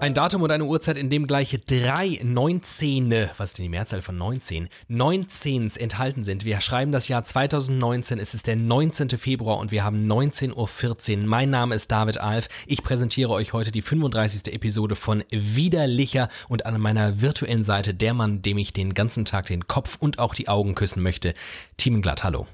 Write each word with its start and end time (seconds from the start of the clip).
Ein 0.00 0.14
Datum 0.14 0.42
und 0.42 0.52
eine 0.52 0.64
Uhrzeit, 0.64 0.96
in 0.96 1.10
dem 1.10 1.26
gleich 1.26 1.58
drei 1.66 2.20
19, 2.22 3.10
was 3.36 3.50
ist 3.50 3.58
denn 3.58 3.64
die 3.64 3.68
Mehrzahl 3.68 4.00
von 4.00 4.16
19? 4.16 4.68
19s 4.88 5.76
enthalten 5.76 6.22
sind. 6.22 6.44
Wir 6.44 6.60
schreiben 6.60 6.92
das 6.92 7.08
Jahr 7.08 7.24
2019, 7.24 8.20
es 8.20 8.32
ist 8.32 8.46
der 8.46 8.54
19. 8.54 9.10
Februar 9.18 9.58
und 9.58 9.72
wir 9.72 9.82
haben 9.82 10.06
19.14 10.06 11.18
Uhr. 11.18 11.26
Mein 11.26 11.50
Name 11.50 11.74
ist 11.74 11.90
David 11.90 12.18
Alf. 12.18 12.48
Ich 12.68 12.84
präsentiere 12.84 13.32
euch 13.32 13.52
heute 13.52 13.72
die 13.72 13.82
35. 13.82 14.54
Episode 14.54 14.94
von 14.94 15.24
Widerlicher 15.30 16.28
und 16.48 16.64
an 16.64 16.80
meiner 16.80 17.20
virtuellen 17.20 17.64
Seite 17.64 17.92
der 17.92 18.14
Mann, 18.14 18.40
dem 18.40 18.58
ich 18.58 18.72
den 18.72 18.94
ganzen 18.94 19.24
Tag 19.24 19.46
den 19.46 19.66
Kopf 19.66 19.96
und 19.98 20.20
auch 20.20 20.36
die 20.36 20.46
Augen 20.46 20.76
küssen 20.76 21.02
möchte. 21.02 21.34
Team 21.76 22.02
Glatt, 22.02 22.22
hallo. 22.22 22.46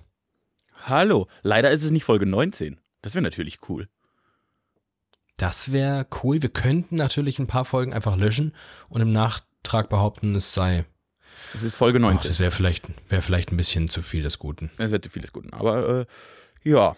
Hallo, 0.87 1.29
leider 1.42 1.70
ist 1.73 1.84
es 1.84 1.90
nicht 1.90 2.04
Folge 2.04 2.24
19. 2.24 2.80
Das 3.02 3.15
wäre 3.15 3.23
natürlich 3.23 3.59
cool. 3.68 3.87
Das 5.37 5.73
wäre 5.73 6.06
cool. 6.23 6.41
Wir 6.43 6.48
könnten 6.48 6.95
natürlich 6.97 7.38
ein 7.38 7.47
paar 7.47 7.65
Folgen 7.65 7.93
einfach 7.93 8.16
löschen 8.16 8.55
und 8.88 9.01
im 9.01 9.12
Nachtrag 9.12 9.88
behaupten, 9.88 10.37
es 10.37 10.55
sei. 10.55 10.84
Es 11.55 11.62
ist 11.62 11.74
Folge 11.74 11.98
19. 11.98 12.19
Ach, 12.19 12.24
das 12.29 12.38
wäre 12.38 12.51
vielleicht, 12.51 12.91
wär 13.09 13.23
vielleicht 13.23 13.51
ein 13.52 13.57
bisschen 13.57 13.88
zu 13.88 14.02
viel 14.02 14.23
des 14.23 14.38
Guten. 14.38 14.70
Es 14.79 14.91
wäre 14.91 15.01
zu 15.01 15.10
viel 15.10 15.23
des 15.23 15.33
Guten. 15.33 15.52
Aber 15.52 16.01
äh, 16.01 16.07
ja. 16.69 16.97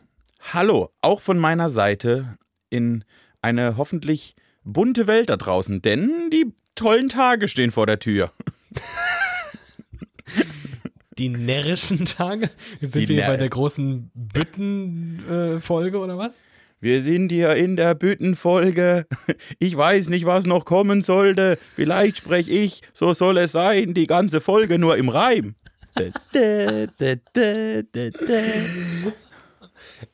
Hallo, 0.52 0.90
auch 1.00 1.20
von 1.20 1.38
meiner 1.38 1.70
Seite 1.70 2.36
in 2.68 3.04
eine 3.40 3.76
hoffentlich 3.78 4.36
bunte 4.64 5.06
Welt 5.06 5.30
da 5.30 5.36
draußen, 5.36 5.80
denn 5.80 6.30
die 6.30 6.52
tollen 6.74 7.08
Tage 7.08 7.48
stehen 7.48 7.70
vor 7.70 7.86
der 7.86 7.98
Tür. 7.98 8.32
Die 11.18 11.30
närrischen 11.30 12.04
Tage? 12.04 12.50
Sind 12.82 13.08
Die 13.08 13.08
wir 13.08 13.26
bei 13.26 13.38
der 13.38 13.48
großen 13.48 14.10
Bütten-Folge 14.14 15.98
oder 15.98 16.18
was? 16.18 16.42
Wir 16.80 17.00
sind 17.00 17.30
hier 17.30 17.54
in 17.54 17.76
der 17.76 17.94
Büttenfolge. 17.94 19.06
Ich 19.58 19.76
weiß 19.76 20.08
nicht, 20.08 20.26
was 20.26 20.46
noch 20.46 20.64
kommen 20.64 21.02
sollte. 21.02 21.58
Vielleicht 21.74 22.18
spreche 22.18 22.52
ich, 22.52 22.82
so 22.92 23.14
soll 23.14 23.38
es 23.38 23.52
sein, 23.52 23.94
die 23.94 24.06
ganze 24.06 24.40
Folge 24.40 24.78
nur 24.78 24.96
im 24.96 25.08
Reim. 25.08 25.54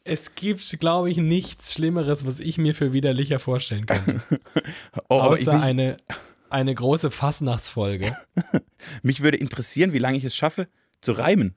Es 0.05 0.35
gibt, 0.35 0.81
glaube 0.81 1.11
ich, 1.11 1.17
nichts 1.17 1.73
Schlimmeres, 1.73 2.27
was 2.27 2.41
ich 2.41 2.59
mir 2.59 2.75
für 2.75 2.93
widerlicher 2.93 3.39
vorstellen 3.39 3.87
kann. 3.87 4.23
Oh, 5.09 5.21
Außer 5.21 5.61
eine, 5.61 5.97
eine 6.51 6.75
große 6.75 7.11
Fastnachtsfolge. 7.11 8.17
mich 9.03 9.23
würde 9.23 9.39
interessieren, 9.39 9.93
wie 9.93 9.99
lange 9.99 10.19
ich 10.19 10.25
es 10.25 10.37
schaffe, 10.37 10.69
zu 11.01 11.13
reimen. 11.13 11.57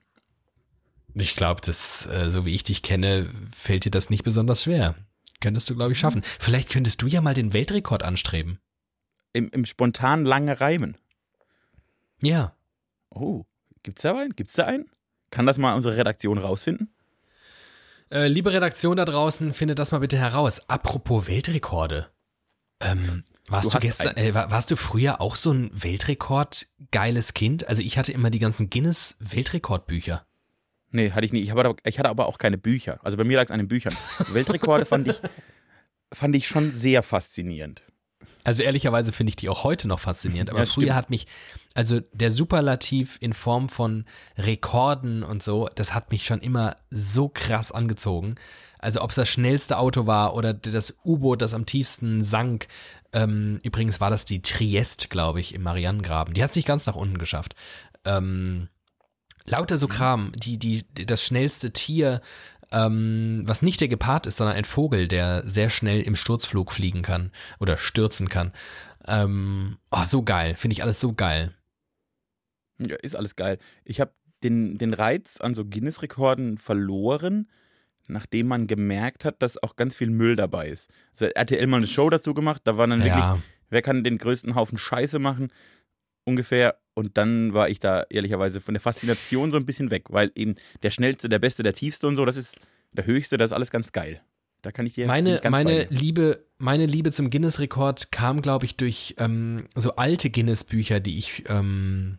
Ich 1.18 1.34
glaube, 1.34 1.60
das, 1.64 2.06
äh, 2.06 2.30
so 2.30 2.44
wie 2.44 2.54
ich 2.54 2.62
dich 2.62 2.82
kenne, 2.82 3.32
fällt 3.54 3.84
dir 3.86 3.90
das 3.90 4.10
nicht 4.10 4.22
besonders 4.22 4.64
schwer. 4.64 4.94
Könntest 5.40 5.70
du, 5.70 5.74
glaube 5.74 5.92
ich, 5.92 5.98
schaffen. 5.98 6.22
Vielleicht 6.38 6.68
könntest 6.70 7.00
du 7.00 7.06
ja 7.06 7.20
mal 7.22 7.34
den 7.34 7.52
Weltrekord 7.54 8.02
anstreben. 8.02 8.58
Im, 9.32 9.48
im 9.50 9.64
spontan 9.64 10.24
lange 10.24 10.60
Reimen. 10.60 10.96
Ja. 12.20 12.54
Oh, 13.10 13.44
gibt's 13.82 14.02
da 14.02 14.14
einen? 14.18 14.36
Gibt's 14.36 14.54
da 14.54 14.66
einen? 14.66 14.90
Kann 15.30 15.46
das 15.46 15.58
mal 15.58 15.74
unsere 15.74 15.96
Redaktion 15.96 16.38
rausfinden? 16.38 16.92
Äh, 18.10 18.28
liebe 18.28 18.52
Redaktion 18.52 18.96
da 18.96 19.04
draußen, 19.04 19.52
findet 19.54 19.78
das 19.78 19.92
mal 19.92 19.98
bitte 19.98 20.16
heraus. 20.18 20.68
Apropos 20.68 21.26
Weltrekorde. 21.26 22.08
Ähm, 22.80 23.24
warst 23.48 23.72
Du 23.74 23.78
du, 23.78 23.86
gestern, 23.86 24.16
äh, 24.16 24.34
war- 24.34 24.50
warst 24.50 24.70
du 24.70 24.76
früher 24.76 25.20
auch 25.20 25.36
so 25.36 25.50
ein 25.50 25.70
Weltrekord-geiles 25.72 27.34
Kind? 27.34 27.66
Also 27.68 27.80
ich 27.82 27.96
hatte 27.98 28.12
immer 28.12 28.30
die 28.30 28.38
ganzen 28.38 28.68
Guinness-Weltrekordbücher. 28.70 30.26
Nee, 30.92 31.10
hatte 31.12 31.26
ich 31.26 31.32
nie. 31.32 31.40
Ich, 31.40 31.50
aber, 31.52 31.74
ich 31.84 31.98
hatte 31.98 32.08
aber 32.08 32.26
auch 32.26 32.38
keine 32.38 32.58
Bücher. 32.58 32.98
Also 33.02 33.16
bei 33.16 33.24
mir 33.24 33.36
lag 33.36 33.44
es 33.44 33.50
an 33.50 33.58
den 33.58 33.68
Büchern. 33.68 33.94
Weltrekorde 34.32 34.84
fand 34.84 35.08
ich, 35.08 35.16
fand 36.12 36.36
ich 36.36 36.46
schon 36.48 36.72
sehr 36.72 37.02
faszinierend. 37.02 37.82
Also 38.44 38.62
ehrlicherweise 38.62 39.10
finde 39.10 39.30
ich 39.30 39.36
die 39.36 39.48
auch 39.48 39.64
heute 39.64 39.88
noch 39.88 39.98
faszinierend. 39.98 40.50
Aber 40.50 40.60
Ja, 40.60 40.66
früher 40.66 40.84
stimmt. 40.84 40.94
hat 40.94 41.10
mich, 41.10 41.26
also 41.74 42.00
der 42.12 42.30
Superlativ 42.30 43.16
in 43.20 43.32
Form 43.32 43.68
von 43.68 44.04
Rekorden 44.38 45.24
und 45.24 45.42
so, 45.42 45.68
das 45.74 45.92
hat 45.94 46.12
mich 46.12 46.24
schon 46.24 46.40
immer 46.40 46.76
so 46.90 47.28
krass 47.28 47.72
angezogen. 47.72 48.36
Also 48.78 49.02
ob 49.02 49.10
es 49.10 49.16
das 49.16 49.28
schnellste 49.28 49.78
Auto 49.78 50.06
war 50.06 50.34
oder 50.34 50.54
das 50.54 50.96
U-Boot, 51.04 51.42
das 51.42 51.54
am 51.54 51.66
tiefsten 51.66 52.22
sank. 52.22 52.68
Ähm, 53.12 53.58
übrigens 53.64 54.00
war 54.00 54.10
das 54.10 54.24
die 54.24 54.42
Triest, 54.42 55.10
glaube 55.10 55.40
ich, 55.40 55.52
im 55.54 55.62
Marianengraben. 55.62 56.32
Die 56.34 56.42
hat 56.42 56.50
es 56.50 56.56
nicht 56.56 56.68
ganz 56.68 56.86
nach 56.86 56.94
unten 56.94 57.18
geschafft. 57.18 57.56
Ähm, 58.04 58.68
lauter 59.46 59.78
so 59.78 59.88
Kram, 59.88 60.32
die, 60.34 60.58
die, 60.58 60.84
das 61.06 61.22
schnellste 61.22 61.72
Tier, 61.72 62.20
ähm, 62.72 63.42
was 63.46 63.62
nicht 63.62 63.80
der 63.80 63.88
Gepard 63.88 64.26
ist, 64.26 64.36
sondern 64.36 64.56
ein 64.56 64.64
Vogel, 64.64 65.08
der 65.08 65.48
sehr 65.48 65.70
schnell 65.70 66.02
im 66.02 66.16
Sturzflug 66.16 66.72
fliegen 66.72 67.02
kann 67.02 67.30
oder 67.60 67.76
stürzen 67.76 68.28
kann. 68.28 68.52
Ähm, 69.06 69.78
oh, 69.90 70.04
so 70.04 70.22
geil. 70.22 70.54
Finde 70.54 70.72
ich 70.72 70.82
alles 70.82 71.00
so 71.00 71.12
geil. 71.12 71.54
Ja, 72.78 72.96
ist 72.96 73.16
alles 73.16 73.36
geil. 73.36 73.58
Ich 73.84 74.00
habe 74.00 74.12
den, 74.42 74.78
den 74.78 74.92
Reiz 74.92 75.40
an 75.40 75.54
so 75.54 75.64
Guinness-Rekorden 75.64 76.58
verloren, 76.58 77.48
nachdem 78.08 78.48
man 78.48 78.66
gemerkt 78.66 79.24
hat, 79.24 79.42
dass 79.42 79.62
auch 79.62 79.76
ganz 79.76 79.94
viel 79.94 80.10
Müll 80.10 80.36
dabei 80.36 80.68
ist. 80.68 80.90
Also 81.12 81.26
hat 81.26 81.36
RTL 81.36 81.66
mal 81.66 81.78
eine 81.78 81.86
Show 81.86 82.10
dazu 82.10 82.34
gemacht, 82.34 82.62
da 82.64 82.76
war 82.76 82.86
dann 82.86 83.00
wirklich, 83.00 83.14
Ja, 83.16 83.38
wer 83.70 83.82
kann 83.82 84.04
den 84.04 84.18
größten 84.18 84.54
Haufen 84.54 84.78
Scheiße 84.78 85.18
machen, 85.18 85.48
ungefähr. 86.26 86.76
Und 86.94 87.16
dann 87.16 87.54
war 87.54 87.68
ich 87.68 87.80
da 87.80 88.04
ehrlicherweise 88.10 88.60
von 88.60 88.74
der 88.74 88.80
Faszination 88.80 89.50
so 89.50 89.56
ein 89.56 89.66
bisschen 89.66 89.90
weg, 89.90 90.04
weil 90.08 90.32
eben 90.34 90.56
der 90.82 90.90
schnellste, 90.90 91.28
der 91.28 91.38
beste, 91.38 91.62
der 91.62 91.74
tiefste 91.74 92.06
und 92.06 92.16
so, 92.16 92.24
das 92.24 92.36
ist 92.36 92.60
der 92.92 93.06
höchste, 93.06 93.36
das 93.36 93.50
ist 93.50 93.54
alles 93.54 93.70
ganz 93.70 93.92
geil. 93.92 94.20
Da 94.62 94.72
kann 94.72 94.86
ich 94.86 94.94
dir 94.94 95.06
meine, 95.06 95.40
meine. 95.48 95.84
Liebe, 95.90 96.44
meine 96.58 96.86
Liebe 96.86 97.12
zum 97.12 97.30
Guinness-Rekord 97.30 98.10
kam, 98.10 98.42
glaube 98.42 98.64
ich, 98.64 98.76
durch 98.76 99.14
ähm, 99.18 99.68
so 99.74 99.96
alte 99.96 100.30
Guinness-Bücher, 100.30 101.00
die 101.00 101.18
ich, 101.18 101.44
ähm, 101.48 102.18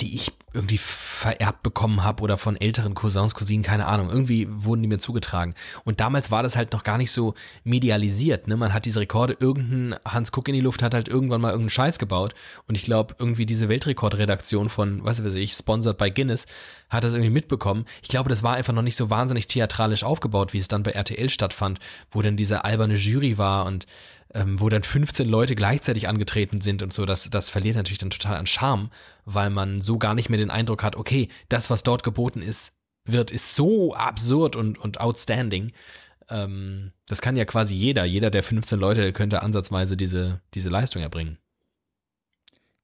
die 0.00 0.14
ich 0.14 0.32
irgendwie 0.52 0.78
vererbt 0.78 1.62
bekommen 1.62 2.02
habe 2.02 2.22
oder 2.22 2.36
von 2.36 2.60
älteren 2.60 2.94
Cousins, 2.94 3.36
Cousinen, 3.36 3.62
keine 3.62 3.86
Ahnung. 3.86 4.10
Irgendwie 4.10 4.48
wurden 4.50 4.82
die 4.82 4.88
mir 4.88 4.98
zugetragen. 4.98 5.54
Und 5.84 6.00
damals 6.00 6.32
war 6.32 6.42
das 6.42 6.56
halt 6.56 6.72
noch 6.72 6.82
gar 6.82 6.98
nicht 6.98 7.12
so 7.12 7.34
medialisiert. 7.62 8.48
Ne? 8.48 8.56
Man 8.56 8.74
hat 8.74 8.84
diese 8.84 8.98
Rekorde, 8.98 9.36
irgendein 9.38 9.98
Hans 10.04 10.32
Kuck 10.32 10.48
in 10.48 10.54
die 10.54 10.60
Luft 10.60 10.82
hat 10.82 10.92
halt 10.92 11.06
irgendwann 11.06 11.40
mal 11.40 11.50
irgendeinen 11.50 11.70
Scheiß 11.70 12.00
gebaut. 12.00 12.34
Und 12.66 12.74
ich 12.74 12.82
glaube, 12.82 13.14
irgendwie 13.18 13.46
diese 13.46 13.68
Weltrekordredaktion 13.68 14.70
von, 14.70 15.04
was 15.04 15.24
weiß 15.24 15.34
ich, 15.34 15.52
sponsored 15.52 15.98
by 15.98 16.10
Guinness, 16.10 16.46
hat 16.88 17.04
das 17.04 17.12
irgendwie 17.12 17.30
mitbekommen. 17.30 17.84
Ich 18.02 18.08
glaube, 18.08 18.28
das 18.28 18.42
war 18.42 18.54
einfach 18.54 18.72
noch 18.72 18.82
nicht 18.82 18.96
so 18.96 19.08
wahnsinnig 19.08 19.46
theatralisch 19.46 20.02
aufgebaut, 20.02 20.52
wie 20.52 20.58
es 20.58 20.68
dann 20.68 20.82
bei 20.82 20.90
RTL 20.90 21.30
stattfand, 21.30 21.78
wo 22.10 22.22
dann 22.22 22.36
diese 22.36 22.64
alberne 22.64 22.96
Jury 22.96 23.38
war 23.38 23.66
und 23.66 23.86
ähm, 24.34 24.60
wo 24.60 24.68
dann 24.68 24.82
15 24.82 25.28
Leute 25.28 25.54
gleichzeitig 25.54 26.08
angetreten 26.08 26.60
sind 26.60 26.82
und 26.82 26.92
so, 26.92 27.04
das, 27.04 27.28
das 27.30 27.50
verliert 27.50 27.76
natürlich 27.76 27.98
dann 27.98 28.10
total 28.10 28.36
an 28.36 28.46
Charme, 28.46 28.90
weil 29.24 29.50
man 29.50 29.80
so 29.80 29.98
gar 29.98 30.14
nicht 30.14 30.28
mehr 30.28 30.38
den 30.38 30.50
Eindruck 30.50 30.82
hat, 30.82 30.96
okay, 30.96 31.28
das, 31.48 31.70
was 31.70 31.82
dort 31.82 32.02
geboten 32.02 32.42
ist, 32.42 32.72
wird, 33.04 33.30
ist 33.30 33.54
so 33.54 33.94
absurd 33.94 34.56
und, 34.56 34.78
und 34.78 35.00
outstanding. 35.00 35.72
Ähm, 36.28 36.92
das 37.06 37.20
kann 37.20 37.36
ja 37.36 37.44
quasi 37.44 37.74
jeder. 37.74 38.04
Jeder 38.04 38.30
der 38.30 38.42
15 38.42 38.78
Leute 38.78 39.12
könnte 39.12 39.42
ansatzweise 39.42 39.96
diese, 39.96 40.40
diese 40.54 40.68
Leistung 40.68 41.02
erbringen. 41.02 41.38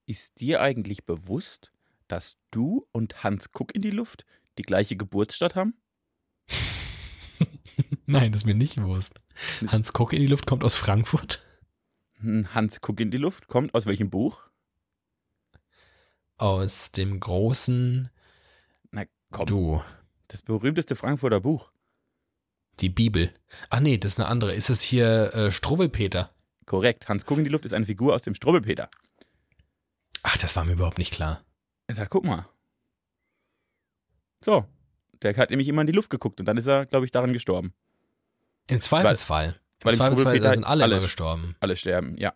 Ist 0.06 0.40
dir 0.40 0.60
eigentlich 0.60 1.04
bewusst, 1.04 1.72
dass 2.08 2.36
du 2.50 2.86
und 2.92 3.24
Hans 3.24 3.52
Kuck 3.52 3.74
in 3.74 3.82
die 3.82 3.90
Luft 3.90 4.24
die 4.58 4.62
gleiche 4.62 4.96
Geburtsstadt 4.96 5.54
haben? 5.54 5.74
Nein, 8.06 8.32
das 8.32 8.42
ist 8.42 8.46
mir 8.46 8.54
nicht 8.54 8.76
bewusst. 8.76 9.20
Hans 9.68 9.92
Kuck 9.92 10.12
in 10.12 10.20
die 10.20 10.26
Luft 10.28 10.46
kommt 10.46 10.62
aus 10.64 10.76
Frankfurt. 10.76 11.42
Hm, 12.20 12.54
Hans 12.54 12.80
Kuck 12.80 13.00
in 13.00 13.10
die 13.10 13.18
Luft 13.18 13.48
kommt 13.48 13.74
aus 13.74 13.86
welchem 13.86 14.10
Buch? 14.10 14.42
Aus 16.38 16.92
dem 16.92 17.18
großen 17.18 18.10
Na 18.90 19.04
komm, 19.30 19.46
Du. 19.46 19.82
das 20.28 20.42
berühmteste 20.42 20.96
Frankfurter 20.96 21.40
Buch. 21.40 21.70
Die 22.80 22.90
Bibel. 22.90 23.32
Ach 23.70 23.80
nee, 23.80 23.96
das 23.98 24.12
ist 24.12 24.20
eine 24.20 24.28
andere. 24.28 24.54
Ist 24.54 24.68
das 24.70 24.82
hier 24.82 25.32
äh, 25.34 25.50
Struwwelpeter? 25.50 26.30
Korrekt, 26.66 27.08
Hans 27.08 27.24
Kuck 27.24 27.38
in 27.38 27.44
die 27.44 27.50
Luft 27.50 27.64
ist 27.64 27.72
eine 27.72 27.86
Figur 27.86 28.14
aus 28.14 28.22
dem 28.22 28.34
Strubbelpeter. 28.34 28.90
Ach, 30.22 30.36
das 30.36 30.56
war 30.56 30.64
mir 30.64 30.72
überhaupt 30.72 30.98
nicht 30.98 31.12
klar. 31.12 31.42
Da 31.86 32.04
guck 32.06 32.24
mal. 32.24 32.48
So, 34.44 34.66
der 35.22 35.36
hat 35.36 35.50
nämlich 35.50 35.68
immer 35.68 35.80
in 35.80 35.86
die 35.86 35.92
Luft 35.92 36.10
geguckt 36.10 36.40
und 36.40 36.46
dann 36.46 36.56
ist 36.58 36.66
er, 36.66 36.84
glaube 36.86 37.06
ich, 37.06 37.12
daran 37.12 37.32
gestorben. 37.32 37.72
Im 38.68 38.80
Zweifelsfall. 38.80 39.56
weil 39.82 39.94
Im 39.94 40.00
im 40.00 40.06
Zweifelsfall 40.06 40.52
sind 40.54 40.64
alle, 40.64 40.84
alle- 40.84 41.00
gestorben. 41.00 41.54
Alle 41.60 41.76
sterben, 41.76 42.16
ja, 42.18 42.32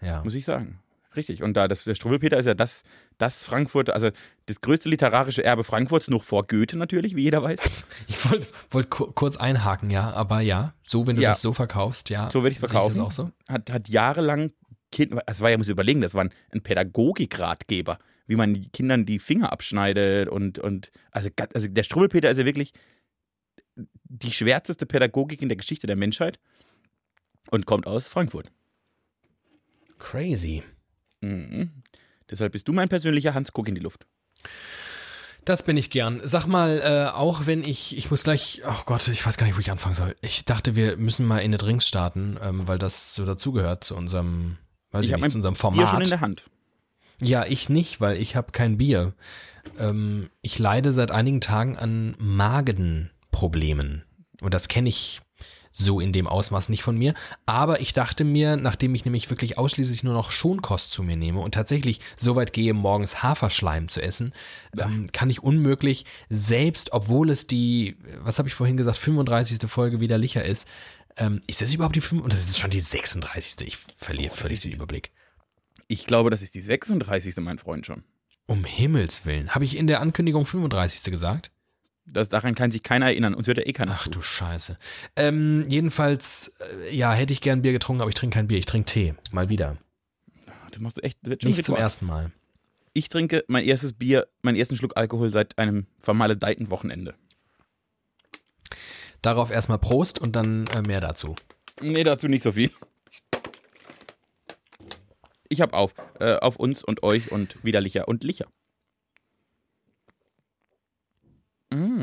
Ja. 0.00 0.22
muss 0.22 0.34
ich 0.34 0.44
sagen. 0.44 0.80
Richtig. 1.16 1.42
Und 1.42 1.54
da 1.54 1.66
das, 1.66 1.84
der 1.84 1.94
Struwwelpeter 1.94 2.36
ist 2.36 2.44
ja 2.44 2.52
das, 2.52 2.82
das 3.16 3.42
Frankfurt, 3.42 3.88
also 3.88 4.10
das 4.44 4.60
größte 4.60 4.90
literarische 4.90 5.42
Erbe 5.42 5.64
Frankfurts, 5.64 6.08
noch 6.08 6.22
vor 6.22 6.46
Goethe 6.46 6.76
natürlich, 6.76 7.16
wie 7.16 7.22
jeder 7.22 7.42
weiß. 7.42 7.58
Ich 8.06 8.30
wollte 8.30 8.46
wollt 8.70 8.90
ku- 8.90 9.10
kurz 9.12 9.38
einhaken, 9.38 9.88
ja, 9.90 10.10
aber 10.12 10.42
ja, 10.42 10.74
so, 10.86 11.06
wenn 11.06 11.16
du 11.16 11.22
Ja. 11.22 11.30
das 11.30 11.40
so 11.40 11.54
verkaufst, 11.54 12.10
ja. 12.10 12.30
So 12.30 12.42
würde 12.42 12.52
ich 12.52 12.58
verkaufen. 12.60 13.00
auch 13.00 13.12
so. 13.12 13.30
Hat, 13.48 13.70
hat 13.70 13.88
jahrelang 13.88 14.52
Kind, 14.92 15.14
das 15.26 15.40
war 15.40 15.48
ja, 15.50 15.56
muss 15.56 15.68
ich 15.68 15.72
überlegen, 15.72 16.02
das 16.02 16.12
war 16.14 16.24
ein, 16.24 16.30
ein 16.52 16.62
Pädagogikratgeber, 16.62 17.98
wie 18.26 18.36
man 18.36 18.70
Kindern 18.72 19.06
die 19.06 19.18
Finger 19.18 19.52
abschneidet 19.52 20.28
und, 20.28 20.58
und 20.58 20.90
also, 21.10 21.30
also 21.54 21.66
der 21.68 21.82
Strubbelpeter 21.82 22.30
ist 22.30 22.38
ja 22.38 22.44
wirklich 22.44 22.72
die 24.04 24.32
schwärzeste 24.32 24.86
Pädagogik 24.86 25.42
in 25.42 25.48
der 25.48 25.56
Geschichte 25.56 25.86
der 25.86 25.96
Menschheit 25.96 26.38
und 27.50 27.66
kommt 27.66 27.86
aus 27.86 28.08
Frankfurt. 28.08 28.50
Crazy. 29.98 30.62
Mhm. 31.20 31.70
Deshalb 32.30 32.52
bist 32.52 32.66
du 32.68 32.72
mein 32.72 32.88
persönlicher 32.88 33.34
Hans 33.34 33.52
Guck 33.52 33.68
in 33.68 33.74
die 33.74 33.80
Luft. 33.80 34.06
Das 35.44 35.62
bin 35.62 35.76
ich 35.76 35.90
gern. 35.90 36.20
Sag 36.24 36.46
mal, 36.46 36.80
äh, 36.82 37.16
auch 37.16 37.46
wenn 37.46 37.62
ich, 37.62 37.96
ich 37.96 38.10
muss 38.10 38.24
gleich, 38.24 38.62
oh 38.68 38.82
Gott, 38.84 39.06
ich 39.06 39.24
weiß 39.24 39.36
gar 39.36 39.46
nicht, 39.46 39.54
wo 39.56 39.60
ich 39.60 39.70
anfangen 39.70 39.94
soll. 39.94 40.16
Ich 40.20 40.44
dachte, 40.44 40.74
wir 40.74 40.96
müssen 40.96 41.24
mal 41.24 41.38
in 41.38 41.44
eine 41.46 41.56
Drinks 41.56 41.86
starten, 41.86 42.36
ähm, 42.42 42.66
weil 42.66 42.78
das 42.78 43.14
so 43.14 43.24
dazugehört 43.24 43.84
zu 43.84 43.94
unserem, 43.94 44.56
weiß 44.90 45.04
ich, 45.06 45.12
Ich 45.12 45.16
nicht, 45.16 45.30
zu 45.30 45.38
unserem 45.38 45.54
Bier 45.54 45.60
Format. 45.60 45.88
schon 45.88 46.02
in 46.02 46.08
der 46.10 46.20
Hand. 46.20 46.44
Ja, 47.20 47.46
ich 47.46 47.68
nicht, 47.68 48.00
weil 48.00 48.16
ich 48.16 48.34
habe 48.34 48.50
kein 48.50 48.76
Bier. 48.76 49.14
Ähm, 49.78 50.30
ich 50.42 50.58
leide 50.58 50.90
seit 50.90 51.12
einigen 51.12 51.40
Tagen 51.40 51.78
an 51.78 52.16
Magenproblemen. 53.36 54.04
Und 54.40 54.54
das 54.54 54.68
kenne 54.68 54.88
ich 54.88 55.20
so 55.72 56.00
in 56.00 56.12
dem 56.14 56.26
Ausmaß 56.26 56.70
nicht 56.70 56.82
von 56.82 56.96
mir. 56.96 57.12
Aber 57.44 57.80
ich 57.80 57.92
dachte 57.92 58.24
mir, 58.24 58.56
nachdem 58.56 58.94
ich 58.94 59.04
nämlich 59.04 59.28
wirklich 59.28 59.58
ausschließlich 59.58 60.02
nur 60.02 60.14
noch 60.14 60.30
Schonkost 60.30 60.90
zu 60.90 61.02
mir 61.02 61.16
nehme 61.16 61.40
und 61.40 61.52
tatsächlich 61.52 62.00
so 62.16 62.34
weit 62.34 62.54
gehe, 62.54 62.72
morgens 62.72 63.22
Haferschleim 63.22 63.88
zu 63.88 64.00
essen, 64.00 64.32
ähm, 64.78 65.10
kann 65.12 65.28
ich 65.28 65.42
unmöglich, 65.42 66.06
selbst 66.30 66.92
obwohl 66.92 67.28
es 67.28 67.46
die, 67.46 67.96
was 68.20 68.38
habe 68.38 68.48
ich 68.48 68.54
vorhin 68.54 68.78
gesagt, 68.78 68.96
35. 68.96 69.68
Folge 69.70 70.00
wieder 70.00 70.16
Licher 70.16 70.44
ist, 70.44 70.66
ähm, 71.18 71.42
ist 71.46 71.60
das 71.60 71.74
überhaupt 71.74 71.96
die 71.96 72.00
5? 72.00 72.22
Und 72.22 72.32
das 72.32 72.40
ist 72.40 72.58
schon 72.58 72.70
die 72.70 72.80
36. 72.80 73.66
Ich 73.66 73.78
verliere 73.98 74.34
völlig 74.34 74.62
den 74.62 74.72
Überblick. 74.72 75.12
Ich 75.88 76.06
glaube, 76.06 76.30
das 76.30 76.40
ist 76.40 76.54
die 76.54 76.62
36. 76.62 77.36
mein 77.38 77.58
Freund 77.58 77.84
schon. 77.84 78.02
Um 78.46 78.64
Himmels 78.64 79.26
Willen. 79.26 79.54
Habe 79.54 79.64
ich 79.66 79.76
in 79.76 79.86
der 79.86 80.00
Ankündigung 80.00 80.46
35. 80.46 81.10
gesagt? 81.10 81.50
Das, 82.06 82.28
daran 82.28 82.54
kann 82.54 82.70
sich 82.70 82.82
keiner 82.82 83.06
erinnern. 83.06 83.34
Uns 83.34 83.46
hört 83.46 83.58
ja 83.58 83.66
eh 83.66 83.72
keiner 83.72 83.92
Ach 83.96 84.04
zu. 84.04 84.10
du 84.10 84.22
Scheiße. 84.22 84.78
Ähm, 85.16 85.64
jedenfalls, 85.68 86.52
äh, 86.60 86.94
ja, 86.94 87.12
hätte 87.12 87.32
ich 87.32 87.40
gern 87.40 87.62
Bier 87.62 87.72
getrunken, 87.72 88.00
aber 88.00 88.08
ich 88.08 88.14
trinke 88.14 88.34
kein 88.34 88.46
Bier. 88.46 88.58
Ich 88.58 88.66
trinke 88.66 88.86
Tee. 88.86 89.14
Mal 89.32 89.48
wieder. 89.48 89.76
Das 90.70 90.80
machst 90.80 90.98
du 90.98 91.02
echt, 91.02 91.18
das 91.22 91.30
wird 91.30 91.42
schon 91.42 91.50
Nicht 91.50 91.64
zum 91.64 91.76
ersten 91.76 92.06
Mal. 92.06 92.30
Ich 92.92 93.08
trinke 93.08 93.44
mein 93.48 93.64
erstes 93.64 93.92
Bier, 93.92 94.28
meinen 94.42 94.56
ersten 94.56 94.76
Schluck 94.76 94.96
Alkohol 94.96 95.30
seit 95.30 95.58
einem 95.58 95.86
vermaledeiten 95.98 96.70
Wochenende. 96.70 97.14
Darauf 99.20 99.50
erstmal 99.50 99.78
Prost 99.78 100.18
und 100.18 100.36
dann 100.36 100.66
äh, 100.68 100.82
mehr 100.82 101.00
dazu. 101.00 101.34
Nee, 101.80 102.04
dazu 102.04 102.28
nicht 102.28 102.42
so 102.42 102.52
viel. 102.52 102.70
Ich 105.48 105.60
hab 105.60 105.74
auf. 105.74 105.94
Äh, 106.20 106.36
auf 106.36 106.56
uns 106.56 106.82
und 106.82 107.02
euch 107.02 107.32
und 107.32 107.62
widerlicher 107.64 108.08
und 108.08 108.24
licher. 108.24 108.46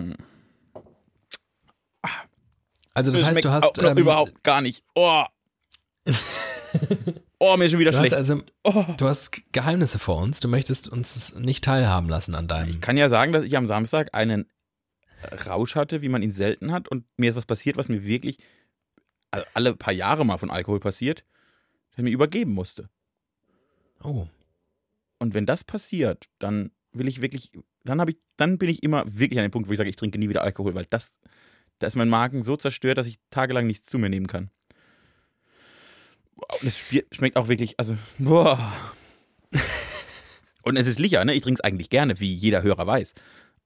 Mm. 0.09 0.15
Also 2.95 3.09
das, 3.11 3.21
heißt, 3.21 3.31
schmeckt 3.31 3.45
du 3.45 3.51
hast, 3.51 3.81
ähm, 3.81 3.97
überhaupt 3.97 4.43
gar 4.43 4.61
nicht. 4.61 4.83
Oh. 4.93 5.23
oh, 7.39 7.57
mir 7.57 7.65
ist 7.65 7.71
schon 7.71 7.79
wieder 7.79 7.89
du 7.91 7.97
hast 7.97 8.01
schlecht. 8.07 8.13
also, 8.13 8.41
Oh. 8.63 8.85
du 8.97 9.07
hast 9.07 9.31
Geheimnisse 9.51 9.97
vor 9.97 10.17
uns. 10.21 10.39
Du 10.39 10.47
möchtest 10.47 10.89
uns 10.89 11.33
nicht 11.35 11.63
teilhaben 11.63 12.07
lassen 12.09 12.35
an 12.35 12.47
deinem. 12.47 12.69
Ich 12.69 12.81
kann 12.81 12.97
ja 12.97 13.09
sagen, 13.09 13.33
dass 13.33 13.43
ich 13.43 13.57
am 13.57 13.65
Samstag 13.67 14.09
einen 14.13 14.47
Rausch 15.47 15.75
hatte, 15.75 16.01
wie 16.03 16.09
man 16.09 16.21
ihn 16.21 16.31
selten 16.33 16.71
hat. 16.71 16.87
Und 16.87 17.05
mir 17.17 17.31
ist 17.31 17.35
was 17.35 17.45
passiert, 17.47 17.77
was 17.77 17.89
mir 17.89 18.03
wirklich 18.05 18.37
all- 19.31 19.47
alle 19.55 19.75
paar 19.75 19.93
Jahre 19.93 20.23
mal 20.25 20.37
von 20.37 20.51
Alkohol 20.51 20.79
passiert, 20.79 21.23
der 21.97 22.03
mir 22.03 22.11
übergeben 22.11 22.53
musste. 22.53 22.89
Oh, 24.03 24.27
Und 25.17 25.33
wenn 25.33 25.45
das 25.47 25.63
passiert, 25.63 26.29
dann 26.37 26.71
will 26.91 27.07
ich 27.07 27.21
wirklich, 27.21 27.51
dann 27.83 27.99
habe 27.99 28.11
ich, 28.11 28.17
dann 28.37 28.57
bin 28.57 28.69
ich 28.69 28.83
immer 28.83 29.03
wirklich 29.07 29.39
an 29.39 29.45
dem 29.45 29.51
Punkt, 29.51 29.67
wo 29.67 29.73
ich 29.73 29.77
sage, 29.77 29.89
ich 29.89 29.95
trinke 29.95 30.17
nie 30.17 30.29
wieder 30.29 30.43
Alkohol, 30.43 30.75
weil 30.75 30.85
das, 30.89 31.19
da 31.79 31.87
ist 31.87 31.95
mein 31.95 32.09
Magen 32.09 32.43
so 32.43 32.55
zerstört, 32.55 32.97
dass 32.97 33.07
ich 33.07 33.19
tagelang 33.29 33.67
nichts 33.67 33.89
zu 33.89 33.97
mir 33.97 34.09
nehmen 34.09 34.27
kann. 34.27 34.49
Und 36.35 36.67
es 36.67 36.77
schmeckt 37.11 37.37
auch 37.37 37.47
wirklich, 37.47 37.79
also, 37.79 37.95
boah. 38.17 38.73
Und 40.63 40.77
es 40.77 40.87
ist 40.87 40.99
Licher, 40.99 41.23
ne? 41.25 41.33
Ich 41.33 41.41
trinke 41.41 41.59
es 41.59 41.63
eigentlich 41.63 41.89
gerne, 41.89 42.19
wie 42.19 42.33
jeder 42.33 42.63
Hörer 42.63 42.87
weiß. 42.87 43.13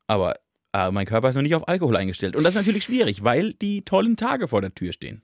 Aber 0.07 0.35
äh, 0.73 0.91
mein 0.91 1.05
Körper 1.05 1.29
ist 1.29 1.35
noch 1.35 1.43
nicht 1.43 1.55
auf 1.55 1.67
Alkohol 1.67 1.95
eingestellt. 1.95 2.35
Und 2.35 2.43
das 2.43 2.55
ist 2.55 2.59
natürlich 2.59 2.83
schwierig, 2.83 3.23
weil 3.23 3.53
die 3.53 3.83
tollen 3.83 4.17
Tage 4.17 4.47
vor 4.47 4.61
der 4.61 4.73
Tür 4.73 4.93
stehen. 4.93 5.21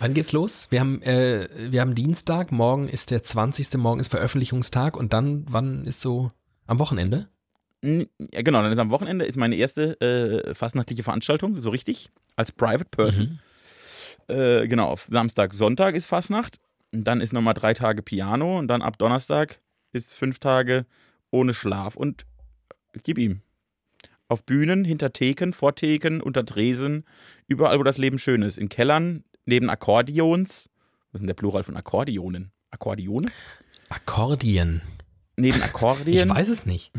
wann 0.00 0.14
geht's 0.14 0.32
los? 0.32 0.66
Wir 0.70 0.80
haben, 0.80 1.00
äh, 1.02 1.48
wir 1.70 1.80
haben 1.80 1.94
Dienstag, 1.94 2.50
morgen 2.50 2.88
ist 2.88 3.12
der 3.12 3.22
20. 3.22 3.74
Morgen 3.74 4.00
ist 4.00 4.08
Veröffentlichungstag 4.08 4.96
und 4.96 5.12
dann, 5.12 5.44
wann 5.48 5.86
ist 5.86 6.00
so 6.00 6.32
am 6.66 6.80
Wochenende? 6.80 7.28
Genau, 7.86 8.62
dann 8.62 8.72
ist 8.72 8.78
am 8.78 8.90
Wochenende 8.90 9.24
ist 9.24 9.36
meine 9.36 9.56
erste 9.56 10.00
äh, 10.00 10.54
fastnachtliche 10.54 11.02
Veranstaltung, 11.02 11.60
so 11.60 11.70
richtig, 11.70 12.10
als 12.36 12.52
Private 12.52 12.86
Person. 12.90 13.40
Mhm. 14.28 14.34
Äh, 14.34 14.68
genau, 14.68 14.88
auf 14.88 15.04
Samstag, 15.04 15.54
Sonntag 15.54 15.94
ist 15.94 16.06
Fastnacht. 16.06 16.58
Und 16.92 17.04
dann 17.04 17.20
ist 17.20 17.32
nochmal 17.32 17.54
drei 17.54 17.74
Tage 17.74 18.02
Piano 18.02 18.58
und 18.58 18.68
dann 18.68 18.82
ab 18.82 18.98
Donnerstag 18.98 19.60
ist 19.92 20.16
fünf 20.16 20.38
Tage 20.38 20.86
ohne 21.30 21.54
Schlaf 21.54 21.96
und 21.96 22.24
gib 23.02 23.18
ihm. 23.18 23.42
Auf 24.28 24.44
Bühnen, 24.44 24.84
hinter 24.84 25.12
Theken, 25.12 25.52
vor 25.52 25.74
Theken, 25.74 26.20
unter 26.20 26.44
Tresen, 26.44 27.04
überall, 27.46 27.78
wo 27.78 27.84
das 27.84 27.98
Leben 27.98 28.18
schön 28.18 28.42
ist. 28.42 28.58
In 28.58 28.68
Kellern, 28.68 29.24
neben 29.44 29.70
Akkordeons. 29.70 30.68
Was 31.12 31.18
ist 31.18 31.20
denn 31.20 31.26
der 31.28 31.34
Plural 31.34 31.62
von 31.62 31.76
Akkordeonen? 31.76 32.50
Akkordeone? 32.70 33.28
Akkordeon. 33.88 34.82
Neben 35.36 35.58
Ich 35.58 35.64
Akkordien, 35.64 36.30
weiß 36.30 36.48
es 36.48 36.66
nicht. 36.66 36.92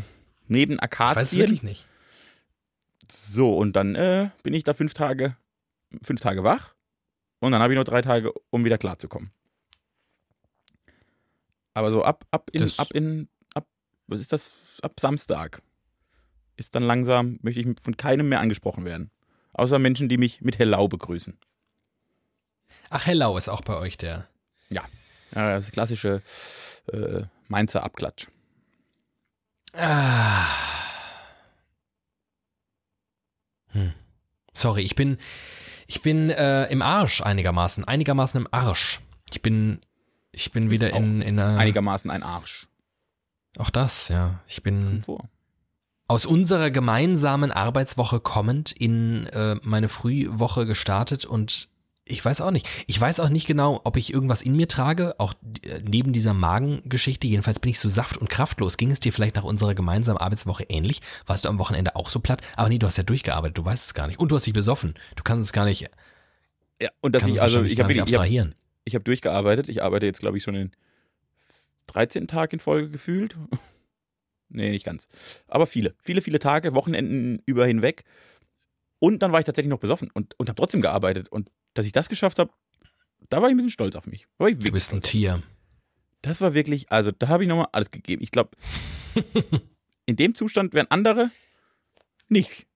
Neben 0.50 0.74
Ich 0.74 0.78
weiß 0.80 0.82
Akazien. 0.82 1.40
wirklich 1.40 1.62
nicht. 1.62 1.86
So, 3.10 3.56
und 3.56 3.74
dann 3.74 3.94
äh, 3.94 4.30
bin 4.42 4.52
ich 4.54 4.64
da 4.64 4.74
fünf 4.74 4.94
Tage, 4.94 5.36
fünf 6.02 6.20
Tage 6.20 6.44
wach. 6.44 6.74
Und 7.40 7.52
dann 7.52 7.62
habe 7.62 7.72
ich 7.72 7.78
noch 7.78 7.84
drei 7.84 8.02
Tage, 8.02 8.32
um 8.50 8.64
wieder 8.64 8.78
klarzukommen. 8.78 9.30
Aber 11.74 11.92
so 11.92 12.02
ab, 12.04 12.24
ab 12.30 12.50
in, 12.52 12.62
Das- 12.62 12.78
ab 12.78 12.88
in, 12.92 13.28
ab, 13.54 13.66
was 14.06 14.20
ist 14.20 14.32
das? 14.32 14.50
Ab 14.82 14.98
Samstag 15.00 15.62
ist 16.56 16.74
dann 16.74 16.82
langsam, 16.82 17.38
möchte 17.42 17.60
ich 17.60 17.66
von 17.80 17.96
keinem 17.96 18.28
mehr 18.28 18.40
angesprochen 18.40 18.84
werden. 18.84 19.10
Außer 19.52 19.78
Menschen, 19.78 20.08
die 20.08 20.18
mich 20.18 20.40
mit 20.40 20.58
Hello 20.58 20.88
begrüßen. 20.88 21.38
Ach, 22.90 23.06
Hellau 23.06 23.36
ist 23.36 23.48
auch 23.48 23.60
bei 23.62 23.76
euch 23.76 23.96
der. 23.96 24.28
Ja, 24.70 24.84
das 25.32 25.70
klassische 25.70 26.22
äh, 26.92 27.22
Mainzer 27.48 27.82
Abklatsch. 27.84 28.28
Ah. 29.74 30.46
Hm. 33.68 33.92
Sorry, 34.52 34.82
ich 34.82 34.94
bin, 34.94 35.18
ich 35.86 36.02
bin 36.02 36.30
äh, 36.30 36.64
im 36.66 36.82
Arsch 36.82 37.20
einigermaßen, 37.20 37.84
einigermaßen 37.84 38.40
im 38.40 38.48
Arsch. 38.50 39.00
Ich 39.30 39.42
bin, 39.42 39.80
ich 40.32 40.52
bin 40.52 40.70
wieder 40.70 40.90
in, 40.90 41.22
in 41.22 41.38
einer. 41.38 41.58
Einigermaßen 41.58 42.10
ein 42.10 42.22
Arsch. 42.22 42.66
Auch 43.58 43.70
das, 43.70 44.08
ja. 44.08 44.40
Ich 44.46 44.62
bin 44.62 45.04
aus 46.06 46.24
unserer 46.24 46.70
gemeinsamen 46.70 47.52
Arbeitswoche 47.52 48.20
kommend 48.20 48.72
in 48.72 49.26
äh, 49.26 49.56
meine 49.62 49.88
Frühwoche 49.88 50.64
gestartet 50.64 51.24
und 51.24 51.68
ich 52.08 52.24
weiß 52.24 52.40
auch 52.40 52.50
nicht. 52.50 52.68
Ich 52.86 53.00
weiß 53.00 53.20
auch 53.20 53.28
nicht 53.28 53.46
genau, 53.46 53.80
ob 53.84 53.96
ich 53.96 54.12
irgendwas 54.12 54.42
in 54.42 54.56
mir 54.56 54.68
trage, 54.68 55.14
auch 55.18 55.34
äh, 55.62 55.80
neben 55.84 56.12
dieser 56.12 56.34
Magengeschichte. 56.34 57.26
Jedenfalls 57.26 57.60
bin 57.60 57.70
ich 57.70 57.78
so 57.78 57.88
saft- 57.88 58.16
und 58.16 58.30
kraftlos. 58.30 58.76
Ging 58.76 58.90
es 58.90 59.00
dir 59.00 59.12
vielleicht 59.12 59.36
nach 59.36 59.44
unserer 59.44 59.74
gemeinsamen 59.74 60.18
Arbeitswoche 60.18 60.64
ähnlich? 60.64 61.00
Warst 61.26 61.44
du 61.44 61.48
am 61.48 61.58
Wochenende 61.58 61.96
auch 61.96 62.08
so 62.08 62.20
platt? 62.20 62.42
Aber 62.56 62.68
nee, 62.68 62.78
du 62.78 62.86
hast 62.86 62.96
ja 62.96 63.02
durchgearbeitet, 63.04 63.58
du 63.58 63.64
weißt 63.64 63.86
es 63.86 63.94
gar 63.94 64.06
nicht. 64.06 64.18
Und 64.18 64.30
du 64.30 64.36
hast 64.36 64.46
dich 64.46 64.54
besoffen. 64.54 64.94
Du 65.16 65.22
kannst 65.22 65.44
es 65.46 65.52
gar 65.52 65.64
nicht, 65.64 65.88
Ja, 66.80 66.88
und 67.00 67.14
dass 67.14 67.26
ich, 67.26 67.40
also 67.40 67.62
ich 67.62 67.78
habe 67.78 67.90
wirklich, 67.90 68.02
abstrahieren. 68.02 68.54
ich 68.84 68.94
hab 68.94 69.04
durchgearbeitet. 69.04 69.68
Ich 69.68 69.82
arbeite 69.82 70.06
jetzt, 70.06 70.20
glaube 70.20 70.36
ich, 70.38 70.42
schon 70.42 70.54
den 70.54 70.72
13. 71.88 72.26
Tag 72.26 72.52
in 72.52 72.60
Folge 72.60 72.88
gefühlt. 72.90 73.36
nee, 74.48 74.70
nicht 74.70 74.84
ganz. 74.84 75.08
Aber 75.46 75.66
viele, 75.66 75.94
viele, 76.02 76.22
viele 76.22 76.38
Tage, 76.38 76.74
Wochenenden 76.74 77.42
über 77.46 77.66
hinweg. 77.66 78.04
Und 79.00 79.20
dann 79.22 79.30
war 79.32 79.38
ich 79.38 79.46
tatsächlich 79.46 79.70
noch 79.70 79.78
besoffen 79.78 80.10
und, 80.12 80.38
und 80.38 80.48
habe 80.48 80.56
trotzdem 80.56 80.80
gearbeitet. 80.80 81.28
Und 81.28 81.50
dass 81.78 81.86
ich 81.86 81.92
das 81.92 82.08
geschafft 82.08 82.40
habe, 82.40 82.50
da 83.30 83.40
war 83.40 83.48
ich 83.48 83.54
ein 83.54 83.56
bisschen 83.56 83.70
stolz 83.70 83.94
auf 83.94 84.06
mich. 84.06 84.26
Du 84.64 84.72
bist 84.72 84.92
ein. 84.92 85.00
Tier. 85.00 85.44
Das 86.22 86.40
war 86.40 86.52
wirklich, 86.52 86.90
also 86.90 87.12
da 87.12 87.28
habe 87.28 87.44
ich 87.44 87.48
nochmal 87.48 87.68
alles 87.70 87.92
gegeben. 87.92 88.20
Ich 88.20 88.32
glaube, 88.32 88.50
in 90.06 90.16
dem 90.16 90.34
Zustand 90.34 90.74
wären 90.74 90.88
andere 90.90 91.30
nicht 92.28 92.66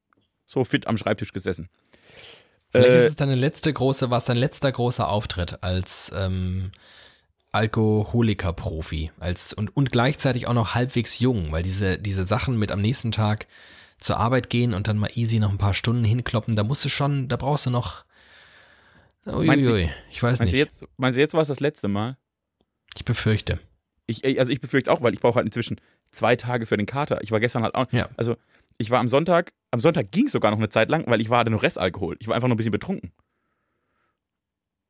so 0.47 0.62
fit 0.62 0.87
am 0.87 0.99
Schreibtisch 0.99 1.32
gesessen. 1.32 1.68
Vielleicht 2.71 2.92
Äh, 2.92 2.99
ist 2.99 3.09
es 3.09 3.16
deine 3.16 3.35
letzte 3.35 3.73
große, 3.73 4.11
war 4.11 4.18
es 4.18 4.26
dein 4.26 4.37
letzter 4.37 4.71
großer 4.71 5.09
Auftritt 5.09 5.64
als 5.64 6.12
ähm, 6.14 6.71
Alkoholiker-Profi 7.50 9.11
als 9.18 9.52
und, 9.52 9.76
und 9.76 9.90
gleichzeitig 9.90 10.47
auch 10.47 10.54
noch 10.54 10.76
halbwegs 10.76 11.18
jung, 11.18 11.50
weil 11.50 11.64
diese, 11.64 11.99
diese 11.99 12.25
Sachen 12.25 12.56
mit 12.56 12.71
am 12.71 12.80
nächsten 12.80 13.11
Tag 13.11 13.49
zur 13.99 14.18
Arbeit 14.18 14.49
gehen 14.49 14.75
und 14.75 14.87
dann 14.87 14.99
mal 14.99 15.11
easy 15.14 15.40
noch 15.40 15.50
ein 15.50 15.59
paar 15.59 15.75
Stunden 15.75 16.04
hinkloppen, 16.04 16.54
da 16.54 16.62
musst 16.62 16.85
du 16.85 16.88
schon, 16.88 17.26
da 17.26 17.37
brauchst 17.37 17.66
du 17.66 17.71
noch. 17.71 18.04
Meinst 19.25 19.67
du- 19.67 19.73
Uiuiui, 19.73 19.91
ich 20.11 20.23
weiß 20.23 20.38
Meinst 20.38 20.52
du, 20.52 20.57
nicht. 20.57 20.67
jetzt, 20.67 20.85
meinst 20.97 21.17
du, 21.17 21.21
jetzt 21.21 21.35
war 21.35 21.43
es 21.43 21.49
das 21.49 21.61
letzte 21.61 21.88
Mal? 21.88 22.17
Ich 22.97 23.05
befürchte. 23.05 23.61
Ich, 24.07 24.25
also 24.38 24.50
ich 24.52 24.61
befürchte 24.61 24.91
es 24.91 24.97
auch, 24.97 25.02
weil 25.02 25.14
ich 25.14 25.21
brauche 25.21 25.37
halt 25.37 25.47
inzwischen 25.47 25.81
zwei 26.11 26.37
Tage 26.37 26.67
für 26.67 26.76
den 26.76 26.87
Kater. 26.87 27.23
Ich 27.23 27.31
war 27.31 27.41
gestern 27.41 27.62
halt 27.62 27.75
auch. 27.75 27.87
Ja. 27.93 28.09
Also 28.17 28.37
ich 28.79 28.91
war 28.91 28.99
am 29.00 29.09
Sonntag, 29.09 29.52
am 29.71 29.81
Sonntag 29.81 30.11
ging 30.11 30.26
es 30.26 30.33
sogar 30.33 30.50
noch 30.50 30.59
eine 30.59 30.69
Zeit 30.69 30.91
lang, 30.91 31.05
weil 31.07 31.21
ich 31.21 31.31
war 31.31 31.38
hatte 31.38 31.50
noch 31.50 31.62
Restalkohol. 31.62 32.17
Ich 32.19 32.26
war 32.26 32.35
einfach 32.35 32.49
nur 32.49 32.55
ein 32.55 32.59
bisschen 32.59 32.73
betrunken. 32.73 33.12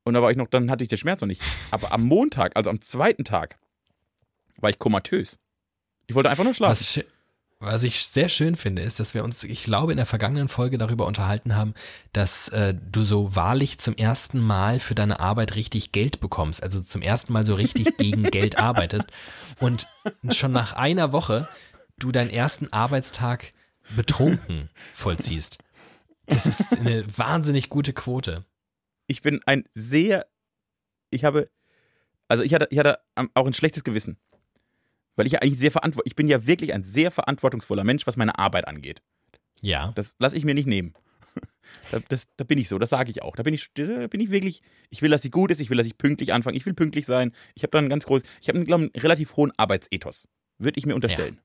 Und 0.03 0.15
da 0.15 0.21
war 0.21 0.31
ich 0.31 0.37
noch, 0.37 0.47
dann 0.47 0.69
hatte 0.69 0.83
ich 0.83 0.89
den 0.89 0.97
Schmerz 0.97 1.21
noch 1.21 1.27
nicht. 1.27 1.41
Aber 1.71 1.91
am 1.93 2.03
Montag, 2.03 2.51
also 2.55 2.69
am 2.69 2.81
zweiten 2.81 3.23
Tag, 3.23 3.57
war 4.57 4.69
ich 4.69 4.79
komatös. 4.79 5.37
Ich 6.07 6.15
wollte 6.15 6.29
einfach 6.29 6.43
nur 6.43 6.53
schlafen. 6.53 7.03
Was, 7.63 7.83
ich 7.83 8.05
sehr 8.07 8.27
schön 8.27 8.57
finde, 8.57 8.81
ist, 8.81 8.99
dass 8.99 9.13
wir 9.13 9.23
uns, 9.23 9.45
ich 9.45 9.63
glaube, 9.63 9.93
in 9.93 9.97
der 9.97 10.05
vergangenen 10.05 10.49
Folge 10.49 10.77
darüber 10.77 11.07
unterhalten 11.07 11.55
haben, 11.55 11.73
dass 12.11 12.49
äh, 12.49 12.73
du 12.73 13.05
so 13.05 13.37
wahrlich 13.37 13.77
zum 13.79 13.95
ersten 13.95 14.39
Mal 14.41 14.79
für 14.79 14.95
deine 14.95 15.21
Arbeit 15.21 15.55
richtig 15.55 15.93
Geld 15.93 16.19
bekommst. 16.19 16.61
Also 16.61 16.81
zum 16.81 17.01
ersten 17.01 17.31
Mal 17.31 17.45
so 17.45 17.55
richtig 17.55 17.95
gegen 17.97 18.23
Geld 18.23 18.59
arbeitest. 18.59 19.07
Und 19.59 19.87
schon 20.31 20.51
nach 20.51 20.73
einer 20.73 21.13
Woche 21.13 21.47
du 21.97 22.11
deinen 22.11 22.31
ersten 22.31 22.71
Arbeitstag 22.73 23.53
betrunken 23.95 24.69
vollziehst. 24.93 25.59
Das 26.25 26.45
ist 26.45 26.77
eine 26.77 27.05
wahnsinnig 27.17 27.69
gute 27.69 27.93
Quote. 27.93 28.45
ich 29.07 29.21
bin 29.21 29.39
ein 29.45 29.63
sehr, 29.73 30.25
ich 31.11 31.23
habe, 31.23 31.49
also 32.27 32.43
ich 32.43 32.53
hatte, 32.53 32.67
ich 32.71 32.79
hatte 32.79 32.99
auch 33.35 33.47
ein 33.47 33.53
schlechtes 33.53 33.85
Gewissen. 33.85 34.17
Weil 35.15 35.27
ich 35.27 35.33
ja 35.33 35.39
eigentlich 35.41 35.59
sehr 35.59 35.71
verantwortlich, 35.71 36.11
ich 36.11 36.15
bin 36.15 36.27
ja 36.27 36.45
wirklich 36.47 36.73
ein 36.73 36.83
sehr 36.83 37.11
verantwortungsvoller 37.11 37.83
Mensch, 37.83 38.07
was 38.07 38.17
meine 38.17 38.37
Arbeit 38.39 38.67
angeht. 38.67 39.01
Ja. 39.61 39.91
Das 39.95 40.15
lasse 40.19 40.35
ich 40.37 40.45
mir 40.45 40.53
nicht 40.53 40.67
nehmen. 40.67 40.93
Da, 41.91 41.99
das, 42.07 42.27
da 42.37 42.43
bin 42.43 42.59
ich 42.59 42.69
so, 42.69 42.77
das 42.77 42.91
sage 42.91 43.09
ich 43.09 43.23
auch. 43.23 43.35
Da 43.35 43.41
bin 43.41 43.53
ich, 43.53 43.67
da 43.73 44.05
bin 44.07 44.21
ich 44.21 44.29
wirklich, 44.29 44.61
ich 44.91 45.01
will, 45.01 45.09
dass 45.09 45.23
sie 45.23 45.31
gut 45.31 45.49
ist, 45.49 45.59
ich 45.59 45.71
will, 45.71 45.77
dass 45.77 45.87
ich 45.87 45.97
pünktlich 45.97 46.31
anfange, 46.31 46.55
ich 46.55 46.65
will 46.67 46.73
pünktlich 46.75 47.07
sein. 47.07 47.31
Ich 47.55 47.63
habe 47.63 47.71
dann 47.71 47.79
einen 47.85 47.89
ganz 47.89 48.05
groß, 48.05 48.21
ich 48.41 48.47
habe, 48.47 48.63
glaube 48.63 48.83
ich, 48.85 48.93
einen 48.93 49.01
relativ 49.01 49.35
hohen 49.37 49.51
Arbeitsethos. 49.57 50.27
Würde 50.59 50.77
ich 50.77 50.85
mir 50.85 50.93
unterstellen. 50.93 51.39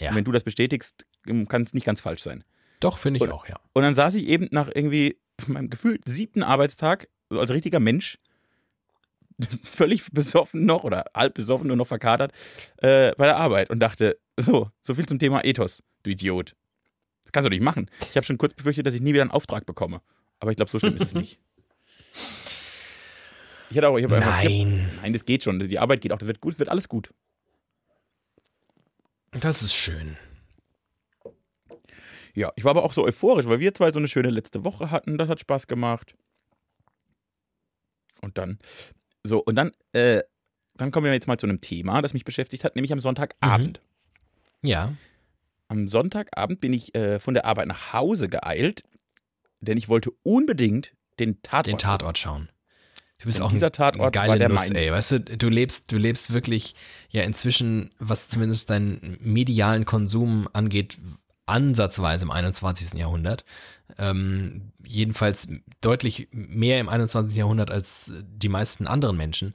Ja. 0.00 0.10
Und 0.10 0.16
wenn 0.16 0.24
du 0.24 0.32
das 0.32 0.42
bestätigst, 0.42 1.06
kann 1.48 1.62
es 1.62 1.74
nicht 1.74 1.84
ganz 1.86 2.00
falsch 2.00 2.22
sein. 2.22 2.42
Doch, 2.80 2.98
finde 2.98 3.18
ich 3.18 3.22
Und- 3.22 3.30
auch, 3.32 3.46
ja. 3.48 3.60
Und 3.72 3.82
dann 3.82 3.94
saß 3.94 4.16
ich 4.16 4.26
eben 4.26 4.48
nach 4.50 4.68
irgendwie 4.74 5.16
meinem 5.46 5.70
gefühlt 5.70 6.02
siebten 6.06 6.42
Arbeitstag, 6.42 7.08
so 7.30 7.38
als 7.38 7.50
richtiger 7.50 7.78
Mensch, 7.78 8.18
völlig 9.62 10.04
besoffen 10.12 10.64
noch 10.64 10.84
oder 10.84 11.04
halb 11.14 11.34
besoffen, 11.34 11.68
nur 11.68 11.76
noch 11.76 11.86
verkatert, 11.86 12.32
äh, 12.78 13.12
bei 13.16 13.26
der 13.26 13.36
Arbeit 13.36 13.70
und 13.70 13.80
dachte, 13.80 14.18
so, 14.36 14.70
so 14.80 14.94
viel 14.94 15.06
zum 15.06 15.18
Thema 15.18 15.44
Ethos, 15.44 15.82
du 16.02 16.10
Idiot. 16.10 16.54
Das 17.22 17.32
kannst 17.32 17.46
du 17.46 17.50
nicht 17.50 17.62
machen. 17.62 17.90
Ich 18.10 18.16
habe 18.16 18.24
schon 18.26 18.38
kurz 18.38 18.54
befürchtet, 18.54 18.86
dass 18.86 18.94
ich 18.94 19.00
nie 19.00 19.12
wieder 19.12 19.22
einen 19.22 19.30
Auftrag 19.30 19.66
bekomme. 19.66 20.00
Aber 20.40 20.50
ich 20.50 20.56
glaube, 20.56 20.70
so 20.70 20.78
schlimm 20.78 20.96
ist 20.96 21.02
es 21.02 21.14
nicht. 21.14 21.38
Ich 23.70 23.76
hatte 23.76 23.88
auch, 23.88 23.96
ich 23.96 24.04
habe 24.04 24.16
einfach, 24.16 24.42
ich 24.42 24.44
hab, 24.44 24.68
Nein. 24.68 24.98
nein, 25.00 25.12
das 25.12 25.24
geht 25.24 25.42
schon. 25.44 25.58
Die 25.58 25.78
Arbeit 25.78 26.00
geht 26.02 26.12
auch, 26.12 26.18
das 26.18 26.26
wird 26.26 26.40
gut, 26.40 26.58
wird 26.58 26.68
alles 26.68 26.88
gut. 26.88 27.12
Das 29.30 29.62
ist 29.62 29.72
schön. 29.74 30.16
Ja, 32.34 32.52
ich 32.56 32.64
war 32.64 32.70
aber 32.70 32.84
auch 32.84 32.92
so 32.92 33.04
euphorisch, 33.04 33.46
weil 33.46 33.60
wir 33.60 33.74
zwei 33.74 33.90
so 33.90 33.98
eine 33.98 34.08
schöne 34.08 34.30
letzte 34.30 34.64
Woche 34.64 34.90
hatten. 34.90 35.16
Das 35.18 35.28
hat 35.28 35.40
Spaß 35.40 35.66
gemacht. 35.66 36.14
Und 38.20 38.38
dann, 38.38 38.58
so, 39.24 39.42
und 39.42 39.54
dann, 39.54 39.72
äh, 39.92 40.22
dann 40.74 40.90
kommen 40.90 41.06
wir 41.06 41.12
jetzt 41.12 41.28
mal 41.28 41.38
zu 41.38 41.46
einem 41.46 41.60
Thema, 41.60 42.02
das 42.02 42.14
mich 42.14 42.24
beschäftigt 42.24 42.64
hat, 42.64 42.74
nämlich 42.76 42.92
am 42.92 43.00
Sonntagabend. 43.00 43.80
Ja. 44.64 44.94
Am 45.68 45.88
Sonntagabend 45.88 46.60
bin 46.60 46.72
ich 46.72 46.94
äh, 46.94 47.18
von 47.18 47.34
der 47.34 47.44
Arbeit 47.44 47.68
nach 47.68 47.92
Hause 47.92 48.28
geeilt, 48.28 48.84
denn 49.60 49.78
ich 49.78 49.88
wollte 49.88 50.10
unbedingt 50.22 50.92
den 51.18 51.42
Tatort. 51.42 51.66
den 51.66 51.78
Tatort 51.78 52.18
schauen. 52.18 52.48
Du 53.18 53.26
bist 53.26 53.40
auch 53.40 53.52
dieser 53.52 53.66
ein, 53.66 53.72
Tatort 53.72 54.16
ein 54.16 54.26
geile 54.26 54.48
Nuss, 54.48 54.70
ey. 54.70 54.90
Weißt 54.90 55.12
du, 55.12 55.20
du 55.20 55.48
lebst, 55.48 55.92
du 55.92 55.96
lebst 55.96 56.32
wirklich 56.32 56.74
ja 57.08 57.22
inzwischen, 57.22 57.94
was 58.00 58.28
zumindest 58.28 58.68
deinen 58.68 59.16
medialen 59.20 59.84
Konsum 59.84 60.48
angeht, 60.52 60.98
ansatzweise 61.52 62.24
im 62.24 62.30
21. 62.30 62.98
Jahrhundert. 62.98 63.44
Ähm, 63.98 64.72
jedenfalls 64.84 65.48
deutlich 65.80 66.28
mehr 66.32 66.80
im 66.80 66.88
21. 66.88 67.36
Jahrhundert 67.36 67.70
als 67.70 68.12
die 68.22 68.48
meisten 68.48 68.86
anderen 68.86 69.16
Menschen. 69.16 69.54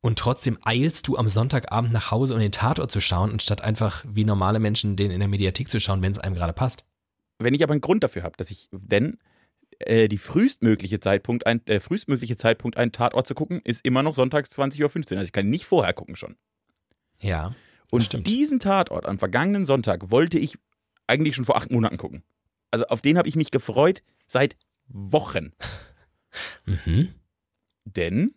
Und 0.00 0.18
trotzdem 0.18 0.58
eilst 0.62 1.06
du 1.06 1.16
am 1.16 1.28
Sonntagabend 1.28 1.92
nach 1.92 2.10
Hause, 2.10 2.34
um 2.34 2.40
den 2.40 2.52
Tatort 2.52 2.90
zu 2.90 3.00
schauen, 3.00 3.32
anstatt 3.32 3.62
einfach 3.62 4.04
wie 4.06 4.24
normale 4.24 4.58
Menschen 4.58 4.96
den 4.96 5.10
in 5.10 5.20
der 5.20 5.28
Mediathek 5.28 5.68
zu 5.68 5.80
schauen, 5.80 6.02
wenn 6.02 6.12
es 6.12 6.18
einem 6.18 6.34
gerade 6.34 6.52
passt. 6.52 6.84
Wenn 7.38 7.54
ich 7.54 7.62
aber 7.62 7.72
einen 7.72 7.80
Grund 7.80 8.04
dafür 8.04 8.22
habe, 8.22 8.36
dass 8.36 8.50
ich, 8.50 8.68
denn 8.72 9.18
äh, 9.80 10.08
die 10.08 10.18
frühestmögliche 10.18 11.00
Zeitpunkt, 11.00 11.46
ein, 11.46 11.66
äh, 11.66 11.80
frühestmögliche 11.80 12.36
Zeitpunkt, 12.36 12.76
einen 12.76 12.92
Tatort 12.92 13.26
zu 13.26 13.34
gucken, 13.34 13.60
ist 13.64 13.84
immer 13.84 14.02
noch 14.02 14.14
sonntags 14.14 14.50
20.15 14.50 14.82
Uhr. 14.82 15.18
Also 15.18 15.24
ich 15.24 15.32
kann 15.32 15.48
nicht 15.48 15.66
vorher 15.66 15.92
gucken 15.92 16.16
schon. 16.16 16.36
Ja. 17.20 17.54
Und 17.90 18.04
stimmt. 18.04 18.26
diesen 18.26 18.60
Tatort 18.60 19.06
am 19.06 19.18
vergangenen 19.18 19.66
Sonntag 19.66 20.10
wollte 20.10 20.38
ich 20.38 20.58
eigentlich 21.06 21.34
schon 21.36 21.44
vor 21.44 21.56
acht 21.56 21.70
Monaten 21.70 21.96
gucken. 21.98 22.22
Also 22.70 22.86
auf 22.86 23.00
den 23.00 23.18
habe 23.18 23.28
ich 23.28 23.36
mich 23.36 23.50
gefreut 23.50 24.02
seit 24.26 24.56
Wochen. 24.88 25.52
Mhm. 26.66 27.14
Denn 27.84 28.34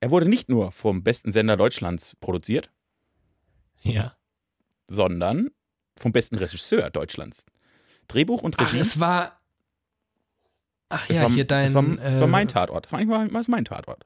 er 0.00 0.10
wurde 0.10 0.28
nicht 0.28 0.48
nur 0.48 0.72
vom 0.72 1.04
besten 1.04 1.30
Sender 1.30 1.56
Deutschlands 1.56 2.16
produziert, 2.20 2.72
Ja. 3.82 4.16
sondern 4.88 5.50
vom 5.96 6.10
besten 6.10 6.36
Regisseur 6.38 6.90
Deutschlands. 6.90 7.44
Drehbuch 8.08 8.42
und 8.42 8.56
Ach, 8.58 8.66
Regie. 8.72 8.80
es 8.80 8.98
war. 8.98 9.40
Ach 10.88 11.08
ja, 11.08 11.22
war, 11.22 11.30
hier 11.30 11.44
dein. 11.44 11.66
das 11.66 11.74
war, 11.74 11.82
das 11.84 12.16
war 12.18 12.26
äh, 12.26 12.30
mein 12.30 12.48
Tatort. 12.48 12.86
Das 12.86 12.92
war 12.92 12.98
eigentlich 12.98 13.30
mal- 13.32 13.42
mein 13.46 13.64
Tatort. 13.64 14.04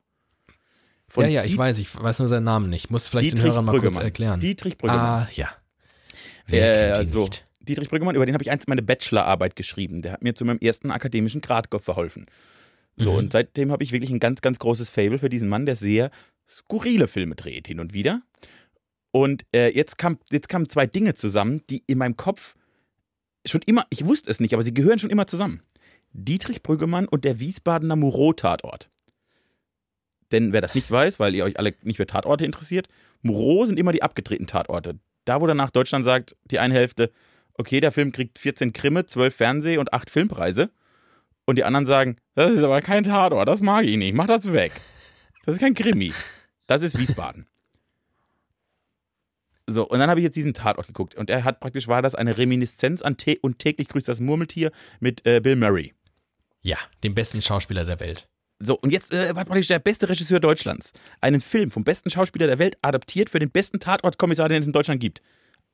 Von 1.08 1.24
ja, 1.24 1.30
ja, 1.30 1.44
ich 1.44 1.52
Diet- 1.52 1.58
weiß, 1.58 1.78
ich 1.78 1.94
weiß 1.98 2.18
nur 2.18 2.28
seinen 2.28 2.44
Namen 2.44 2.68
nicht. 2.68 2.90
Muss 2.90 3.08
vielleicht 3.08 3.28
den 3.30 3.36
Dietrich 3.36 3.52
Hörern 3.52 3.64
mal 3.64 3.72
kurz 3.72 3.82
Brüggemann. 3.84 4.04
erklären. 4.04 4.40
Dietrich 4.40 4.76
Brüggemann. 4.76 5.00
Ah, 5.22 5.28
ja. 5.32 5.46
Äh, 5.46 5.52
Wer 6.48 6.74
kennt 6.74 6.88
ihn 6.96 6.98
also, 6.98 7.20
nicht? 7.22 7.44
Dietrich 7.64 7.88
Brüggemann, 7.88 8.14
über 8.16 8.26
den 8.26 8.34
habe 8.34 8.42
ich 8.44 8.50
einst 8.50 8.68
meine 8.68 8.82
Bachelorarbeit 8.82 9.56
geschrieben. 9.56 10.02
Der 10.02 10.12
hat 10.12 10.22
mir 10.22 10.34
zu 10.34 10.44
meinem 10.44 10.58
ersten 10.58 10.90
akademischen 10.90 11.40
Grad 11.40 11.68
verholfen. 11.82 12.26
So, 12.96 13.12
Mhm. 13.12 13.18
und 13.18 13.32
seitdem 13.32 13.72
habe 13.72 13.82
ich 13.82 13.92
wirklich 13.92 14.10
ein 14.10 14.20
ganz, 14.20 14.40
ganz 14.40 14.58
großes 14.58 14.90
Fable 14.90 15.18
für 15.18 15.28
diesen 15.28 15.48
Mann, 15.48 15.66
der 15.66 15.76
sehr 15.76 16.10
skurrile 16.48 17.08
Filme 17.08 17.34
dreht, 17.34 17.66
hin 17.66 17.80
und 17.80 17.92
wieder. 17.92 18.22
Und 19.10 19.44
äh, 19.54 19.68
jetzt, 19.74 19.98
kam, 19.98 20.18
jetzt 20.30 20.48
kamen 20.48 20.68
zwei 20.68 20.86
Dinge 20.86 21.14
zusammen, 21.14 21.62
die 21.70 21.82
in 21.86 21.98
meinem 21.98 22.16
Kopf 22.16 22.54
schon 23.46 23.62
immer, 23.66 23.86
ich 23.90 24.06
wusste 24.06 24.30
es 24.30 24.40
nicht, 24.40 24.54
aber 24.54 24.62
sie 24.62 24.74
gehören 24.74 24.98
schon 24.98 25.10
immer 25.10 25.26
zusammen. 25.26 25.62
Dietrich 26.12 26.62
Brüggemann 26.62 27.06
und 27.08 27.24
der 27.24 27.40
Wiesbadener 27.40 27.96
Murau-Tatort. 27.96 28.88
Denn 30.32 30.52
wer 30.52 30.60
das 30.60 30.74
nicht 30.74 30.90
weiß, 30.90 31.20
weil 31.20 31.34
ihr 31.34 31.44
euch 31.44 31.58
alle 31.58 31.74
nicht 31.82 31.96
für 31.96 32.06
Tatorte 32.06 32.44
interessiert, 32.44 32.88
Murau 33.22 33.66
sind 33.66 33.78
immer 33.78 33.92
die 33.92 34.02
abgedrehten 34.02 34.46
Tatorte. 34.46 34.98
Da, 35.24 35.40
wo 35.40 35.46
danach 35.46 35.70
Deutschland 35.70 36.04
sagt, 36.04 36.36
die 36.50 36.58
eine 36.58 36.74
Hälfte, 36.74 37.10
okay, 37.54 37.80
der 37.80 37.92
Film 37.92 38.12
kriegt 38.12 38.38
14 38.38 38.72
Krimme, 38.72 39.06
12 39.06 39.34
Fernseh- 39.34 39.78
und 39.78 39.92
8 39.92 40.10
Filmpreise. 40.10 40.70
Und 41.46 41.56
die 41.56 41.64
anderen 41.64 41.86
sagen, 41.86 42.16
das 42.34 42.54
ist 42.54 42.62
aber 42.62 42.80
kein 42.80 43.04
Tatort, 43.04 43.48
das 43.48 43.60
mag 43.60 43.84
ich 43.84 43.96
nicht, 43.96 44.14
mach 44.14 44.26
das 44.26 44.52
weg. 44.52 44.72
Das 45.44 45.56
ist 45.56 45.60
kein 45.60 45.74
Krimi. 45.74 46.12
Das 46.66 46.82
ist 46.82 46.98
Wiesbaden. 46.98 47.46
So, 49.66 49.86
und 49.86 49.98
dann 49.98 50.10
habe 50.10 50.20
ich 50.20 50.24
jetzt 50.24 50.36
diesen 50.36 50.54
Tatort 50.54 50.86
geguckt. 50.86 51.14
Und 51.14 51.30
er 51.30 51.44
hat 51.44 51.60
praktisch, 51.60 51.88
war 51.88 52.02
das 52.02 52.14
eine 52.14 52.36
Reminiszenz 52.36 53.02
an 53.02 53.16
Tä 53.16 53.38
und 53.40 53.58
täglich 53.58 53.88
grüßt 53.88 54.08
das 54.08 54.20
Murmeltier 54.20 54.70
mit 55.00 55.26
äh, 55.26 55.40
Bill 55.40 55.56
Murray. 55.56 55.94
Ja, 56.60 56.78
dem 57.02 57.14
besten 57.14 57.40
Schauspieler 57.42 57.84
der 57.84 58.00
Welt. 58.00 58.28
So, 58.58 58.78
und 58.78 58.90
jetzt 58.90 59.12
äh, 59.12 59.34
war 59.34 59.44
praktisch 59.44 59.68
der 59.68 59.78
beste 59.78 60.08
Regisseur 60.08 60.40
Deutschlands. 60.40 60.92
Einen 61.20 61.40
Film 61.40 61.70
vom 61.70 61.84
besten 61.84 62.10
Schauspieler 62.10 62.46
der 62.46 62.58
Welt 62.58 62.78
adaptiert 62.82 63.30
für 63.30 63.38
den 63.38 63.50
besten 63.50 63.80
Tatortkommissar, 63.80 64.48
den 64.48 64.60
es 64.60 64.66
in 64.66 64.72
Deutschland 64.72 65.00
gibt. 65.00 65.22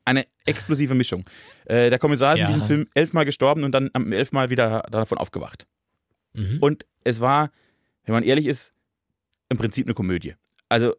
Eine 0.04 0.26
explosive 0.46 0.94
Mischung. 0.94 1.24
Äh, 1.66 1.90
der 1.90 1.98
Kommissar 1.98 2.34
ist 2.34 2.40
Ja. 2.40 2.46
in 2.46 2.52
diesem 2.54 2.66
Film 2.66 2.88
elfmal 2.94 3.24
gestorben 3.24 3.62
und 3.64 3.72
dann 3.72 3.90
am 3.92 4.12
elfmal 4.12 4.50
wieder 4.50 4.82
davon 4.90 5.18
aufgewacht. 5.18 5.66
Mhm. 6.32 6.58
Und 6.60 6.86
es 7.04 7.20
war, 7.20 7.50
wenn 8.04 8.14
man 8.14 8.22
ehrlich 8.22 8.46
ist, 8.46 8.72
im 9.48 9.58
Prinzip 9.58 9.86
eine 9.86 9.94
Komödie. 9.94 10.34
Also, 10.68 10.94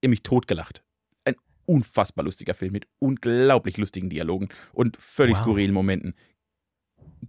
ihr 0.00 0.08
mich 0.08 0.22
totgelacht. 0.22 0.82
Ein 1.24 1.36
unfassbar 1.66 2.24
lustiger 2.24 2.54
Film 2.54 2.72
mit 2.72 2.86
unglaublich 2.98 3.76
lustigen 3.76 4.08
Dialogen 4.10 4.48
und 4.72 4.96
völlig 4.98 5.34
Wow. 5.36 5.42
skurrilen 5.42 5.72
Momenten. 5.74 6.14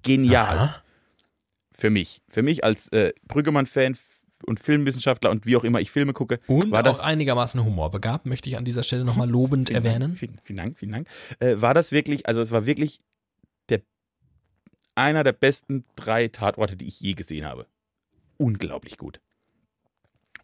Genial 0.04 0.58
Aha. 0.58 0.84
für 1.74 1.90
mich. 1.90 2.22
Für 2.30 2.44
mich 2.44 2.64
als 2.64 2.88
äh, 2.92 3.14
Brüggemann-Fan 3.28 3.98
und 4.46 4.60
Filmwissenschaftler 4.60 5.32
und 5.32 5.46
wie 5.46 5.56
auch 5.58 5.64
immer 5.64 5.80
ich 5.80 5.92
Filme 5.92 6.14
gucke. 6.14 6.40
Und 6.48 6.72
war 6.72 6.82
auch 6.82 6.84
das, 6.84 7.00
einigermaßen 7.00 7.64
humorbegabt, 7.64 8.26
möchte 8.26 8.50
ich 8.50 8.58
an 8.58 8.66
dieser 8.66 8.84
Stelle 8.84 9.04
nochmal 9.04 9.30
lobend 9.30 9.70
Vielen 9.70 9.84
erwähnen. 9.84 10.02
Dank, 10.02 10.18
vielen, 10.18 10.40
vielen 10.44 10.58
Dank, 10.58 10.78
vielen 10.78 10.92
Dank. 10.92 11.08
Äh, 11.40 11.62
war 11.62 11.74
das 11.74 11.92
wirklich, 11.92 12.28
also 12.28 12.42
es 12.42 12.52
war 12.52 12.66
wirklich 12.66 13.00
der, 13.70 13.82
einer 14.96 15.24
der 15.24 15.34
besten 15.34 15.86
drei 15.96 16.28
Tatorte, 16.28 16.76
die 16.76 16.88
ich 16.88 17.00
je 17.00 17.14
gesehen 17.14 17.46
habe. 17.46 17.68
Unglaublich 18.38 18.98
gut. 18.98 19.20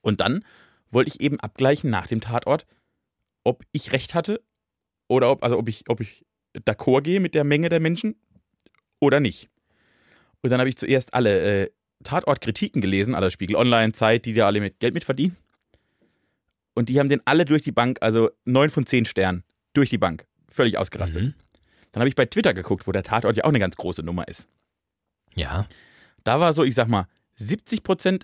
Und 0.01 0.19
dann 0.19 0.43
wollte 0.89 1.09
ich 1.09 1.21
eben 1.21 1.39
abgleichen 1.39 1.89
nach 1.89 2.07
dem 2.07 2.21
Tatort, 2.21 2.65
ob 3.43 3.63
ich 3.71 3.91
recht 3.91 4.13
hatte 4.13 4.41
oder 5.07 5.31
ob, 5.31 5.43
also 5.43 5.57
ob 5.57 5.69
ich, 5.69 5.89
ob 5.89 5.99
ich 5.99 6.25
d'accord 6.57 7.01
gehe 7.01 7.19
mit 7.19 7.35
der 7.35 7.43
Menge 7.43 7.69
der 7.69 7.79
Menschen 7.79 8.15
oder 8.99 9.19
nicht. 9.19 9.49
Und 10.41 10.49
dann 10.49 10.59
habe 10.59 10.69
ich 10.69 10.77
zuerst 10.77 11.13
alle 11.13 11.63
äh, 11.63 11.71
Tatortkritiken 12.03 12.81
gelesen, 12.81 13.15
aller 13.15 13.31
Spiegel 13.31 13.55
Online, 13.55 13.93
Zeit, 13.93 14.25
die 14.25 14.33
da 14.33 14.45
alle 14.45 14.59
mit 14.59 14.79
Geld 14.79 14.93
mitverdienen. 14.93 15.35
Und 16.73 16.89
die 16.89 16.99
haben 16.99 17.09
den 17.09 17.21
alle 17.25 17.45
durch 17.45 17.61
die 17.61 17.71
Bank, 17.71 17.99
also 18.01 18.29
neun 18.45 18.69
von 18.69 18.85
zehn 18.85 19.05
Sternen, 19.05 19.43
durch 19.73 19.89
die 19.89 19.97
Bank. 19.97 20.25
Völlig 20.49 20.77
ausgerastet. 20.77 21.23
Mhm. 21.23 21.33
Dann 21.91 22.01
habe 22.01 22.09
ich 22.09 22.15
bei 22.15 22.25
Twitter 22.25 22.53
geguckt, 22.53 22.87
wo 22.87 22.91
der 22.91 23.03
Tatort 23.03 23.37
ja 23.37 23.43
auch 23.43 23.49
eine 23.49 23.59
ganz 23.59 23.75
große 23.75 24.01
Nummer 24.01 24.27
ist. 24.27 24.47
Ja. 25.35 25.67
Da 26.23 26.39
war 26.39 26.53
so, 26.53 26.63
ich 26.63 26.73
sag 26.75 26.87
mal, 26.87 27.07
70% 27.39 28.23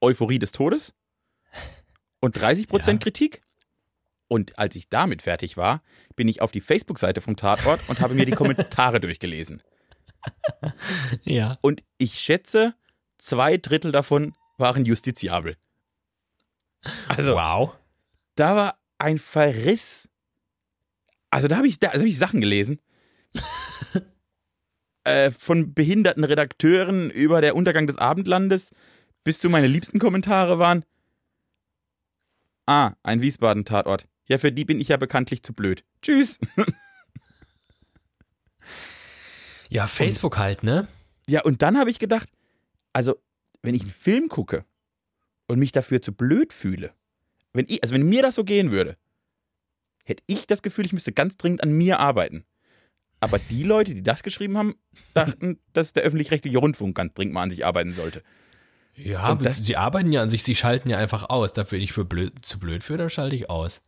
Euphorie 0.00 0.38
des 0.38 0.52
Todes 0.52 0.94
und 2.20 2.36
30% 2.38 2.90
Ja. 2.92 2.98
Kritik. 2.98 3.42
Und 4.28 4.56
als 4.58 4.76
ich 4.76 4.88
damit 4.88 5.22
fertig 5.22 5.56
war, 5.56 5.82
bin 6.14 6.28
ich 6.28 6.40
auf 6.40 6.52
die 6.52 6.60
Facebook-Seite 6.60 7.20
vom 7.20 7.34
Tatort 7.36 7.80
und 7.88 8.00
habe 8.00 8.14
mir 8.14 8.26
die 8.26 8.32
Kommentare 8.32 9.00
durchgelesen. 9.00 9.60
Ja. 11.24 11.58
Und 11.62 11.82
ich 11.98 12.20
schätze, 12.20 12.74
zwei 13.20 13.56
Drittel 13.56 13.92
davon 13.92 14.34
waren 14.58 14.84
justiziabel. 14.84 15.56
Also, 17.08 17.34
wow. 17.34 17.76
da 18.34 18.56
war 18.56 18.78
ein 18.98 19.18
Verriss. 19.18 20.08
Also 21.30 21.48
da 21.48 21.56
habe 21.56 21.68
ich, 21.68 21.78
da, 21.78 21.92
hab 21.92 22.02
ich 22.02 22.18
Sachen 22.18 22.40
gelesen. 22.40 22.80
äh, 25.04 25.30
von 25.30 25.74
behinderten 25.74 26.24
Redakteuren 26.24 27.10
über 27.10 27.40
der 27.40 27.54
Untergang 27.54 27.86
des 27.86 27.98
Abendlandes 27.98 28.72
bis 29.24 29.38
zu 29.38 29.48
meine 29.50 29.66
liebsten 29.66 29.98
Kommentare 29.98 30.58
waren. 30.58 30.84
Ah, 32.66 32.92
ein 33.02 33.20
Wiesbaden-Tatort. 33.20 34.06
Ja, 34.26 34.38
für 34.38 34.52
die 34.52 34.64
bin 34.64 34.80
ich 34.80 34.88
ja 34.88 34.96
bekanntlich 34.96 35.42
zu 35.42 35.52
blöd. 35.52 35.84
Tschüss. 36.02 36.38
Ja, 39.70 39.86
Facebook 39.86 40.36
halt, 40.36 40.64
ne? 40.64 40.88
Ja, 41.26 41.42
und 41.42 41.62
dann 41.62 41.78
habe 41.78 41.90
ich 41.90 42.00
gedacht, 42.00 42.28
also, 42.92 43.16
wenn 43.62 43.74
ich 43.74 43.82
einen 43.82 43.90
Film 43.90 44.28
gucke 44.28 44.64
und 45.48 45.58
mich 45.58 45.72
dafür 45.72 46.02
zu 46.02 46.12
blöd 46.12 46.52
fühle, 46.52 46.92
wenn 47.52 47.66
ich, 47.68 47.82
also 47.82 47.94
wenn 47.94 48.08
mir 48.08 48.22
das 48.22 48.34
so 48.36 48.44
gehen 48.44 48.70
würde, 48.70 48.96
hätte 50.04 50.22
ich 50.26 50.46
das 50.46 50.62
Gefühl, 50.62 50.86
ich 50.86 50.92
müsste 50.92 51.12
ganz 51.12 51.36
dringend 51.36 51.62
an 51.62 51.72
mir 51.72 51.98
arbeiten. 52.00 52.44
Aber 53.20 53.38
die 53.38 53.64
Leute, 53.64 53.94
die 53.94 54.02
das 54.02 54.22
geschrieben 54.22 54.56
haben, 54.56 54.74
dachten, 55.14 55.58
dass 55.72 55.92
der 55.92 56.04
öffentlich-rechtliche 56.04 56.58
Rundfunk 56.58 56.96
ganz 56.96 57.12
dringend 57.14 57.34
mal 57.34 57.42
an 57.42 57.50
sich 57.50 57.66
arbeiten 57.66 57.92
sollte. 57.92 58.22
Ja, 58.96 59.20
Und 59.26 59.30
aber 59.30 59.44
das- 59.44 59.58
sie 59.58 59.76
arbeiten 59.76 60.10
ja 60.12 60.22
an 60.22 60.30
sich, 60.30 60.42
sie 60.42 60.54
schalten 60.56 60.88
ja 60.88 60.98
einfach 60.98 61.28
aus. 61.28 61.52
Dafür 61.52 61.76
bin 61.78 61.84
ich 61.84 61.92
für 61.92 62.04
blöd, 62.04 62.44
zu 62.44 62.58
blöd 62.58 62.82
für, 62.82 62.96
da 62.96 63.08
schalte 63.10 63.36
ich 63.36 63.50
aus. 63.50 63.82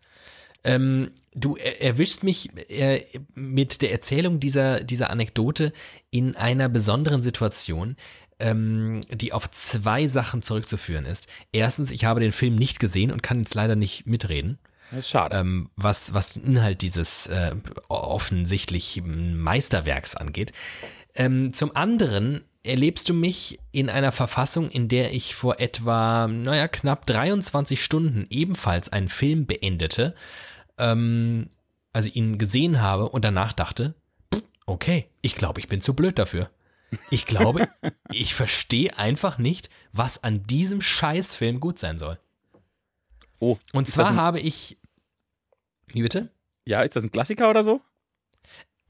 Ähm, 0.65 1.11
du 1.35 1.57
er, 1.57 1.83
erwischst 1.83 2.23
mich 2.23 2.51
äh, 2.71 3.05
mit 3.35 3.83
der 3.83 3.91
Erzählung 3.91 4.39
dieser, 4.39 4.85
dieser 4.85 5.11
Anekdote 5.11 5.73
in 6.11 6.37
einer 6.37 6.69
besonderen 6.69 7.21
Situation, 7.21 7.97
ähm, 8.43 9.01
die 9.11 9.33
auf 9.33 9.51
zwei 9.51 10.07
Sachen 10.07 10.43
zurückzuführen 10.43 11.07
ist. 11.07 11.29
Erstens, 11.53 11.91
ich 11.91 12.05
habe 12.05 12.21
den 12.21 12.33
Film 12.33 12.57
nicht 12.57 12.79
gesehen 12.81 13.11
und 13.11 13.23
kann 13.23 13.39
jetzt 13.39 13.55
leider 13.55 13.77
nicht 13.77 14.07
mitreden 14.07 14.59
Das 14.91 15.01
ist 15.01 15.11
schade. 15.11 15.37
ähm, 15.37 15.71
was, 15.77 16.13
was 16.13 16.35
den 16.35 16.45
Inhalt 16.45 16.83
dieses 16.83 17.29
äh, 17.29 17.55
offensichtlich 17.89 19.03
Meisterwerks 19.05 20.15
angeht. 20.17 20.53
Ähm, 21.15 21.55
zum 21.55 21.75
anderen 21.77 22.45
erlebst 22.65 23.09
du 23.09 23.15
mich 23.15 23.59
in 23.73 23.89
einer 23.89 24.13
Verfassung, 24.13 24.71
in 24.71 24.89
der 24.89 25.13
ich 25.13 25.35
vor 25.35 25.61
etwa, 25.61 26.27
naja, 26.29 26.69
knapp 26.69 27.07
23 27.07 27.83
Stunden 27.83 28.27
ebenfalls 28.31 28.91
einen 28.91 29.09
Film 29.09 29.47
beendete, 29.47 30.15
ähm, 30.79 31.49
also 31.93 32.09
ihn 32.09 32.39
gesehen 32.39 32.81
habe 32.81 33.09
und 33.09 33.25
danach 33.25 33.53
dachte, 33.53 33.95
okay, 34.67 35.07
ich 35.21 35.35
glaube, 35.35 35.61
ich 35.61 35.69
bin 35.69 35.81
zu 35.81 35.95
blöd 35.95 36.19
dafür. 36.19 36.51
Ich 37.11 37.27
glaube, 37.27 37.69
ich 38.11 38.35
verstehe 38.35 38.97
einfach 38.99 39.39
nicht, 39.39 39.71
was 39.93 40.23
an 40.23 40.45
diesem 40.47 40.81
Scheißfilm 40.81 41.61
gut 41.61 41.79
sein 41.79 41.99
soll. 41.99 42.19
oh, 43.39 43.59
Und 43.73 43.89
zwar 43.89 44.11
ein, 44.11 44.17
habe 44.17 44.41
ich. 44.41 44.79
Wie 45.87 46.03
bitte? 46.03 46.31
ja, 46.65 46.83
ist 46.83 46.95
das 46.97 47.03
ein 47.03 47.11
Klassiker 47.13 47.51
oder 47.51 47.65
so? 47.65 47.81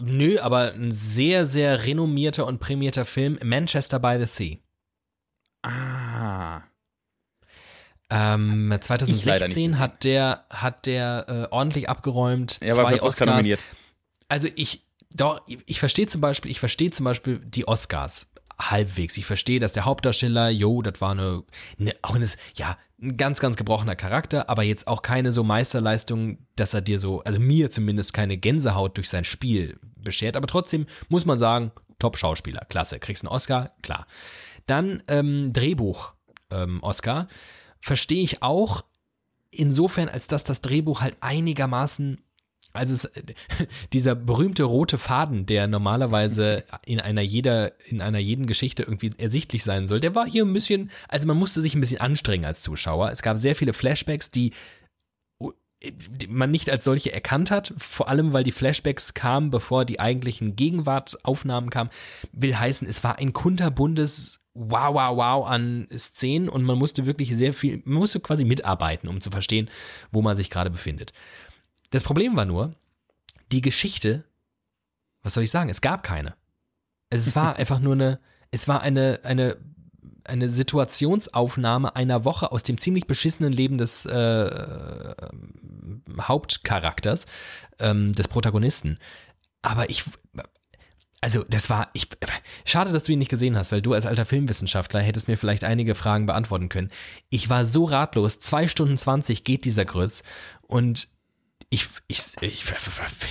Nö, 0.01 0.39
aber 0.41 0.73
ein 0.73 0.91
sehr, 0.93 1.47
sehr 1.47 1.85
renommierter 1.87 2.47
und 2.47 2.59
prämierter 2.59 3.05
Film, 3.05 3.39
Manchester 3.43 3.99
by 4.01 4.17
the 4.19 4.27
Sea. 4.27 4.59
Ah. 5.63 6.63
Ähm, 8.11 8.71
Ich 8.73 8.89
leider 8.89 9.07
nicht 9.07 9.23
2016 9.23 9.49
gesehen. 9.49 9.79
hat 9.79 10.05
der, 10.05 10.45
hat 10.51 10.87
der 10.87 11.25
äh, 11.29 11.55
ordentlich 11.55 11.89
abgeräumt. 11.89 12.59
Er 12.61 12.77
war 12.77 12.85
zwei 12.85 12.97
für 12.97 13.03
Oscar 13.03 13.25
Oscars. 13.25 13.37
nominiert. 13.37 13.61
Also 14.29 14.49
ich, 14.55 14.83
doch, 15.15 15.41
ich, 15.47 15.81
verstehe 15.81 16.07
zum 16.07 16.21
Beispiel, 16.21 16.51
ich 16.51 16.61
verstehe 16.61 16.91
zum 16.91 17.05
Beispiel 17.05 17.39
die 17.39 17.67
Oscars 17.69 18.29
halbwegs. 18.59 19.17
Ich 19.17 19.27
verstehe, 19.27 19.61
dass 19.61 19.73
der 19.73 19.85
Hauptdarsteller, 19.85 20.51
jo, 20.51 20.83
das 20.83 21.01
war 21.01 21.13
eine, 21.13 21.43
eine 21.79 21.95
auch 22.03 22.15
eine, 22.15 22.27
ja, 22.55 22.77
ein 23.01 23.17
ganz, 23.17 23.41
ganz 23.41 23.57
gebrochener 23.57 23.97
Charakter, 23.97 24.49
aber 24.49 24.63
jetzt 24.63 24.87
auch 24.87 25.03
keine 25.03 25.33
so 25.33 25.43
Meisterleistung, 25.43 26.39
dass 26.57 26.73
er 26.73 26.81
dir 26.81 26.99
so, 26.99 27.23
also 27.25 27.41
mir 27.41 27.71
zumindest 27.71 28.13
keine 28.13 28.37
Gänsehaut 28.37 28.97
durch 28.97 29.09
sein 29.09 29.25
Spiel 29.25 29.79
beschert, 29.97 30.37
aber 30.37 30.47
trotzdem 30.47 30.87
muss 31.09 31.25
man 31.25 31.39
sagen, 31.39 31.73
Top-Schauspieler, 31.99 32.65
klasse, 32.69 32.99
kriegst 32.99 33.25
einen 33.25 33.33
Oscar, 33.33 33.73
klar. 33.83 34.07
Dann 34.67 35.03
ähm, 35.09 35.53
Drehbuch, 35.53 36.13
ähm, 36.51 36.81
Oscar, 36.83 37.27
verstehe 37.81 38.23
ich 38.23 38.43
auch 38.43 38.85
insofern, 39.51 40.09
als 40.09 40.27
dass 40.29 40.45
das 40.45 40.63
Drehbuch 40.63 41.01
halt 41.01 41.17
einigermaßen 41.21 42.23
also 42.73 42.95
es, 42.95 43.11
dieser 43.93 44.15
berühmte 44.15 44.65
rote 44.65 44.99
Faden, 44.99 45.47
der 45.47 45.67
normalerweise 45.67 46.65
in 46.87 47.01
einer 47.01 47.23
jeder, 47.23 47.73
in 47.87 48.01
einer 48.01 48.19
jeden 48.19 48.47
Geschichte 48.47 48.83
irgendwie 48.83 49.13
ersichtlich 49.19 49.65
sein 49.65 49.87
soll, 49.87 50.01
der 50.01 50.15
war 50.15 50.27
hier 50.27 50.45
ein 50.45 50.53
bisschen, 50.53 50.91
also 51.09 51.27
man 51.27 51.37
musste 51.37 51.61
sich 51.61 51.75
ein 51.75 51.81
bisschen 51.81 52.01
anstrengen 52.01 52.45
als 52.45 52.63
Zuschauer. 52.63 53.11
Es 53.11 53.23
gab 53.23 53.39
sehr 53.39 53.57
viele 53.57 53.73
Flashbacks, 53.73 54.31
die 54.31 54.53
die 55.85 56.29
man 56.29 56.51
nicht 56.53 56.71
als 56.71 56.85
solche 56.85 57.13
erkannt 57.13 57.51
hat, 57.51 57.75
vor 57.77 58.09
allem 58.09 58.33
weil 58.33 58.45
die 58.45 58.53
Flashbacks 58.53 59.15
kamen, 59.15 59.51
bevor 59.51 59.85
die 59.85 59.99
eigentlichen 59.99 60.55
Gegenwartaufnahmen 60.55 61.71
kamen, 61.71 61.91
will 62.33 62.57
heißen, 62.57 62.87
es 62.87 63.03
war 63.03 63.19
ein 63.19 63.33
kunterbundes 63.33 64.39
Wow, 64.55 64.93
wow, 64.93 65.17
wow 65.17 65.47
an 65.47 65.89
Szenen 65.97 66.51
und 66.51 66.63
man 66.63 66.77
musste 66.77 67.07
wirklich 67.07 67.35
sehr 67.35 67.55
viel, 67.55 67.81
man 67.87 68.01
musste 68.01 68.21
quasi 68.21 68.45
mitarbeiten, 68.45 69.09
um 69.09 69.23
zu 69.23 69.31
verstehen, 69.31 69.71
wo 70.11 70.21
man 70.21 70.37
sich 70.37 70.51
gerade 70.51 70.69
befindet. 70.69 71.15
Das 71.93 72.03
Problem 72.03 72.35
war 72.37 72.47
nur, 72.47 72.75
die 73.53 73.61
Geschichte, 73.61 74.25
was 75.23 75.35
soll 75.35 75.45
ich 75.45 75.51
sagen, 75.51 75.71
es 75.71 75.83
gab 75.83 76.03
keine. 76.03 76.35
Es 77.11 77.37
war 77.37 77.57
einfach 77.59 77.79
nur 77.79 77.93
eine, 77.93 78.19
es 78.51 78.67
war 78.67 78.81
eine, 78.81 79.21
eine, 79.23 79.59
eine 80.25 80.49
Situationsaufnahme 80.49 81.95
einer 81.95 82.25
Woche 82.25 82.51
aus 82.51 82.63
dem 82.63 82.79
ziemlich 82.79 83.07
beschissenen 83.07 83.53
Leben 83.53 83.77
des 83.77 84.07
äh, 84.07 85.15
Hauptcharakters, 86.19 87.27
ähm, 87.79 88.15
des 88.15 88.27
Protagonisten. 88.27 88.99
Aber 89.61 89.91
ich, 89.91 90.05
also 91.21 91.45
das 91.45 91.69
war, 91.69 91.91
ich, 91.93 92.09
schade, 92.65 92.93
dass 92.93 93.05
du 93.05 93.13
ihn 93.13 93.19
nicht 93.19 93.31
gesehen 93.31 93.57
hast, 93.57 93.71
weil 93.71 93.83
du 93.83 93.93
als 93.93 94.07
alter 94.07 94.25
Filmwissenschaftler 94.25 95.01
hättest 95.01 95.29
mir 95.29 95.37
vielleicht 95.37 95.65
einige 95.65 95.95
Fragen 95.95 96.25
beantworten 96.25 96.71
können. 96.71 96.91
Ich 97.29 97.51
war 97.51 97.67
so 97.67 97.85
ratlos, 97.85 98.41
zwei 98.41 98.67
Stunden 98.67 98.97
20 98.97 99.45
geht 99.45 99.67
dieser 99.67 99.85
Grütz 99.85 100.23
und 100.63 101.09
ich, 101.73 101.87
ich, 102.07 102.21
ich, 102.43 102.65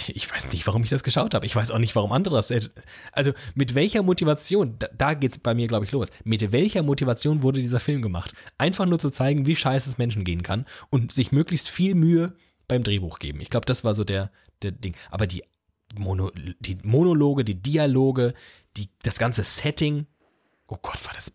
ich 0.08 0.32
weiß 0.32 0.52
nicht, 0.52 0.66
warum 0.66 0.84
ich 0.84 0.90
das 0.90 1.04
geschaut 1.04 1.36
habe. 1.36 1.46
Ich 1.46 1.56
weiß 1.56 1.70
auch 1.70 1.78
nicht, 1.78 1.96
warum 1.96 2.12
andere 2.12 2.38
das. 2.38 2.52
Also, 3.12 3.34
mit 3.54 3.76
welcher 3.76 4.02
Motivation, 4.02 4.78
da, 4.80 4.88
da 4.98 5.14
geht 5.14 5.34
es 5.34 5.38
bei 5.38 5.54
mir, 5.54 5.68
glaube 5.68 5.86
ich, 5.86 5.92
los. 5.92 6.08
Mit 6.24 6.52
welcher 6.52 6.82
Motivation 6.82 7.44
wurde 7.44 7.62
dieser 7.62 7.80
Film 7.80 8.02
gemacht? 8.02 8.34
Einfach 8.58 8.88
nur 8.88 8.98
zu 8.98 9.12
zeigen, 9.12 9.46
wie 9.46 9.56
scheiße 9.56 9.88
es 9.88 10.00
Menschen 10.00 10.24
gehen 10.24 10.42
kann 10.42 10.66
und 10.90 11.12
sich 11.12 11.32
möglichst 11.32 11.70
viel 11.70 11.94
Mühe 11.94 12.34
beim 12.68 12.82
Drehbuch 12.82 13.20
geben. 13.20 13.42
Ich 13.42 13.52
glaube, 13.52 13.68
das 13.68 13.84
war 13.84 13.94
so 13.94 14.04
der, 14.04 14.32
der 14.64 14.72
Ding. 14.72 14.96
Aber 15.12 15.28
die, 15.28 15.44
Mono, 15.96 16.32
die 16.34 16.80
Monologe, 16.82 17.44
die 17.46 17.62
Dialoge, 17.62 18.34
die, 18.76 18.90
das 19.04 19.20
ganze 19.20 19.44
Setting, 19.44 20.08
oh 20.66 20.78
Gott, 20.82 21.06
war 21.06 21.14
das 21.14 21.32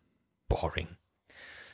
boring. 0.48 0.88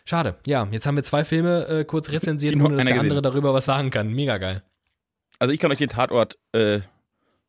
Schade. 0.04 0.36
Ja, 0.46 0.68
jetzt 0.70 0.84
haben 0.84 0.96
wir 0.96 1.04
zwei 1.04 1.24
Filme 1.24 1.66
äh, 1.68 1.84
kurz 1.86 2.10
rezensiert, 2.10 2.54
ohne 2.56 2.76
dass 2.76 2.84
der 2.84 3.00
andere 3.00 3.22
darüber 3.22 3.54
was 3.54 3.64
sagen 3.64 3.88
kann. 3.88 4.12
Mega 4.12 4.36
geil. 4.36 4.62
Also 5.42 5.52
ich 5.52 5.58
kann 5.58 5.72
euch 5.72 5.78
den 5.78 5.88
Tatort 5.88 6.38
äh, 6.52 6.82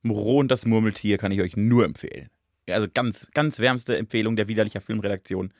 Moreau 0.01 0.39
und 0.39 0.47
das 0.47 0.65
Murmeltier 0.65 1.19
kann 1.19 1.31
ich 1.31 1.41
euch 1.41 1.55
nur 1.55 1.85
empfehlen. 1.85 2.31
Also 2.67 2.87
ganz, 2.91 3.27
ganz 3.35 3.59
wärmste 3.59 3.95
Empfehlung 3.99 4.35
der 4.35 4.47
widerlicher 4.47 4.81
Filmredaktion. 4.81 5.53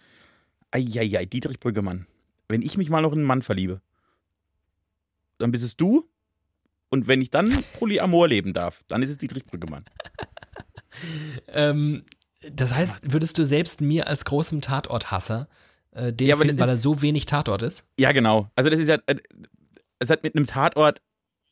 Eieiei, 0.72 1.26
Dietrich 1.26 1.60
Brüggemann. 1.60 2.08
Wenn 2.48 2.64
ich 2.64 2.76
mich 2.76 2.90
mal 2.90 3.02
noch 3.02 3.12
in 3.12 3.20
einen 3.20 3.28
Mann 3.28 3.44
verliebe, 3.44 3.82
dann 5.38 5.52
bist 5.52 5.64
es 5.64 5.78
du. 5.78 6.10
Und 6.90 7.06
wenn 7.08 7.22
ich 7.22 7.30
dann 7.30 7.52
Polyamor 7.78 8.28
leben 8.28 8.52
darf, 8.52 8.84
dann 8.88 9.04
ist 9.04 9.12
es 9.12 9.20
Dietrich 9.20 9.46
Brüggemann. 9.46 9.86
Ähm, 11.48 12.04
das 12.52 12.74
heißt, 12.74 13.12
würdest 13.14 13.38
du 13.40 13.46
selbst 13.46 13.82
mir 13.82 14.08
als 14.08 14.26
großem 14.26 14.62
Tatorthasser 14.62 15.48
äh, 15.92 16.12
den 16.14 16.28
Ja, 16.28 16.36
das 16.36 16.42
weil 16.48 16.50
ist- 16.52 16.60
er 16.70 16.78
so 16.78 17.02
wenig 17.04 17.26
Tatort 17.26 17.62
ist? 17.64 17.84
Ja, 18.00 18.12
genau. 18.12 18.52
Also 18.56 18.70
das 18.72 18.80
ist 18.80 18.88
ja, 18.88 18.98
äh, 19.08 19.16
es 20.00 20.10
hat 20.12 20.22
mit 20.24 20.36
einem 20.36 20.46
Tatort, 20.46 21.02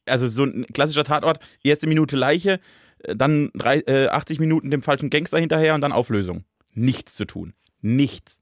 also 0.05 0.27
so 0.27 0.43
ein 0.43 0.65
klassischer 0.73 1.03
Tatort, 1.03 1.39
erste 1.63 1.87
Minute 1.87 2.15
Leiche, 2.15 2.59
äh, 2.99 3.15
dann 3.15 3.51
drei, 3.53 3.79
äh, 3.81 4.07
80 4.07 4.39
Minuten 4.39 4.71
dem 4.71 4.81
falschen 4.81 5.09
Gangster 5.09 5.39
hinterher 5.39 5.75
und 5.75 5.81
dann 5.81 5.91
Auflösung. 5.91 6.43
Nichts 6.73 7.15
zu 7.15 7.25
tun. 7.25 7.53
Nichts. 7.81 8.39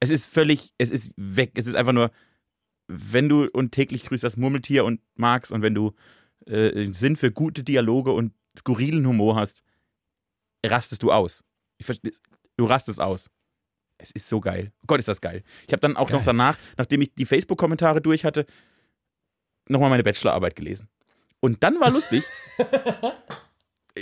Es 0.00 0.10
ist 0.10 0.26
völlig, 0.26 0.72
es 0.78 0.90
ist 0.90 1.12
weg. 1.16 1.52
Es 1.54 1.66
ist 1.66 1.74
einfach 1.74 1.92
nur 1.92 2.10
wenn 2.90 3.28
du 3.28 3.46
und 3.52 3.72
täglich 3.72 4.04
grüßt 4.04 4.24
das 4.24 4.36
Murmeltier 4.36 4.84
und 4.84 5.00
magst 5.14 5.52
und 5.52 5.62
wenn 5.62 5.74
du 5.74 5.92
äh, 6.46 6.92
Sinn 6.92 7.16
für 7.16 7.30
gute 7.30 7.62
Dialoge 7.62 8.12
und 8.12 8.32
skurrilen 8.58 9.06
Humor 9.06 9.36
hast, 9.36 9.62
rastest 10.66 11.02
du 11.02 11.12
aus. 11.12 11.44
Ich 11.78 11.86
verstehe, 11.86 12.12
du 12.56 12.64
rastest 12.64 13.00
aus. 13.00 13.30
Es 13.98 14.10
ist 14.12 14.28
so 14.28 14.40
geil. 14.40 14.72
Gott, 14.86 14.98
ist 14.98 15.08
das 15.08 15.20
geil. 15.20 15.42
Ich 15.66 15.72
habe 15.72 15.80
dann 15.80 15.96
auch 15.96 16.08
Geil. 16.08 16.18
noch 16.18 16.24
danach, 16.24 16.58
nachdem 16.78 17.02
ich 17.02 17.14
die 17.14 17.26
Facebook-Kommentare 17.26 18.00
durch 18.00 18.24
hatte, 18.24 18.46
nochmal 19.70 19.90
meine 19.90 20.02
Bachelorarbeit 20.02 20.56
gelesen. 20.56 20.88
Und 21.40 21.62
dann 21.62 21.80
war 21.80 21.90
lustig, 21.90 22.24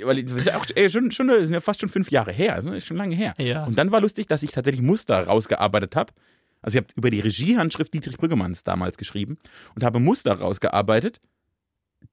weil 0.02 0.22
das 0.22 0.32
ist 0.32 0.46
ja 0.46 0.56
auch 0.56 0.66
ey, 0.74 0.90
schon, 0.90 1.12
schon, 1.12 1.28
das 1.28 1.42
sind 1.42 1.54
ja 1.54 1.60
fast 1.60 1.80
schon 1.80 1.88
fünf 1.88 2.10
Jahre 2.10 2.32
her, 2.32 2.60
das 2.60 2.64
ist 2.64 2.86
schon 2.86 2.96
lange 2.96 3.14
her. 3.14 3.34
Ja. 3.38 3.64
Und 3.64 3.78
dann 3.78 3.92
war 3.92 4.00
lustig, 4.00 4.26
dass 4.26 4.42
ich 4.42 4.50
tatsächlich 4.50 4.82
Muster 4.82 5.20
rausgearbeitet 5.24 5.94
habe. 5.94 6.12
Also 6.60 6.78
ich 6.78 6.84
habe 6.84 6.92
über 6.96 7.10
die 7.10 7.20
Regiehandschrift 7.20 7.94
Dietrich 7.94 8.16
Brüggemanns 8.16 8.64
damals 8.64 8.96
geschrieben 8.96 9.38
und 9.76 9.84
habe 9.84 10.00
Muster 10.00 10.32
rausgearbeitet, 10.32 11.20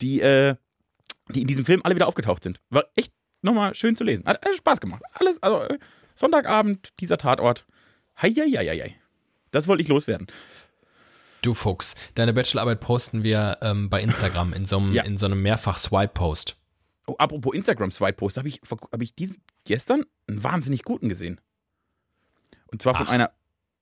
die, 0.02 0.22
äh, 0.22 0.56
die 1.30 1.42
in 1.42 1.48
diesem 1.48 1.66
Film 1.66 1.82
alle 1.84 1.96
wieder 1.96 2.08
aufgetaucht 2.08 2.44
sind. 2.44 2.62
War 2.70 2.86
echt 2.96 3.12
nochmal 3.42 3.74
schön 3.74 3.96
zu 3.96 4.04
lesen. 4.04 4.26
Hat, 4.26 4.46
hat 4.46 4.56
Spaß 4.56 4.80
gemacht. 4.82 5.02
Alles, 5.14 5.42
also 5.42 5.62
äh, 5.64 5.80
Sonntagabend, 6.14 6.94
dieser 7.00 7.18
Tatort. 7.18 7.66
Heieieiei. 8.22 8.96
Das 9.52 9.68
wollte 9.68 9.84
ich 9.84 9.90
loswerden. 9.90 10.28
Du 11.46 11.54
Fuchs, 11.54 11.96
deine 12.16 12.34
Bachelorarbeit 12.34 12.80
posten 12.80 13.24
wir 13.24 13.58
ähm, 13.62 13.90
bei 13.90 14.02
Instagram 14.02 14.54
in 14.54 14.66
so 14.66 14.78
einem, 14.78 14.94
Ja. 14.94 15.04
in 15.04 15.18
so 15.18 15.26
einem 15.28 15.42
Mehrfach-Swipe-Post. 15.44 16.58
Oh, 17.08 17.16
apropos 17.18 17.54
Instagram-Swipe-Post, 17.54 18.38
habe 18.38 18.48
ich, 18.48 18.62
hab 18.70 19.02
ich 19.02 19.14
diesen, 19.14 19.38
gestern 19.64 20.06
einen 20.28 20.44
wahnsinnig 20.44 20.84
guten 20.84 21.08
gesehen. 21.08 21.40
Und 22.68 22.82
zwar 22.82 22.96
von 22.96 23.08
Ach. 23.08 23.12
einer 23.12 23.32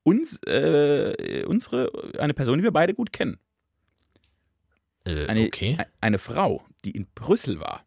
uns, 0.04 0.38
äh, 0.46 1.46
unsere, 1.48 1.90
eine 2.20 2.34
Person, 2.34 2.58
die 2.58 2.64
wir 2.66 2.72
beide 2.74 2.94
gut 2.94 3.14
kennen. 3.14 3.40
Äh, 5.06 5.28
Eine, 5.28 5.46
okay. 5.46 5.78
eine 6.02 6.18
Frau, 6.18 6.66
die 6.86 6.92
in 6.92 7.08
Brüssel 7.16 7.60
war. 7.60 7.86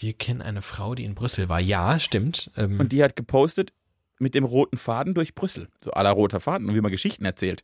Wir 0.00 0.12
kennen 0.14 0.40
eine 0.42 0.62
Frau, 0.62 0.94
die 0.94 1.04
in 1.04 1.14
Brüssel 1.14 1.48
war. 1.48 1.60
Ja, 1.60 1.98
stimmt. 1.98 2.50
Ähm, 2.56 2.78
Und 2.80 2.92
die 2.92 3.02
hat 3.02 3.16
gepostet 3.16 3.72
mit 4.18 4.34
dem 4.34 4.44
roten 4.44 4.78
Faden 4.78 5.14
durch 5.14 5.34
Brüssel. 5.34 5.68
So 5.82 5.90
aller 5.92 6.10
roter 6.10 6.40
Faden 6.40 6.68
und 6.68 6.74
wie 6.74 6.80
man 6.80 6.92
Geschichten 6.92 7.24
erzählt. 7.24 7.62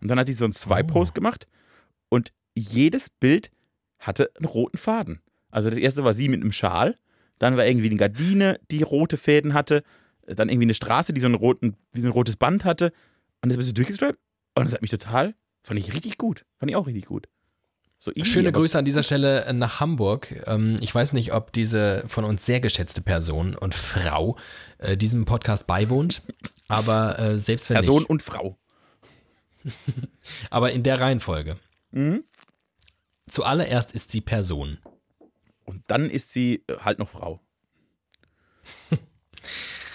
Und 0.00 0.08
dann 0.08 0.18
hat 0.18 0.28
die 0.28 0.32
so 0.32 0.44
einen 0.44 0.52
Swipe-Post 0.52 1.14
gemacht 1.14 1.46
und 2.08 2.32
jedes 2.54 3.10
Bild 3.10 3.50
hatte 3.98 4.30
einen 4.36 4.46
roten 4.46 4.78
Faden. 4.78 5.20
Also 5.50 5.70
das 5.70 5.78
erste 5.78 6.04
war 6.04 6.14
sie 6.14 6.28
mit 6.28 6.40
einem 6.40 6.52
Schal, 6.52 6.96
dann 7.38 7.56
war 7.56 7.66
irgendwie 7.66 7.88
eine 7.88 7.96
Gardine, 7.96 8.60
die 8.70 8.82
rote 8.82 9.16
Fäden 9.16 9.54
hatte, 9.54 9.82
dann 10.26 10.48
irgendwie 10.48 10.66
eine 10.66 10.74
Straße, 10.74 11.12
die 11.12 11.20
so, 11.20 11.26
einen 11.26 11.34
roten, 11.34 11.76
wie 11.92 12.00
so 12.00 12.08
ein 12.08 12.12
rotes 12.12 12.36
Band 12.36 12.64
hatte. 12.64 12.92
Und 13.42 13.48
das 13.48 13.56
bist 13.56 13.70
du 13.70 13.74
durchgestrippt. 13.74 14.18
Und 14.54 14.64
das 14.64 14.74
hat 14.74 14.82
mich 14.82 14.90
total, 14.90 15.34
fand 15.62 15.80
ich 15.80 15.92
richtig 15.92 16.18
gut. 16.18 16.44
Fand 16.58 16.70
ich 16.70 16.76
auch 16.76 16.86
richtig 16.86 17.06
gut. 17.06 17.28
So 18.02 18.12
easy, 18.14 18.30
Schöne 18.30 18.52
Grüße 18.52 18.78
an 18.78 18.86
dieser 18.86 19.02
Stelle 19.02 19.52
nach 19.52 19.80
Hamburg. 19.80 20.42
Ähm, 20.46 20.76
ich 20.80 20.94
weiß 20.94 21.12
nicht, 21.12 21.34
ob 21.34 21.52
diese 21.52 22.04
von 22.06 22.24
uns 22.24 22.46
sehr 22.46 22.60
geschätzte 22.60 23.02
Person 23.02 23.54
und 23.54 23.74
Frau 23.74 24.36
äh, 24.78 24.96
diesem 24.96 25.26
Podcast 25.26 25.66
beiwohnt, 25.66 26.22
aber 26.68 27.18
äh, 27.18 27.38
selbst 27.38 27.68
wenn 27.68 27.74
Person 27.74 28.00
nicht. 28.00 28.10
und 28.10 28.22
Frau. 28.22 28.56
Aber 30.50 30.72
in 30.72 30.82
der 30.82 31.00
Reihenfolge. 31.00 31.58
Mhm. 31.90 32.24
Zuallererst 33.28 33.92
ist 33.92 34.10
sie 34.10 34.20
Person. 34.20 34.78
Und 35.64 35.82
dann 35.88 36.10
ist 36.10 36.32
sie 36.32 36.64
äh, 36.66 36.78
halt 36.78 36.98
noch 36.98 37.08
Frau. 37.08 37.40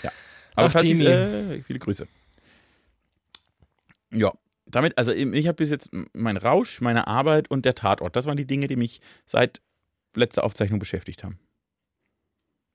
ja. 0.04 0.12
Aber 0.56 0.70
Ach, 0.74 0.82
Tini. 0.82 1.06
äh, 1.06 1.62
viele 1.64 1.80
Grüße. 1.80 2.08
Ja. 4.12 4.34
Damit, 4.68 4.98
also 4.98 5.12
ich 5.12 5.48
habe 5.48 5.56
bis 5.58 5.70
jetzt 5.70 5.90
mein 6.14 6.38
Rausch, 6.38 6.82
meine 6.82 7.08
Arbeit 7.08 7.52
und 7.52 7.66
der 7.66 7.76
Tatort. 7.76 8.16
Das 8.16 8.26
waren 8.26 8.36
die 8.36 8.48
Dinge, 8.48 8.68
die 8.68 8.76
mich 8.76 9.00
seit 9.26 9.62
letzter 10.16 10.44
Aufzeichnung 10.44 10.80
beschäftigt 10.80 11.24
haben. 11.24 11.40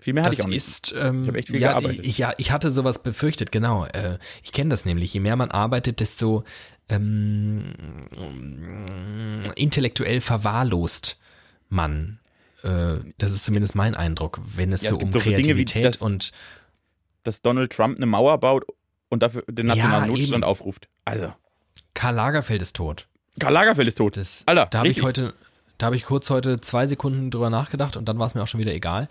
Viel 0.00 0.14
mehr 0.14 0.24
hatte 0.24 0.30
Das 0.32 0.38
ich 0.40 0.44
auch 0.44 0.48
nicht. 0.48 0.56
ist, 0.66 0.94
ähm, 0.98 1.22
Ich 1.22 1.28
hab 1.28 1.36
echt 1.36 1.48
viel 1.48 1.60
ja, 1.60 1.68
gearbeitet. 1.70 2.04
Ich, 2.04 2.18
ja, 2.18 2.32
ich 2.38 2.50
hatte 2.50 2.70
sowas 2.70 3.02
befürchtet, 3.02 3.52
genau. 3.52 3.84
Äh, 3.86 4.18
ich 4.42 4.52
kenne 4.52 4.70
das 4.70 4.84
nämlich. 4.84 5.12
Je 5.14 5.20
mehr 5.20 5.36
man 5.36 5.50
arbeitet, 5.50 6.00
desto 6.00 6.44
ähm, 6.88 7.74
intellektuell 9.56 10.20
verwahrlost 10.20 11.18
man. 11.68 12.18
Äh, 12.62 12.96
das 13.18 13.32
ist 13.32 13.44
zumindest 13.44 13.74
mein 13.74 13.94
Eindruck, 13.94 14.40
wenn 14.54 14.72
es 14.72 14.82
Ja, 14.82 14.90
so 14.90 14.96
es 14.96 15.02
um 15.02 15.12
so 15.12 15.18
Dinge 15.20 15.36
wie 15.36 15.42
Kreativität 15.42 15.84
das- 15.84 15.96
und 15.98 16.32
Dass 17.22 17.42
Donald 17.42 17.72
Trump 17.72 17.96
eine 17.98 18.06
Mauer 18.06 18.38
baut 18.38 18.64
und 19.08 19.22
dafür 19.22 19.44
den 19.48 19.66
nationalen 19.66 20.04
Ja, 20.04 20.10
Notstand 20.10 20.34
eben. 20.42 20.44
aufruft. 20.44 20.88
Also, 21.04 21.32
Karl 21.94 22.14
Lagerfeld 22.14 22.62
ist 22.62 22.76
tot. 22.76 23.06
Karl 23.38 23.52
Lagerfeld 23.52 23.88
ist 23.88 23.98
tot. 23.98 24.16
Das, 24.16 24.42
Alter, 24.46 24.66
da 24.70 24.78
habe 24.78 24.88
ich 24.88 25.02
heute, 25.02 25.34
da 25.78 25.86
habe 25.86 25.96
ich 25.96 26.04
kurz 26.04 26.30
heute 26.30 26.60
zwei 26.60 26.86
Sekunden 26.86 27.30
drüber 27.30 27.50
nachgedacht 27.50 27.96
und 27.96 28.06
dann 28.08 28.18
war 28.18 28.26
es 28.26 28.34
mir 28.34 28.42
auch 28.42 28.48
schon 28.48 28.60
wieder 28.60 28.72
egal. 28.72 29.08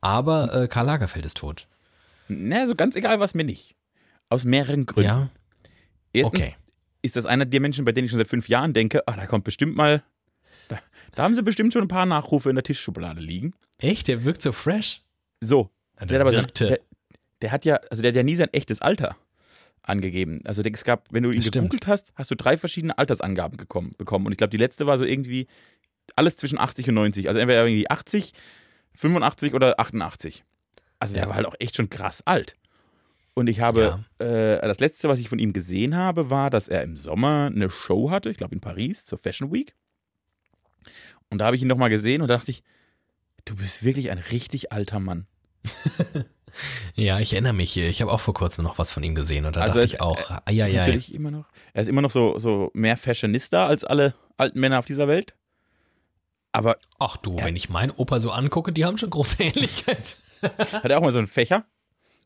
Aber 0.00 0.54
äh, 0.54 0.68
Karl 0.68 0.86
Lagerfeld 0.86 1.26
ist 1.26 1.36
tot. 1.36 1.66
Na, 2.28 2.66
so 2.66 2.74
ganz 2.74 2.96
egal 2.96 3.20
was 3.20 3.34
mir 3.34 3.44
nicht. 3.44 3.74
Aus 4.28 4.44
mehreren 4.44 4.86
Gründen. 4.86 5.08
Ja, 5.08 5.30
Erstens 6.12 6.40
okay. 6.40 6.56
ist 7.02 7.16
das 7.16 7.26
einer 7.26 7.44
der 7.44 7.60
Menschen, 7.60 7.84
bei 7.84 7.92
denen 7.92 8.06
ich 8.06 8.10
schon 8.10 8.18
seit 8.18 8.28
fünf 8.28 8.48
Jahren 8.48 8.72
denke, 8.72 9.06
ah, 9.06 9.16
da 9.16 9.26
kommt 9.26 9.44
bestimmt 9.44 9.76
mal, 9.76 10.02
da, 10.68 10.78
da 11.12 11.22
haben 11.22 11.34
sie 11.34 11.42
bestimmt 11.42 11.72
schon 11.72 11.82
ein 11.82 11.88
paar 11.88 12.06
Nachrufe 12.06 12.50
in 12.50 12.56
der 12.56 12.64
Tischschublade 12.64 13.20
liegen. 13.20 13.54
Echt? 13.78 14.08
Der 14.08 14.24
wirkt 14.24 14.42
so 14.42 14.52
fresh. 14.52 15.02
So, 15.40 15.70
Der 15.98 16.06
der 16.06 16.16
hat 16.16 16.20
aber 16.22 16.32
sein, 16.32 16.46
der, 16.58 16.80
der 17.42 17.52
hat 17.52 17.64
ja, 17.64 17.76
also 17.90 18.02
der 18.02 18.10
hat 18.10 18.16
ja 18.16 18.22
nie 18.22 18.36
sein 18.36 18.52
echtes 18.52 18.82
Alter 18.82 19.16
angegeben. 19.82 20.40
Also 20.44 20.62
es 20.62 20.84
gab, 20.84 21.10
wenn 21.12 21.22
du 21.22 21.30
ihn 21.30 21.40
stimmt. 21.40 21.70
gegoogelt 21.70 21.86
hast, 21.86 22.12
hast 22.14 22.30
du 22.30 22.34
drei 22.34 22.58
verschiedene 22.58 22.98
Altersangaben 22.98 23.56
gekommen, 23.56 23.94
bekommen. 23.96 24.26
Und 24.26 24.32
ich 24.32 24.38
glaube, 24.38 24.50
die 24.50 24.58
letzte 24.58 24.86
war 24.86 24.98
so 24.98 25.04
irgendwie 25.04 25.46
alles 26.16 26.36
zwischen 26.36 26.58
80 26.58 26.88
und 26.88 26.96
90. 26.96 27.28
Also 27.28 27.40
entweder 27.40 27.64
irgendwie 27.64 27.88
80, 27.88 28.34
85 28.94 29.54
oder 29.54 29.78
88. 29.80 30.44
Also 30.98 31.14
der 31.14 31.24
Ja. 31.24 31.28
war 31.28 31.36
halt 31.36 31.46
auch 31.46 31.54
echt 31.58 31.76
schon 31.76 31.88
krass 31.90 32.22
alt. 32.26 32.56
Und 33.34 33.46
ich 33.48 33.60
habe, 33.60 34.04
äh, 34.18 34.60
das 34.66 34.80
letzte, 34.80 35.08
was 35.08 35.18
ich 35.18 35.28
von 35.28 35.38
ihm 35.38 35.52
gesehen 35.52 35.96
habe, 35.96 36.30
war, 36.30 36.50
dass 36.50 36.68
er 36.68 36.82
im 36.82 36.96
Sommer 36.96 37.50
eine 37.54 37.70
Show 37.70 38.10
hatte, 38.10 38.28
ich 38.30 38.36
glaube 38.36 38.54
in 38.54 38.60
Paris, 38.60 39.04
zur 39.06 39.18
Fashion 39.18 39.52
Week. 39.52 39.74
Und 41.30 41.38
da 41.38 41.46
habe 41.46 41.56
ich 41.56 41.62
ihn 41.62 41.68
nochmal 41.68 41.90
gesehen 41.90 42.22
und 42.22 42.28
da 42.28 42.36
dachte 42.36 42.50
ich, 42.50 42.62
du 43.44 43.54
bist 43.56 43.82
wirklich 43.84 44.10
ein 44.10 44.18
richtig 44.18 44.72
alter 44.72 45.00
Mann. 45.00 45.26
Ja, 46.96 47.20
ich 47.20 47.32
erinnere 47.32 47.52
mich. 47.52 47.76
Ich 47.76 48.02
habe 48.02 48.10
auch 48.10 48.18
vor 48.18 48.34
kurzem 48.34 48.64
noch 48.64 48.76
was 48.76 48.90
von 48.90 49.04
ihm 49.04 49.14
gesehen 49.14 49.44
und 49.44 49.54
da 49.54 49.60
Also 49.60 49.74
dachte 49.78 49.86
ich 49.86 50.00
auch, 50.00 50.18
Ist 50.18 50.42
eieiei. 50.46 50.72
natürlich 50.72 51.14
immer 51.14 51.30
noch. 51.30 51.44
Er 51.74 51.82
ist 51.82 51.88
immer 51.88 52.02
noch 52.02 52.10
so, 52.10 52.40
so 52.40 52.72
mehr 52.74 52.96
Fashionista 52.96 53.68
als 53.68 53.84
alle 53.84 54.14
alten 54.36 54.58
Männer 54.58 54.80
auf 54.80 54.84
dieser 54.84 55.06
Welt. 55.06 55.36
Aber 56.52 56.76
Ach 56.98 57.16
du, 57.16 57.36
wenn 57.36 57.56
ich 57.56 57.68
meinen 57.68 57.90
Opa 57.92 58.18
so 58.20 58.30
angucke, 58.30 58.72
die 58.72 58.84
haben 58.84 58.98
schon 58.98 59.10
große 59.10 59.36
Ähnlichkeit. 59.42 60.16
hat 60.42 60.84
er 60.90 60.98
auch 60.98 61.02
mal 61.02 61.12
so 61.12 61.18
einen 61.18 61.28
Fächer? 61.28 61.64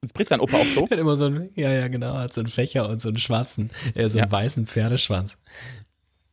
Das 0.00 0.12
bricht 0.12 0.30
dein 0.30 0.40
Opa 0.40 0.56
auch 0.56 0.64
so? 0.74 0.84
Hat 0.90 0.98
immer 0.98 1.16
so 1.16 1.26
einen, 1.26 1.50
ja, 1.54 1.70
ja, 1.70 1.88
genau, 1.88 2.14
hat 2.14 2.34
so 2.34 2.40
einen 2.42 2.48
Fächer 2.50 2.88
und 2.88 3.00
so 3.00 3.08
einen 3.08 3.18
schwarzen, 3.18 3.70
äh, 3.94 4.08
so 4.08 4.18
einen 4.18 4.28
Ja. 4.28 4.32
weißen 4.32 4.66
Pferdeschwanz. 4.66 5.38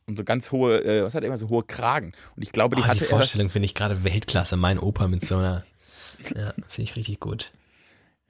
Und 0.06 0.16
so 0.18 0.24
ganz 0.24 0.50
hohe, 0.50 0.82
äh, 0.84 1.02
was 1.04 1.14
hat 1.14 1.22
er 1.22 1.28
immer, 1.28 1.38
so 1.38 1.48
hohe 1.48 1.62
Kragen. 1.62 2.12
Und 2.36 2.42
ich 2.42 2.52
glaube, 2.52 2.76
die 2.76 2.82
Oh, 2.82 2.84
die 2.84 2.90
hatte 2.90 3.04
er. 3.04 3.10
Vorstellung 3.10 3.48
finde 3.50 3.66
ich 3.66 3.74
gerade 3.74 4.04
Weltklasse. 4.04 4.56
Mein 4.56 4.78
Opa 4.78 5.08
mit 5.08 5.24
so 5.24 5.36
einer, 5.38 5.64
ja, 6.34 6.52
finde 6.68 6.82
ich 6.82 6.96
richtig 6.96 7.20
gut. 7.20 7.52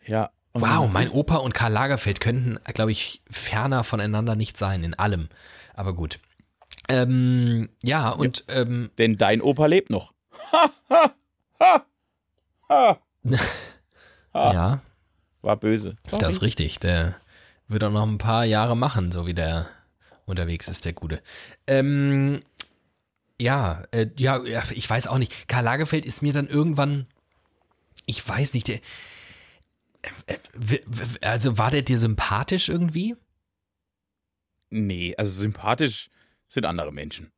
Ja. 0.07 0.31
Wow, 0.55 0.89
mein 0.93 1.09
Opa 1.09 1.37
und 1.37 1.55
Karl 1.55 1.73
Lagerfeld 1.73 2.21
könnten, 2.21 2.59
glaube 2.75 2.93
ich, 2.93 3.23
ferner 3.31 3.85
voneinander 3.85 4.37
nicht 4.37 4.59
sein, 4.59 4.85
in 4.85 4.95
allem. 4.95 5.29
Aber 5.75 5.95
gut. 5.95 6.19
Ähm, 6.93 7.69
ja, 7.83 8.11
und 8.11 8.45
ähm, 8.49 8.91
Denn 8.99 9.17
dein 9.17 9.41
Opa 9.41 9.67
lebt 9.67 9.91
noch. 9.91 10.13
Ha, 10.53 10.71
ha, 10.89 11.15
ha, 11.61 11.87
ha. 12.69 12.99
Ja, 14.35 14.81
War 15.43 15.57
böse. 15.57 15.97
Sorry. 16.09 16.21
das 16.23 16.37
ist 16.37 16.43
richtig. 16.43 16.79
Der 16.79 17.17
wird 17.69 17.85
auch 17.85 17.91
noch 17.91 18.07
ein 18.07 18.19
paar 18.19 18.45
Jahre 18.45 18.77
machen, 18.77 19.13
so 19.13 19.27
wie 19.27 19.35
der 19.35 19.69
unterwegs 20.27 20.69
ist, 20.69 20.85
der 20.87 20.93
Gute. 20.95 21.21
Ähm, 21.67 22.43
ja, 23.41 23.85
äh, 23.91 24.07
ja, 24.17 24.43
ja, 24.45 24.63
ich 24.71 24.89
weiß 24.89 25.07
auch 25.09 25.19
nicht. 25.19 25.49
Karl 25.49 25.65
Lagerfeld 25.65 26.07
ist 26.07 26.23
mir 26.23 26.33
dann 26.33 26.49
irgendwann, 26.49 27.07
ich 28.07 28.27
weiß 28.27 28.55
nicht, 28.55 28.69
der, 28.69 28.81
äh, 30.27 30.39
w- 30.55 30.81
also 31.23 31.59
war 31.59 31.71
der 31.71 31.83
dir 31.83 31.99
sympathisch 31.99 32.69
irgendwie? 32.71 33.17
Nee, 34.71 35.15
also 35.19 35.41
sympathisch 35.43 36.09
sind 36.53 36.67
andere 36.67 36.93
Menschen. 36.93 37.31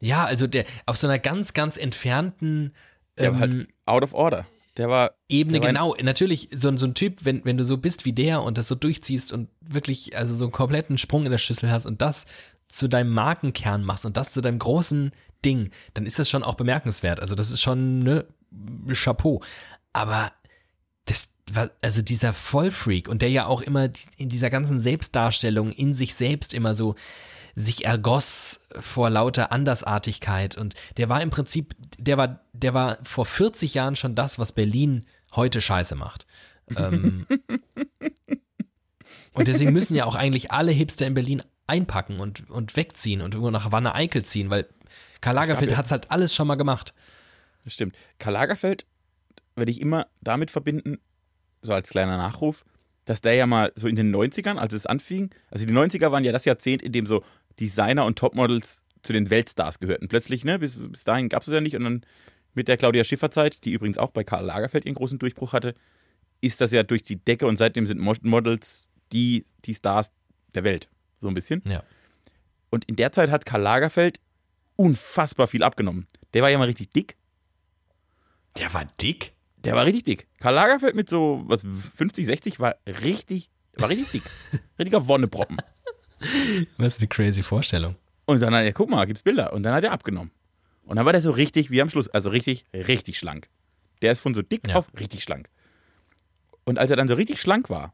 Ja, 0.00 0.24
also 0.24 0.46
der 0.46 0.64
auf 0.86 0.96
so 0.96 1.06
einer 1.06 1.18
ganz, 1.18 1.54
ganz 1.54 1.76
entfernten 1.76 2.72
Der 3.18 3.32
war 3.34 3.42
ähm, 3.42 3.54
halt 3.58 3.68
out 3.86 4.02
of 4.02 4.14
order. 4.14 4.46
Der 4.76 4.88
war. 4.88 5.12
Ebene, 5.28 5.58
der 5.60 5.74
war 5.74 5.92
genau. 5.92 5.96
Natürlich, 6.02 6.48
so, 6.54 6.68
ein- 6.68 6.78
so 6.78 6.86
ein 6.86 6.94
Typ, 6.94 7.24
wenn, 7.24 7.44
wenn 7.44 7.56
du 7.58 7.64
so 7.64 7.78
bist 7.78 8.04
wie 8.04 8.12
der 8.12 8.42
und 8.42 8.58
das 8.58 8.68
so 8.68 8.74
durchziehst 8.76 9.32
und 9.32 9.48
wirklich, 9.60 10.16
also 10.16 10.34
so 10.34 10.44
einen 10.44 10.52
kompletten 10.52 10.98
Sprung 10.98 11.24
in 11.24 11.32
der 11.32 11.38
Schüssel 11.38 11.70
hast 11.70 11.86
und 11.86 12.00
das 12.00 12.26
zu 12.68 12.86
deinem 12.88 13.10
Markenkern 13.12 13.82
machst 13.82 14.04
und 14.06 14.16
das 14.16 14.32
zu 14.32 14.40
deinem 14.40 14.58
großen 14.58 15.10
Ding, 15.44 15.70
dann 15.94 16.06
ist 16.06 16.18
das 16.18 16.28
schon 16.30 16.42
auch 16.44 16.54
bemerkenswert. 16.54 17.18
Also 17.20 17.34
das 17.34 17.50
ist 17.50 17.60
schon, 17.62 18.00
ne, 18.00 18.24
Chapeau. 18.92 19.42
Aber 19.92 20.32
das 21.06 21.28
war, 21.52 21.70
also 21.80 22.02
dieser 22.02 22.32
Vollfreak 22.32 23.08
und 23.08 23.22
der 23.22 23.30
ja 23.30 23.46
auch 23.46 23.62
immer 23.62 23.88
in 24.16 24.28
dieser 24.28 24.50
ganzen 24.50 24.80
Selbstdarstellung 24.80 25.72
in 25.72 25.94
sich 25.94 26.14
selbst 26.14 26.52
immer 26.54 26.74
so 26.74 26.94
sich 27.58 27.84
ergoss 27.84 28.60
vor 28.80 29.10
lauter 29.10 29.50
Andersartigkeit. 29.50 30.56
Und 30.56 30.74
der 30.96 31.08
war 31.08 31.20
im 31.22 31.30
Prinzip, 31.30 31.74
der 31.98 32.16
war, 32.16 32.40
der 32.52 32.72
war 32.72 32.98
vor 33.02 33.26
40 33.26 33.74
Jahren 33.74 33.96
schon 33.96 34.14
das, 34.14 34.38
was 34.38 34.52
Berlin 34.52 35.06
heute 35.34 35.60
scheiße 35.60 35.96
macht. 35.96 36.26
Ähm, 36.76 37.26
und 39.32 39.48
deswegen 39.48 39.72
müssen 39.72 39.96
ja 39.96 40.04
auch 40.04 40.14
eigentlich 40.14 40.52
alle 40.52 40.70
Hipster 40.70 41.06
in 41.06 41.14
Berlin 41.14 41.42
einpacken 41.66 42.20
und, 42.20 42.48
und 42.48 42.76
wegziehen 42.76 43.20
und 43.20 43.34
irgendwo 43.34 43.50
nach 43.50 43.72
Wanne 43.72 43.94
Eickel 43.94 44.24
ziehen, 44.24 44.50
weil 44.50 44.66
Karl 45.20 45.34
Lagerfeld 45.34 45.72
ja- 45.72 45.76
hat 45.76 45.86
es 45.86 45.92
halt 45.92 46.10
alles 46.10 46.34
schon 46.34 46.46
mal 46.46 46.54
gemacht. 46.54 46.94
Das 47.64 47.74
stimmt. 47.74 47.96
Karl 48.18 48.34
Lagerfeld 48.34 48.86
werde 49.56 49.72
ich 49.72 49.80
immer 49.80 50.06
damit 50.20 50.50
verbinden, 50.50 50.98
so 51.60 51.72
als 51.72 51.90
kleiner 51.90 52.16
Nachruf, 52.16 52.64
dass 53.04 53.20
der 53.20 53.34
ja 53.34 53.46
mal 53.46 53.72
so 53.74 53.88
in 53.88 53.96
den 53.96 54.14
90ern, 54.14 54.56
als 54.56 54.72
es 54.74 54.86
anfing, 54.86 55.30
also 55.50 55.66
die 55.66 55.72
90er 55.72 56.12
waren 56.12 56.24
ja 56.24 56.32
das 56.32 56.44
Jahrzehnt, 56.44 56.82
in 56.82 56.92
dem 56.92 57.06
so 57.06 57.24
Designer 57.60 58.04
und 58.04 58.18
Topmodels 58.18 58.82
zu 59.02 59.12
den 59.12 59.30
Weltstars 59.30 59.78
gehörten. 59.78 60.08
Plötzlich, 60.08 60.44
ne, 60.44 60.58
bis, 60.58 60.76
bis 60.78 61.04
dahin 61.04 61.28
gab 61.28 61.42
es 61.42 61.48
es 61.48 61.54
ja 61.54 61.60
nicht 61.60 61.76
und 61.76 61.84
dann 61.84 62.02
mit 62.54 62.68
der 62.68 62.76
Claudia 62.76 63.04
Schiffer-Zeit, 63.04 63.64
die 63.64 63.72
übrigens 63.72 63.98
auch 63.98 64.10
bei 64.10 64.24
Karl 64.24 64.44
Lagerfeld 64.44 64.84
ihren 64.86 64.94
großen 64.96 65.18
Durchbruch 65.18 65.52
hatte, 65.52 65.74
ist 66.40 66.60
das 66.60 66.72
ja 66.72 66.82
durch 66.82 67.02
die 67.02 67.16
Decke 67.16 67.46
und 67.46 67.56
seitdem 67.56 67.86
sind 67.86 68.00
Mo- 68.00 68.14
Models 68.22 68.88
die, 69.12 69.44
die 69.64 69.74
Stars 69.74 70.12
der 70.54 70.64
Welt. 70.64 70.88
So 71.18 71.28
ein 71.28 71.34
bisschen. 71.34 71.62
Ja. 71.68 71.82
Und 72.70 72.84
in 72.86 72.96
der 72.96 73.12
Zeit 73.12 73.30
hat 73.30 73.46
Karl 73.46 73.62
Lagerfeld 73.62 74.20
unfassbar 74.76 75.46
viel 75.48 75.62
abgenommen. 75.62 76.06
Der 76.34 76.42
war 76.42 76.50
ja 76.50 76.58
mal 76.58 76.64
richtig 76.64 76.92
dick. 76.92 77.16
Der 78.58 78.72
war 78.74 78.84
dick. 79.00 79.32
Der 79.64 79.74
war 79.74 79.84
richtig 79.86 80.04
dick. 80.04 80.26
Karl 80.40 80.54
Lagerfeld 80.54 80.94
mit 80.94 81.08
so 81.08 81.42
was 81.46 81.62
50, 81.96 82.26
60 82.26 82.60
war 82.60 82.76
richtig, 82.86 83.50
war 83.74 83.88
richtig 83.88 84.22
dick. 84.22 84.30
Richtiger 84.78 85.06
Wonneproppen. 85.08 85.58
Was 86.76 86.94
ist 86.94 87.00
eine 87.00 87.08
crazy 87.08 87.42
Vorstellung. 87.42 87.96
Und 88.26 88.40
dann 88.40 88.54
hat 88.54 88.64
er, 88.64 88.72
guck 88.72 88.90
mal, 88.90 89.06
gibt's 89.06 89.22
Bilder. 89.22 89.52
Und 89.52 89.62
dann 89.62 89.74
hat 89.74 89.84
er 89.84 89.92
abgenommen. 89.92 90.30
Und 90.84 90.96
dann 90.96 91.04
war 91.06 91.12
der 91.12 91.22
so 91.22 91.30
richtig, 91.30 91.70
wie 91.70 91.80
am 91.82 91.90
Schluss, 91.90 92.08
also 92.08 92.30
richtig, 92.30 92.64
richtig 92.72 93.18
schlank. 93.18 93.48
Der 94.02 94.12
ist 94.12 94.20
von 94.20 94.34
so 94.34 94.42
dick 94.42 94.68
Ja. 94.68 94.76
auf 94.76 94.88
richtig 94.98 95.22
schlank. 95.22 95.48
Und 96.64 96.78
als 96.78 96.90
er 96.90 96.96
dann 96.96 97.08
so 97.08 97.14
richtig 97.14 97.40
schlank 97.40 97.70
war, 97.70 97.92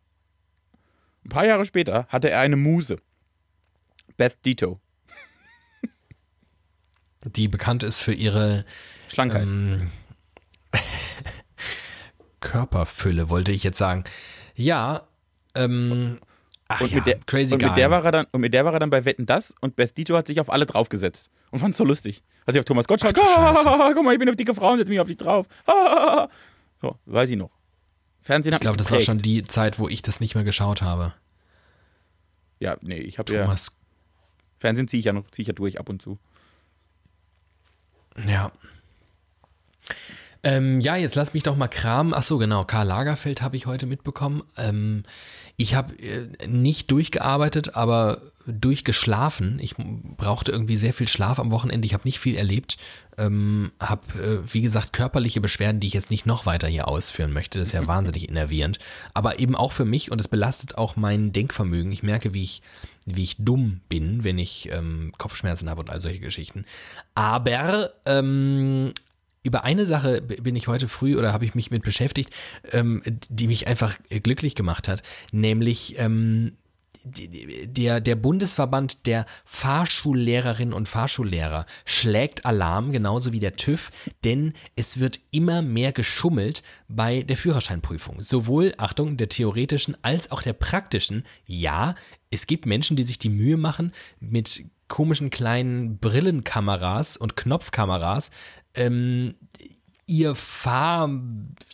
ein 1.24 1.28
paar 1.28 1.46
Jahre 1.46 1.64
später, 1.64 2.06
hatte 2.08 2.30
er 2.30 2.40
eine 2.40 2.56
Muse. 2.56 2.98
Beth 4.16 4.44
Dito. 4.44 4.80
Die 7.24 7.48
bekannt 7.48 7.82
ist 7.82 8.00
für 8.00 8.12
ihre 8.12 8.64
Schlankheit. 9.08 9.42
ähm, 9.44 9.90
Körperfülle, 12.40 13.28
wollte 13.30 13.52
ich 13.52 13.64
jetzt 13.64 13.78
sagen. 13.78 14.04
Ja, 14.54 15.06
ähm, 15.54 16.20
ach 16.74 16.80
und 16.80 16.90
ja, 16.90 16.96
mit 16.96 17.06
der, 17.06 17.18
crazy 17.26 17.54
und 17.54 17.62
mit 17.62 17.76
der 17.76 17.90
war 17.90 18.04
er 18.04 18.12
dann 18.12 18.26
und 18.32 18.40
mit 18.40 18.52
der 18.54 18.64
war 18.64 18.72
er 18.72 18.80
dann 18.80 18.90
bei 18.90 19.04
Wetten 19.04 19.26
das 19.26 19.54
und 19.60 19.76
Beth 19.76 19.96
Dito 19.96 20.16
hat 20.16 20.26
sich 20.26 20.40
auf 20.40 20.50
alle 20.50 20.66
draufgesetzt 20.66 21.30
und 21.50 21.60
fand's 21.60 21.78
so 21.78 21.84
lustig. 21.84 22.22
Hat 22.46 22.54
sich 22.54 22.60
auf 22.60 22.64
Thomas 22.64 22.86
Gottschalk, 22.86 23.18
ah, 23.18 23.92
guck 23.94 24.04
mal, 24.04 24.12
ich 24.12 24.18
bin 24.18 24.28
auf 24.28 24.36
dicke 24.36 24.54
Frauen, 24.54 24.78
setz 24.78 24.88
mich 24.88 25.00
auf 25.00 25.06
dich 25.06 25.16
drauf. 25.16 25.46
Ah, 25.66 26.28
so, 26.80 26.98
weiß 27.06 27.30
ich 27.30 27.36
noch. 27.36 27.50
Fernsehen 28.22 28.54
hat 28.54 28.60
ich 28.60 28.62
glaube, 28.62 28.76
das 28.76 28.90
war 28.90 29.00
schon 29.00 29.18
die 29.18 29.44
Zeit, 29.44 29.78
wo 29.78 29.88
ich 29.88 30.02
das 30.02 30.20
nicht 30.20 30.34
mehr 30.34 30.44
geschaut 30.44 30.82
habe. 30.82 31.14
Ja, 32.58 32.76
nee, 32.80 32.98
ich 32.98 33.18
habe 33.18 33.32
ja 33.32 33.54
Fernsehen 34.58 34.88
ziehe 34.88 34.98
ich 34.98 35.04
ja 35.04 35.12
noch 35.12 35.30
ziehe 35.30 35.42
ich 35.42 35.48
ja 35.48 35.52
durch 35.52 35.78
ab 35.78 35.88
und 35.88 36.00
zu. 36.00 36.18
ja. 38.26 38.50
Ähm, 40.44 40.80
ja, 40.80 40.96
jetzt 40.96 41.14
lass 41.14 41.34
mich 41.34 41.42
doch 41.42 41.56
mal 41.56 41.68
kramen. 41.68 42.12
Ach 42.14 42.22
so, 42.22 42.38
genau. 42.38 42.64
Karl 42.64 42.86
Lagerfeld 42.86 43.42
habe 43.42 43.56
ich 43.56 43.66
heute 43.66 43.86
mitbekommen. 43.86 44.42
Ähm, 44.56 45.04
ich 45.56 45.74
habe 45.74 45.94
äh, 45.98 46.46
nicht 46.46 46.90
durchgearbeitet, 46.90 47.74
aber 47.74 48.20
durchgeschlafen. 48.46 49.58
Ich 49.60 49.74
brauchte 49.76 50.52
irgendwie 50.52 50.76
sehr 50.76 50.92
viel 50.92 51.08
Schlaf 51.08 51.38
am 51.38 51.50
Wochenende. 51.50 51.86
Ich 51.86 51.94
habe 51.94 52.04
nicht 52.04 52.18
viel 52.18 52.36
erlebt. 52.36 52.76
Ähm, 53.16 53.72
habe, 53.80 54.02
äh, 54.22 54.52
wie 54.52 54.60
gesagt, 54.60 54.92
körperliche 54.92 55.40
Beschwerden, 55.40 55.80
die 55.80 55.86
ich 55.86 55.94
jetzt 55.94 56.10
nicht 56.10 56.26
noch 56.26 56.44
weiter 56.44 56.68
hier 56.68 56.88
ausführen 56.88 57.32
möchte. 57.32 57.58
Das 57.58 57.68
ist 57.68 57.72
ja 57.72 57.86
wahnsinnig 57.86 58.28
innervierend. 58.28 58.78
Aber 59.14 59.38
eben 59.38 59.56
auch 59.56 59.72
für 59.72 59.86
mich 59.86 60.10
und 60.10 60.20
es 60.20 60.28
belastet 60.28 60.76
auch 60.76 60.96
mein 60.96 61.32
Denkvermögen. 61.32 61.90
Ich 61.92 62.02
merke, 62.02 62.34
wie 62.34 62.42
ich, 62.42 62.60
wie 63.06 63.22
ich 63.22 63.36
dumm 63.38 63.80
bin, 63.88 64.24
wenn 64.24 64.38
ich 64.38 64.68
ähm, 64.72 65.12
Kopfschmerzen 65.16 65.70
habe 65.70 65.80
und 65.80 65.90
all 65.90 66.00
solche 66.00 66.20
Geschichten. 66.20 66.66
Aber 67.14 67.92
ähm, 68.04 68.92
über 69.44 69.62
eine 69.62 69.86
Sache 69.86 70.22
bin 70.22 70.56
ich 70.56 70.66
heute 70.66 70.88
früh 70.88 71.16
oder 71.16 71.32
habe 71.32 71.44
ich 71.44 71.54
mich 71.54 71.70
mit 71.70 71.84
beschäftigt, 71.84 72.30
ähm, 72.72 73.02
die 73.28 73.46
mich 73.46 73.68
einfach 73.68 73.96
äh, 74.08 74.18
glücklich 74.18 74.56
gemacht 74.56 74.88
hat, 74.88 75.02
nämlich 75.30 75.96
ähm, 75.98 76.56
der, 77.04 78.00
der 78.00 78.16
Bundesverband 78.16 79.06
der 79.06 79.26
Fahrschullehrerinnen 79.44 80.72
und 80.72 80.88
Fahrschullehrer 80.88 81.66
schlägt 81.84 82.46
Alarm, 82.46 82.92
genauso 82.92 83.32
wie 83.32 83.40
der 83.40 83.56
TÜV, 83.56 83.90
denn 84.24 84.54
es 84.74 84.98
wird 84.98 85.20
immer 85.30 85.60
mehr 85.60 85.92
geschummelt 85.92 86.62
bei 86.88 87.22
der 87.22 87.36
Führerscheinprüfung. 87.36 88.22
Sowohl, 88.22 88.72
Achtung, 88.78 89.18
der 89.18 89.28
theoretischen 89.28 89.98
als 90.00 90.32
auch 90.32 90.40
der 90.40 90.54
praktischen. 90.54 91.24
Ja, 91.44 91.94
es 92.30 92.46
gibt 92.46 92.64
Menschen, 92.64 92.96
die 92.96 93.04
sich 93.04 93.18
die 93.18 93.28
Mühe 93.28 93.58
machen, 93.58 93.92
mit 94.18 94.64
komischen 94.88 95.30
kleinen 95.30 95.98
Brillenkameras 95.98 97.16
und 97.16 97.36
Knopfkameras 97.36 98.30
ähm, 98.74 99.34
ihr, 100.06 100.34
Fahr, 100.34 101.10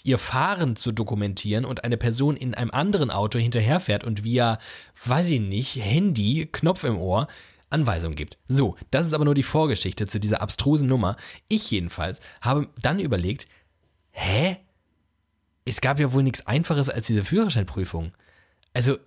ihr 0.03 0.19
Fahren 0.19 0.77
zu 0.77 0.93
dokumentieren 0.93 1.65
und 1.65 1.85
eine 1.85 1.97
Person 1.97 2.37
in 2.37 2.55
einem 2.55 2.71
anderen 2.71 3.11
Auto 3.11 3.39
hinterherfährt 3.39 4.05
und 4.05 4.25
via, 4.25 4.59
weiß 5.05 5.31
ich 5.31 5.41
nicht, 5.41 5.77
Handy, 5.77 6.49
Knopf 6.51 6.85
im 6.85 6.99
Ohr, 6.99 7.27
Anweisungen 7.71 8.17
gibt. 8.17 8.37
So, 8.49 8.77
das 8.91 9.07
ist 9.07 9.15
aber 9.15 9.25
nur 9.25 9.35
die 9.35 9.45
Vorgeschichte 9.45 10.07
zu 10.07 10.19
dieser 10.19 10.43
abstrusen 10.43 10.89
Nummer. 10.89 11.17
Ich 11.49 11.71
jedenfalls 11.71 12.21
habe 12.41 12.69
dann 12.81 12.99
überlegt, 12.99 13.47
hä? 14.11 14.57
Es 15.65 15.81
gab 15.81 16.01
ja 16.01 16.13
wohl 16.13 16.25
nichts 16.25 16.47
Einfaches 16.47 16.89
als 16.89 17.07
diese 17.07 17.25
Führerscheinprüfung. 17.25 18.13
Also, 18.75 18.99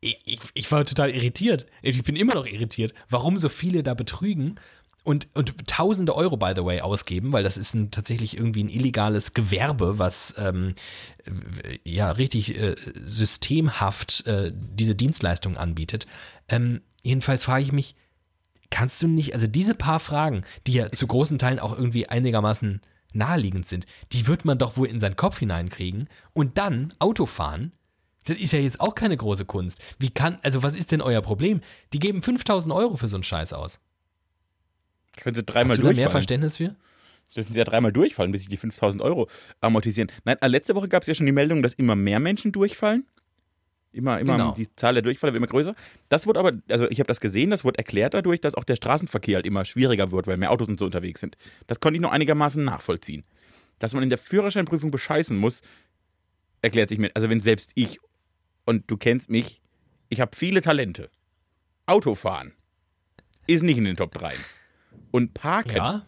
ich, 0.00 0.18
ich, 0.24 0.40
ich 0.54 0.72
war 0.72 0.84
total 0.86 1.10
irritiert. 1.10 1.66
Ich 1.82 2.02
bin 2.02 2.16
immer 2.16 2.34
noch 2.34 2.46
irritiert, 2.46 2.94
warum 3.10 3.36
so 3.36 3.50
viele 3.50 3.82
da 3.82 3.92
betrügen 3.92 4.58
und, 5.02 5.28
und 5.34 5.66
tausende 5.66 6.14
Euro, 6.14 6.36
by 6.36 6.52
the 6.54 6.64
way, 6.64 6.80
ausgeben, 6.80 7.32
weil 7.32 7.42
das 7.42 7.56
ist 7.56 7.74
ein, 7.74 7.90
tatsächlich 7.90 8.36
irgendwie 8.36 8.64
ein 8.64 8.68
illegales 8.68 9.34
Gewerbe, 9.34 9.98
was 9.98 10.34
ähm, 10.38 10.74
äh, 11.64 11.78
ja 11.84 12.10
richtig 12.10 12.58
äh, 12.58 12.74
systemhaft 13.04 14.26
äh, 14.26 14.52
diese 14.54 14.94
Dienstleistung 14.94 15.56
anbietet. 15.56 16.06
Ähm, 16.48 16.82
jedenfalls 17.02 17.44
frage 17.44 17.62
ich 17.62 17.72
mich, 17.72 17.94
kannst 18.70 19.02
du 19.02 19.08
nicht, 19.08 19.34
also 19.34 19.46
diese 19.46 19.74
paar 19.74 20.00
Fragen, 20.00 20.42
die 20.66 20.74
ja 20.74 20.88
zu 20.88 21.06
großen 21.06 21.38
Teilen 21.38 21.58
auch 21.58 21.76
irgendwie 21.76 22.08
einigermaßen 22.08 22.80
naheliegend 23.12 23.66
sind, 23.66 23.86
die 24.12 24.26
wird 24.26 24.44
man 24.44 24.58
doch 24.58 24.76
wohl 24.76 24.86
in 24.86 25.00
seinen 25.00 25.16
Kopf 25.16 25.38
hineinkriegen 25.38 26.08
und 26.32 26.58
dann 26.58 26.94
Autofahren. 26.98 27.72
Das 28.24 28.38
ist 28.38 28.52
ja 28.52 28.60
jetzt 28.60 28.80
auch 28.80 28.94
keine 28.94 29.16
große 29.16 29.46
Kunst. 29.46 29.80
Wie 29.98 30.10
kann, 30.10 30.38
also 30.42 30.62
was 30.62 30.76
ist 30.76 30.92
denn 30.92 31.00
euer 31.00 31.22
Problem? 31.22 31.62
Die 31.92 31.98
geben 31.98 32.22
5000 32.22 32.72
Euro 32.72 32.96
für 32.96 33.08
so 33.08 33.16
einen 33.16 33.24
Scheiß 33.24 33.52
aus. 33.54 33.80
Können 35.20 35.34
sie 35.34 35.42
dreimal 35.44 35.70
Hast 35.70 35.78
du 35.78 35.82
da 35.82 35.88
mehr 35.88 35.94
durchfallen. 35.94 36.10
Verständnis 36.10 36.56
für? 36.56 36.76
Dürfen 37.34 37.52
sie 37.52 37.58
ja 37.60 37.64
dreimal 37.64 37.92
durchfallen, 37.92 38.32
bis 38.32 38.40
sich 38.40 38.48
die 38.48 38.56
5000 38.56 39.02
Euro 39.02 39.28
amortisieren. 39.60 40.10
Nein, 40.24 40.36
äh, 40.40 40.48
letzte 40.48 40.74
Woche 40.74 40.88
gab 40.88 41.02
es 41.02 41.06
ja 41.08 41.14
schon 41.14 41.26
die 41.26 41.32
Meldung, 41.32 41.62
dass 41.62 41.74
immer 41.74 41.94
mehr 41.94 42.18
Menschen 42.18 42.50
durchfallen. 42.50 43.06
Immer, 43.92 44.20
immer 44.20 44.32
Genau. 44.36 44.52
die 44.54 44.68
Zahl 44.76 44.94
der 44.94 45.02
Durchfälle 45.02 45.32
wird 45.32 45.38
immer 45.38 45.46
größer. 45.48 45.74
Das 46.08 46.26
wurde 46.26 46.40
aber, 46.40 46.52
also 46.68 46.88
ich 46.90 46.98
habe 47.00 47.08
das 47.08 47.20
gesehen, 47.20 47.50
das 47.50 47.64
wurde 47.64 47.78
erklärt 47.78 48.14
dadurch, 48.14 48.40
dass 48.40 48.54
auch 48.54 48.64
der 48.64 48.76
Straßenverkehr 48.76 49.36
halt 49.36 49.46
immer 49.46 49.64
schwieriger 49.64 50.10
wird, 50.12 50.26
weil 50.26 50.36
mehr 50.36 50.50
Autos 50.52 50.68
und 50.68 50.78
so 50.78 50.84
unterwegs 50.86 51.20
sind. 51.20 51.36
Das 51.66 51.80
konnte 51.80 51.96
ich 51.96 52.00
noch 52.00 52.12
einigermaßen 52.12 52.64
nachvollziehen. 52.64 53.24
Dass 53.80 53.94
man 53.94 54.02
in 54.02 54.08
der 54.08 54.18
Führerscheinprüfung 54.18 54.90
bescheißen 54.90 55.36
muss, 55.36 55.62
erklärt 56.62 56.88
sich 56.88 56.98
mir. 56.98 57.10
Also 57.14 57.28
wenn 57.30 57.40
selbst 57.40 57.70
ich, 57.74 57.98
und 58.64 58.88
du 58.90 58.96
kennst 58.96 59.28
mich, 59.30 59.60
ich 60.08 60.20
habe 60.20 60.36
viele 60.36 60.62
Talente. 60.62 61.10
Autofahren 61.86 62.52
ist 63.46 63.62
nicht 63.62 63.78
in 63.78 63.84
den 63.84 63.96
Top 63.96 64.12
3. 64.12 64.34
Und 65.10 65.34
Parken 65.34 65.76
Ja. 65.76 66.06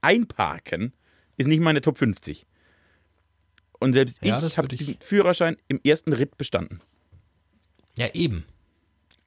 einparken 0.00 0.92
ist 1.36 1.46
nicht 1.46 1.60
meine 1.60 1.80
Top 1.80 1.98
50. 1.98 2.46
Und 3.78 3.92
selbst 3.92 4.18
Ja, 4.22 4.42
ich 4.44 4.56
habe 4.58 4.68
ich- 4.72 4.78
diesen 4.78 4.96
Führerschein 5.00 5.56
im 5.68 5.80
ersten 5.84 6.12
Ritt 6.12 6.38
bestanden. 6.38 6.80
Ja, 7.98 8.08
eben. 8.14 8.44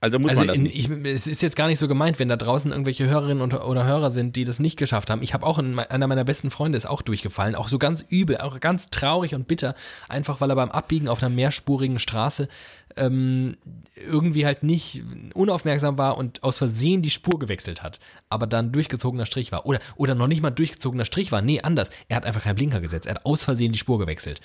Also 0.02 0.18
muss 0.18 0.30
Also 0.30 0.42
man 0.42 0.48
das 0.48 0.56
in, 0.58 0.64
nicht. 0.64 0.80
ich, 0.80 0.90
es 1.08 1.28
ist 1.28 1.42
jetzt 1.42 1.58
gar 1.58 1.68
nicht 1.68 1.78
so 1.78 1.90
gemeint, 1.90 2.20
wenn 2.20 2.30
da 2.30 2.38
draußen 2.38 2.72
irgendwelche 2.72 3.06
Hörerinnen 3.08 3.42
und, 3.42 3.54
oder 3.54 3.84
Hörer 3.86 4.12
sind, 4.12 4.38
die 4.38 4.46
das 4.46 4.60
nicht 4.60 4.78
geschafft 4.78 5.10
haben. 5.10 5.22
Ich 5.22 5.34
habe 5.34 5.46
auch 5.46 5.60
in, 5.60 5.78
einer 5.78 6.08
meiner 6.08 6.24
besten 6.24 6.52
Freunde 6.52 6.78
ist 6.78 6.86
auch 6.86 7.02
durchgefallen, 7.02 7.54
auch 7.54 7.68
so 7.68 7.78
ganz 7.80 8.06
übel, 8.08 8.38
auch 8.38 8.62
ganz 8.62 8.90
traurig 8.92 9.36
und 9.36 9.50
bitter, 9.50 9.76
einfach 10.08 10.40
weil 10.40 10.50
er 10.52 10.56
beim 10.56 10.72
Abbiegen 10.72 11.10
auf 11.10 11.22
einer 11.22 11.30
mehrspurigen 11.30 12.00
Straße 12.00 12.48
ähm, 12.95 13.58
irgendwie 13.95 14.45
halt 14.45 14.63
nicht 14.63 15.04
unaufmerksam 15.34 15.97
war 15.97 16.17
und 16.17 16.43
aus 16.43 16.58
Versehen 16.58 17.02
die 17.02 17.10
Spur 17.10 17.38
gewechselt 17.39 17.84
hat, 17.84 17.99
aber 18.30 18.47
dann 18.47 18.71
durchgezogener 18.71 19.25
Strich 19.25 19.52
war. 19.52 19.65
Oder, 19.65 19.80
oder 19.95 20.15
noch 20.15 20.28
nicht 20.28 20.41
mal 20.41 20.49
durchgezogener 20.49 21.06
Strich 21.06 21.32
war. 21.32 21.41
Nee, 21.41 21.62
anders. 21.62 21.89
Er 22.08 22.15
hat 22.17 22.25
einfach 22.25 22.43
keinen 22.43 22.56
Blinker 22.56 22.80
gesetzt. 22.82 23.06
Er 23.08 23.15
hat 23.15 23.25
aus 23.25 23.43
Versehen 23.43 23.71
die 23.73 23.80
Spur 23.80 23.99
gewechselt. 23.99 24.41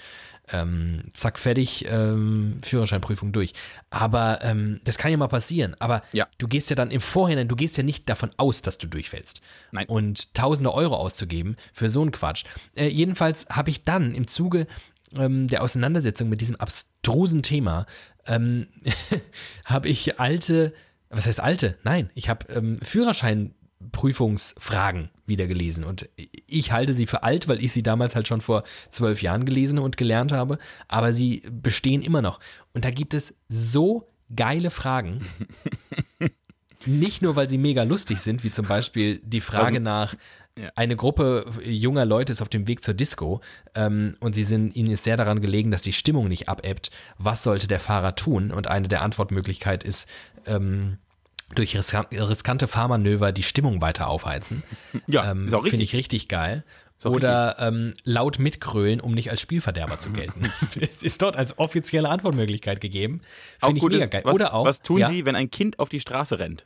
Ähm, 0.52 1.04
zack, 1.14 1.38
fertig, 1.38 1.86
ähm, 1.88 2.58
Führerscheinprüfung 2.62 3.32
durch. 3.32 3.54
Aber 3.88 4.40
ähm, 4.42 4.80
das 4.84 4.98
kann 4.98 5.10
ja 5.10 5.16
mal 5.16 5.28
passieren. 5.28 5.74
Aber 5.78 6.02
Ja. 6.12 6.26
du 6.36 6.46
gehst 6.46 6.68
ja 6.68 6.76
dann 6.76 6.90
im 6.90 7.00
Vorhinein, 7.00 7.48
du 7.48 7.56
gehst 7.56 7.78
ja 7.78 7.82
nicht 7.82 8.08
davon 8.10 8.30
aus, 8.36 8.60
dass 8.60 8.76
du 8.76 8.86
durchfällst. 8.86 9.40
Nein. 9.72 9.86
Und 9.88 10.34
tausende 10.34 10.74
Euro 10.74 10.96
auszugeben 10.96 11.56
für 11.72 11.88
so 11.88 12.02
einen 12.02 12.10
Quatsch. 12.12 12.44
Äh, 12.76 12.88
jedenfalls 12.88 13.46
habe 13.48 13.70
ich 13.70 13.84
dann 13.84 14.14
im 14.14 14.26
Zuge 14.26 14.66
ähm, 15.16 15.48
der 15.48 15.62
Auseinandersetzung 15.62 16.28
mit 16.28 16.40
diesem 16.42 16.56
abstrusen 16.56 17.42
Thema, 17.42 17.86
ähm, 18.26 18.66
habe 19.64 19.88
ich 19.88 20.20
alte, 20.20 20.74
was 21.10 21.26
heißt 21.26 21.40
alte? 21.40 21.76
Nein, 21.82 22.10
ich 22.14 22.28
habe 22.28 22.46
ähm, 22.52 22.78
Führerscheinprüfungsfragen 22.82 25.10
wieder 25.26 25.46
gelesen 25.46 25.84
und 25.84 26.08
ich 26.46 26.72
halte 26.72 26.92
sie 26.92 27.06
für 27.06 27.22
alt, 27.22 27.48
weil 27.48 27.62
ich 27.62 27.72
sie 27.72 27.82
damals 27.82 28.14
halt 28.14 28.28
schon 28.28 28.40
vor 28.40 28.64
zwölf 28.90 29.22
Jahren 29.22 29.44
gelesen 29.44 29.78
und 29.78 29.96
gelernt 29.96 30.32
habe, 30.32 30.58
aber 30.88 31.12
sie 31.12 31.42
bestehen 31.50 32.02
immer 32.02 32.22
noch. 32.22 32.40
Und 32.72 32.84
da 32.84 32.90
gibt 32.90 33.14
es 33.14 33.36
so 33.48 34.08
geile 34.34 34.70
Fragen. 34.70 35.24
Nicht 36.86 37.22
nur, 37.22 37.36
weil 37.36 37.48
sie 37.48 37.56
mega 37.56 37.82
lustig 37.82 38.20
sind, 38.20 38.44
wie 38.44 38.50
zum 38.50 38.66
Beispiel 38.66 39.18
die 39.24 39.40
Frage 39.40 39.80
nach, 39.80 40.14
Ja. 40.56 40.70
eine 40.76 40.94
Gruppe 40.94 41.46
junger 41.64 42.04
Leute 42.04 42.30
ist 42.30 42.40
auf 42.40 42.48
dem 42.48 42.68
Weg 42.68 42.84
zur 42.84 42.94
Disco 42.94 43.40
ähm, 43.74 44.16
und 44.20 44.34
sie 44.34 44.44
sind, 44.44 44.76
ihnen 44.76 44.92
ist 44.92 45.02
sehr 45.02 45.16
daran 45.16 45.40
gelegen, 45.40 45.72
dass 45.72 45.82
die 45.82 45.92
Stimmung 45.92 46.28
nicht 46.28 46.48
abebbt. 46.48 46.92
Was 47.18 47.42
sollte 47.42 47.66
der 47.66 47.80
Fahrer 47.80 48.14
tun? 48.14 48.52
Und 48.52 48.68
eine 48.68 48.86
der 48.86 49.02
Antwortmöglichkeit 49.02 49.82
ist, 49.82 50.08
ähm, 50.46 50.98
durch 51.54 51.76
riskan 51.76 52.06
riskante 52.10 52.68
Fahrmanöver 52.68 53.32
die 53.32 53.42
Stimmung 53.42 53.80
weiter 53.80 54.08
aufheizen. 54.08 54.62
Ja, 55.06 55.30
ähm, 55.30 55.48
Finde 55.48 55.82
ich 55.82 55.94
richtig 55.94 56.28
geil. 56.28 56.64
Oder 57.02 57.56
ähm, 57.58 57.92
laut 58.04 58.38
mitgrölen, 58.38 59.00
um 59.00 59.12
nicht 59.12 59.30
als 59.30 59.40
Spielverderber 59.40 59.98
zu 59.98 60.12
gelten. 60.12 60.50
ist 61.02 61.20
dort 61.20 61.36
als 61.36 61.58
offizielle 61.58 62.08
Antwortmöglichkeit 62.08 62.80
gegeben. 62.80 63.20
Finde 63.58 63.76
ich 63.76 63.80
gut 63.80 63.92
mega 63.92 64.04
ist, 64.04 64.10
geil. 64.10 64.22
Was, 64.24 64.34
Oder 64.34 64.54
auch. 64.54 64.64
was 64.64 64.80
tun 64.80 64.98
ja, 64.98 65.08
Sie, 65.08 65.26
wenn 65.26 65.36
ein 65.36 65.50
Kind 65.50 65.78
auf 65.78 65.88
die 65.88 66.00
Straße 66.00 66.38
rennt? 66.38 66.64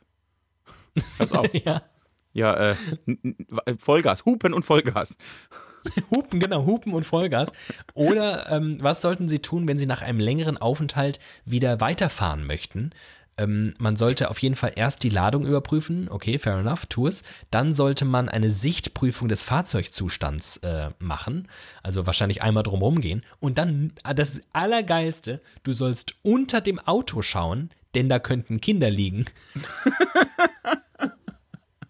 Pass 1.17 1.33
auf. 1.33 1.47
Ja. 1.53 1.81
Ja, 2.33 2.55
äh, 2.55 2.75
Vollgas, 3.77 4.25
Hupen 4.25 4.53
und 4.53 4.63
Vollgas. 4.63 5.15
Hupen, 6.11 6.39
genau, 6.39 6.65
Hupen 6.65 6.93
und 6.93 7.05
Vollgas. 7.05 7.51
Oder 7.93 8.51
ähm, 8.51 8.77
was 8.81 9.01
sollten 9.01 9.29
Sie 9.29 9.39
tun, 9.39 9.67
wenn 9.67 9.79
Sie 9.79 9.85
nach 9.85 10.01
einem 10.01 10.19
längeren 10.19 10.57
Aufenthalt 10.57 11.19
wieder 11.45 11.79
weiterfahren 11.79 12.45
möchten? 12.45 12.91
Ähm, 13.37 13.73
man 13.79 13.95
sollte 13.95 14.29
auf 14.29 14.39
jeden 14.39 14.55
Fall 14.55 14.73
erst 14.75 15.03
die 15.03 15.09
Ladung 15.09 15.45
überprüfen. 15.45 16.09
Okay, 16.09 16.37
fair 16.39 16.57
enough, 16.57 16.85
tu 16.87 17.07
es. 17.07 17.23
Dann 17.51 17.71
sollte 17.71 18.03
man 18.03 18.27
eine 18.27 18.51
Sichtprüfung 18.51 19.29
des 19.29 19.43
Fahrzeugzustands 19.43 20.57
äh, 20.57 20.89
machen. 20.99 21.47
Also 21.81 22.05
wahrscheinlich 22.05 22.41
einmal 22.41 22.63
drumherum 22.63 22.99
gehen. 22.99 23.23
Und 23.39 23.57
dann, 23.57 23.93
ah, 24.03 24.13
das 24.13 24.41
Allergeilste, 24.51 25.41
du 25.63 25.71
sollst 25.71 26.15
unter 26.21 26.59
dem 26.59 26.79
Auto 26.79 27.21
schauen, 27.21 27.69
denn 27.95 28.09
da 28.09 28.19
könnten 28.19 28.59
Kinder 28.59 28.89
liegen. 28.89 29.25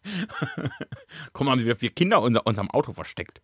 Komm, 1.33 1.49
haben 1.49 1.63
wir 1.65 1.75
vier 1.75 1.89
Kinder 1.91 2.21
unter 2.21 2.45
unserem 2.45 2.69
Auto 2.71 2.93
versteckt. 2.93 3.41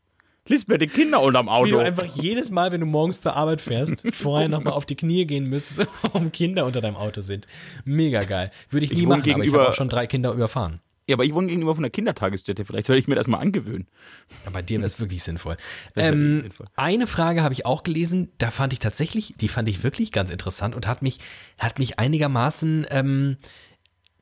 Lies 0.47 0.67
mir 0.67 0.77
die 0.77 0.85
Kinder 0.87 1.21
unterm 1.21 1.47
Wie 1.47 1.49
Auto. 1.49 1.71
du 1.71 1.77
einfach 1.79 2.05
jedes 2.05 2.51
Mal, 2.51 2.71
wenn 2.71 2.79
du 2.81 2.85
morgens 2.85 3.19
zur 3.21 3.35
Arbeit 3.35 3.61
fährst, 3.61 4.03
vorher 4.13 4.47
nochmal 4.47 4.73
auf 4.73 4.85
die 4.85 4.95
Knie 4.95 5.25
gehen 5.25 5.49
müsstest, 5.49 5.89
warum 6.03 6.31
Kinder 6.31 6.65
unter 6.67 6.81
deinem 6.81 6.97
Auto 6.97 7.21
sind. 7.21 7.47
Mega 7.83 8.23
geil. 8.23 8.51
Würde 8.69 8.85
ich 8.85 8.91
nie 8.91 8.99
Ich 8.99 9.07
machen, 9.07 9.21
aber 9.21 9.27
ich 9.29 9.35
gegenüber- 9.35 9.59
habe 9.61 9.69
auch 9.71 9.75
schon 9.75 9.89
drei 9.89 10.05
Kinder 10.05 10.31
überfahren. 10.33 10.81
ja, 11.07 11.15
aber 11.15 11.23
ich 11.25 11.33
wohne 11.33 11.47
gegenüber 11.47 11.73
von 11.73 11.81
der 11.83 11.89
Kindertagesstätte. 11.91 12.63
Vielleicht 12.63 12.85
soll 12.85 12.95
ich 12.97 13.07
mir 13.07 13.15
das 13.15 13.25
mal 13.27 13.39
angewöhnen. 13.39 13.87
Ja, 14.43 14.51
bei 14.51 14.61
dir 14.61 14.77
wäre 14.77 14.85
es 14.85 14.99
wirklich 14.99 15.23
sinnvoll. 15.23 15.57
Ähm, 15.95 16.41
sinnvoll. 16.41 16.67
eine 16.75 17.07
Frage 17.07 17.41
habe 17.41 17.55
ich 17.55 17.65
auch 17.65 17.81
gelesen, 17.81 18.29
da 18.37 18.51
fand 18.51 18.71
ich 18.71 18.77
tatsächlich, 18.79 19.33
die 19.41 19.47
fand 19.47 19.67
ich 19.67 19.81
wirklich 19.81 20.11
ganz 20.11 20.29
interessant 20.29 20.75
und 20.75 20.85
hat 20.85 21.01
mich, 21.01 21.21
hat 21.57 21.79
mich 21.79 21.97
einigermaßen, 21.97 22.85
ähm, 22.91 23.37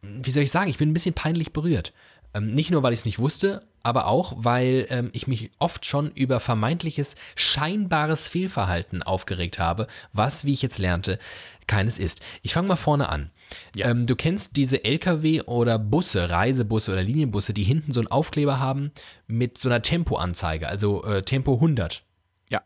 wie 0.02 0.32
soll 0.32 0.44
ich 0.44 0.52
sagen, 0.52 0.70
ich 0.70 0.78
bin 0.78 0.90
ein 0.90 0.94
bisschen 0.94 1.14
peinlich 1.16 1.52
berührt. 1.52 1.92
Ähm, 2.34 2.54
nicht 2.54 2.72
nur, 2.72 2.84
weil 2.84 2.94
ich 2.94 3.00
es 3.00 3.06
nicht 3.06 3.20
wusste, 3.20 3.62
aber 3.84 4.08
auch, 4.08 4.34
weil 4.38 4.88
ähm, 4.90 5.10
ich 5.14 5.28
mich 5.28 5.52
oft 5.60 5.86
schon 5.86 6.12
über 6.12 6.40
vermeintliches, 6.40 7.16
scheinbares 7.36 8.28
Fehlverhalten 8.28 9.04
aufgeregt 9.04 9.60
habe, 9.60 9.88
was, 10.14 10.46
wie 10.46 10.54
ich 10.54 10.62
jetzt 10.62 10.80
lernte, 10.80 11.20
keines 11.68 12.00
ist. 12.00 12.22
Ich 12.42 12.54
fange 12.54 12.70
mal 12.70 12.76
vorne 12.78 13.10
an. 13.10 13.32
Ja. 13.76 13.90
Ähm, 13.90 14.08
du 14.08 14.16
kennst 14.16 14.56
diese 14.56 14.84
LKW 14.84 15.42
oder 15.42 15.78
Busse, 15.78 16.30
Reisebusse 16.30 16.92
oder 16.92 17.04
Linienbusse, 17.04 17.54
die 17.54 17.64
hinten 17.64 17.92
so 17.92 18.00
einen 18.00 18.08
Aufkleber 18.08 18.60
haben 18.60 18.92
mit 19.28 19.58
so 19.58 19.70
einer 19.70 19.82
Tempoanzeige, 19.82 20.68
also 20.68 21.04
äh, 21.04 21.22
Tempo 21.22 21.56
100. 21.56 22.04
Ja. 22.50 22.62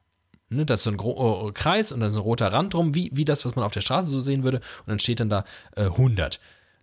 Ne, 0.50 0.66
das 0.66 0.82
ist 0.82 0.84
so 0.86 0.92
ein 0.92 0.98
Gro 0.98 1.50
äh, 1.50 1.52
Kreis 1.52 1.92
und 1.92 2.00
da 2.00 2.08
ist 2.08 2.14
ein 2.14 2.20
roter 2.20 2.54
Rand 2.54 2.74
drum, 2.74 2.96
wie, 2.96 3.10
wie 3.14 3.26
das, 3.26 3.44
was 3.44 3.56
man 3.56 3.66
auf 3.66 3.74
der 3.74 3.82
Straße 3.82 4.10
so 4.10 4.22
sehen 4.22 4.44
würde. 4.44 4.58
Und 4.58 4.88
dann 4.88 5.00
steht 5.00 5.20
dann 5.20 5.30
da 5.30 5.44
äh, 5.76 5.86
100. 5.86 6.40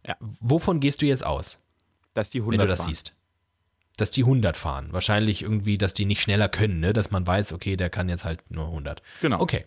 Ja. 0.07 0.17
Wovon 0.41 0.81
gehst 0.81 1.01
du 1.01 1.07
jetzt 1.07 1.25
aus, 1.25 1.59
Dass 2.15 2.31
die 2.31 2.39
100 2.39 2.59
wenn 2.59 2.67
du 2.67 2.71
das 2.71 2.81
fahren. 2.81 2.91
siehst? 2.91 3.15
Dass 3.97 4.11
die 4.11 4.23
100 4.23 4.57
fahren. 4.57 4.89
Wahrscheinlich 4.93 5.43
irgendwie, 5.43 5.79
dass 5.79 5.95
die 5.95 6.05
nicht 6.05 6.23
schneller 6.23 6.49
können, 6.49 6.81
ne? 6.81 6.93
dass 6.93 7.11
man 7.11 7.27
weiß, 7.27 7.53
okay, 7.53 7.77
der 7.77 7.91
kann 7.91 8.09
jetzt 8.09 8.25
halt 8.25 8.51
nur 8.51 8.67
100. 8.67 9.03
Genau. 9.21 9.41
Okay. 9.41 9.67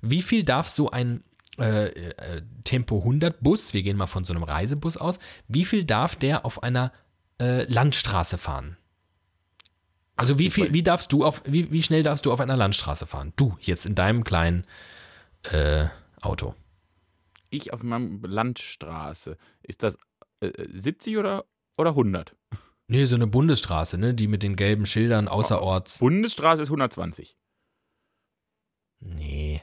Wie 0.00 0.22
viel 0.22 0.44
darf 0.44 0.68
so 0.68 0.90
ein 0.90 1.22
äh, 1.58 1.86
äh, 1.88 2.42
Tempo 2.64 2.98
100 2.98 3.40
Bus, 3.40 3.74
wir 3.74 3.82
gehen 3.82 3.96
mal 3.96 4.06
von 4.06 4.24
so 4.24 4.32
einem 4.32 4.42
Reisebus 4.42 4.96
aus, 4.96 5.18
wie 5.48 5.64
viel 5.64 5.84
darf 5.84 6.14
der 6.14 6.44
auf 6.44 6.62
einer 6.62 6.92
äh, 7.40 7.64
Landstraße 7.64 8.38
fahren? 8.38 8.76
Also 10.14 10.38
wie 10.38 10.48
80 10.48 10.54
viel, 10.54 10.72
wie 10.72 10.82
darfst 10.82 11.12
du 11.12 11.24
auf, 11.24 11.42
wie, 11.44 11.70
wie 11.72 11.82
schnell 11.82 12.02
darfst 12.02 12.26
du 12.26 12.32
auf 12.32 12.40
einer 12.40 12.56
Landstraße 12.56 13.06
fahren? 13.06 13.32
Du, 13.36 13.56
jetzt 13.60 13.86
in 13.86 13.94
deinem 13.94 14.24
kleinen 14.24 14.64
äh, 15.44 15.86
Auto. 16.20 16.54
Ich 17.50 17.72
auf 17.72 17.82
meinem 17.82 18.22
Landstraße. 18.22 19.36
Ist 19.62 19.82
das 19.82 19.96
äh, 20.40 20.50
70 20.68 21.18
oder, 21.18 21.44
oder 21.78 21.90
100? 21.90 22.34
Nee, 22.88 23.04
so 23.04 23.14
eine 23.16 23.26
Bundesstraße, 23.26 23.98
ne? 23.98 24.14
Die 24.14 24.28
mit 24.28 24.42
den 24.42 24.56
gelben 24.56 24.86
Schildern 24.86 25.28
außerorts. 25.28 25.98
Bundesstraße 25.98 26.62
ist 26.62 26.68
120. 26.68 27.36
Nee. 29.00 29.62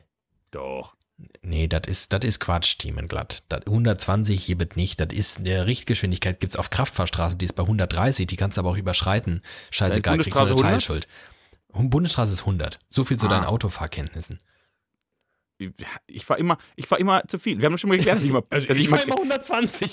Doch. 0.52 0.96
Nee, 1.42 1.68
das 1.68 1.88
ist, 1.88 2.14
das 2.14 2.24
ist 2.26 2.40
Quatsch, 2.40 2.78
Thiemenglatt. 2.78 3.44
Das 3.50 3.62
120 3.66 4.44
hier 4.44 4.60
wird 4.60 4.76
nicht. 4.76 5.00
Das 5.00 5.14
ist 5.14 5.40
eine 5.40 5.66
Richtgeschwindigkeit, 5.66 6.40
gibt's 6.40 6.56
auf 6.58 6.70
Kraftfahrstraße, 6.70 7.38
die 7.38 7.46
ist 7.46 7.54
bei 7.54 7.64
130, 7.64 8.28
die 8.28 8.36
kannst 8.36 8.58
du 8.58 8.62
aber 8.62 8.72
auch 8.72 8.78
überschreiten. 8.78 9.42
Scheißegal, 9.72 10.18
kriegst 10.18 10.36
du 10.36 10.40
eine 10.40 10.50
Bundesstraße 10.50 10.64
100? 10.66 10.72
Teilschuld. 10.72 11.08
Bundesstraße 11.90 12.34
ist 12.34 12.42
100. 12.42 12.80
So 12.90 13.04
viel 13.06 13.18
zu 13.18 13.28
Ah. 13.28 13.30
deinen 13.30 13.46
Autofahrkenntnissen. 13.46 14.40
Ich 16.08 16.26
fahre 16.26 16.40
immer, 16.40 16.58
ich 16.76 16.88
fahr 16.88 17.00
immer 17.00 17.26
zu 17.28 17.40
viel. 17.40 17.60
Wir 17.60 17.66
haben 17.68 17.78
schon 17.78 17.90
mal 17.90 17.96
geklärt, 17.98 18.18
dass 18.18 18.24
ich 18.26 18.30
immer, 18.30 18.42
dass 18.50 18.64
ich 18.64 18.88
immer 18.88 18.98
120. 19.18 19.90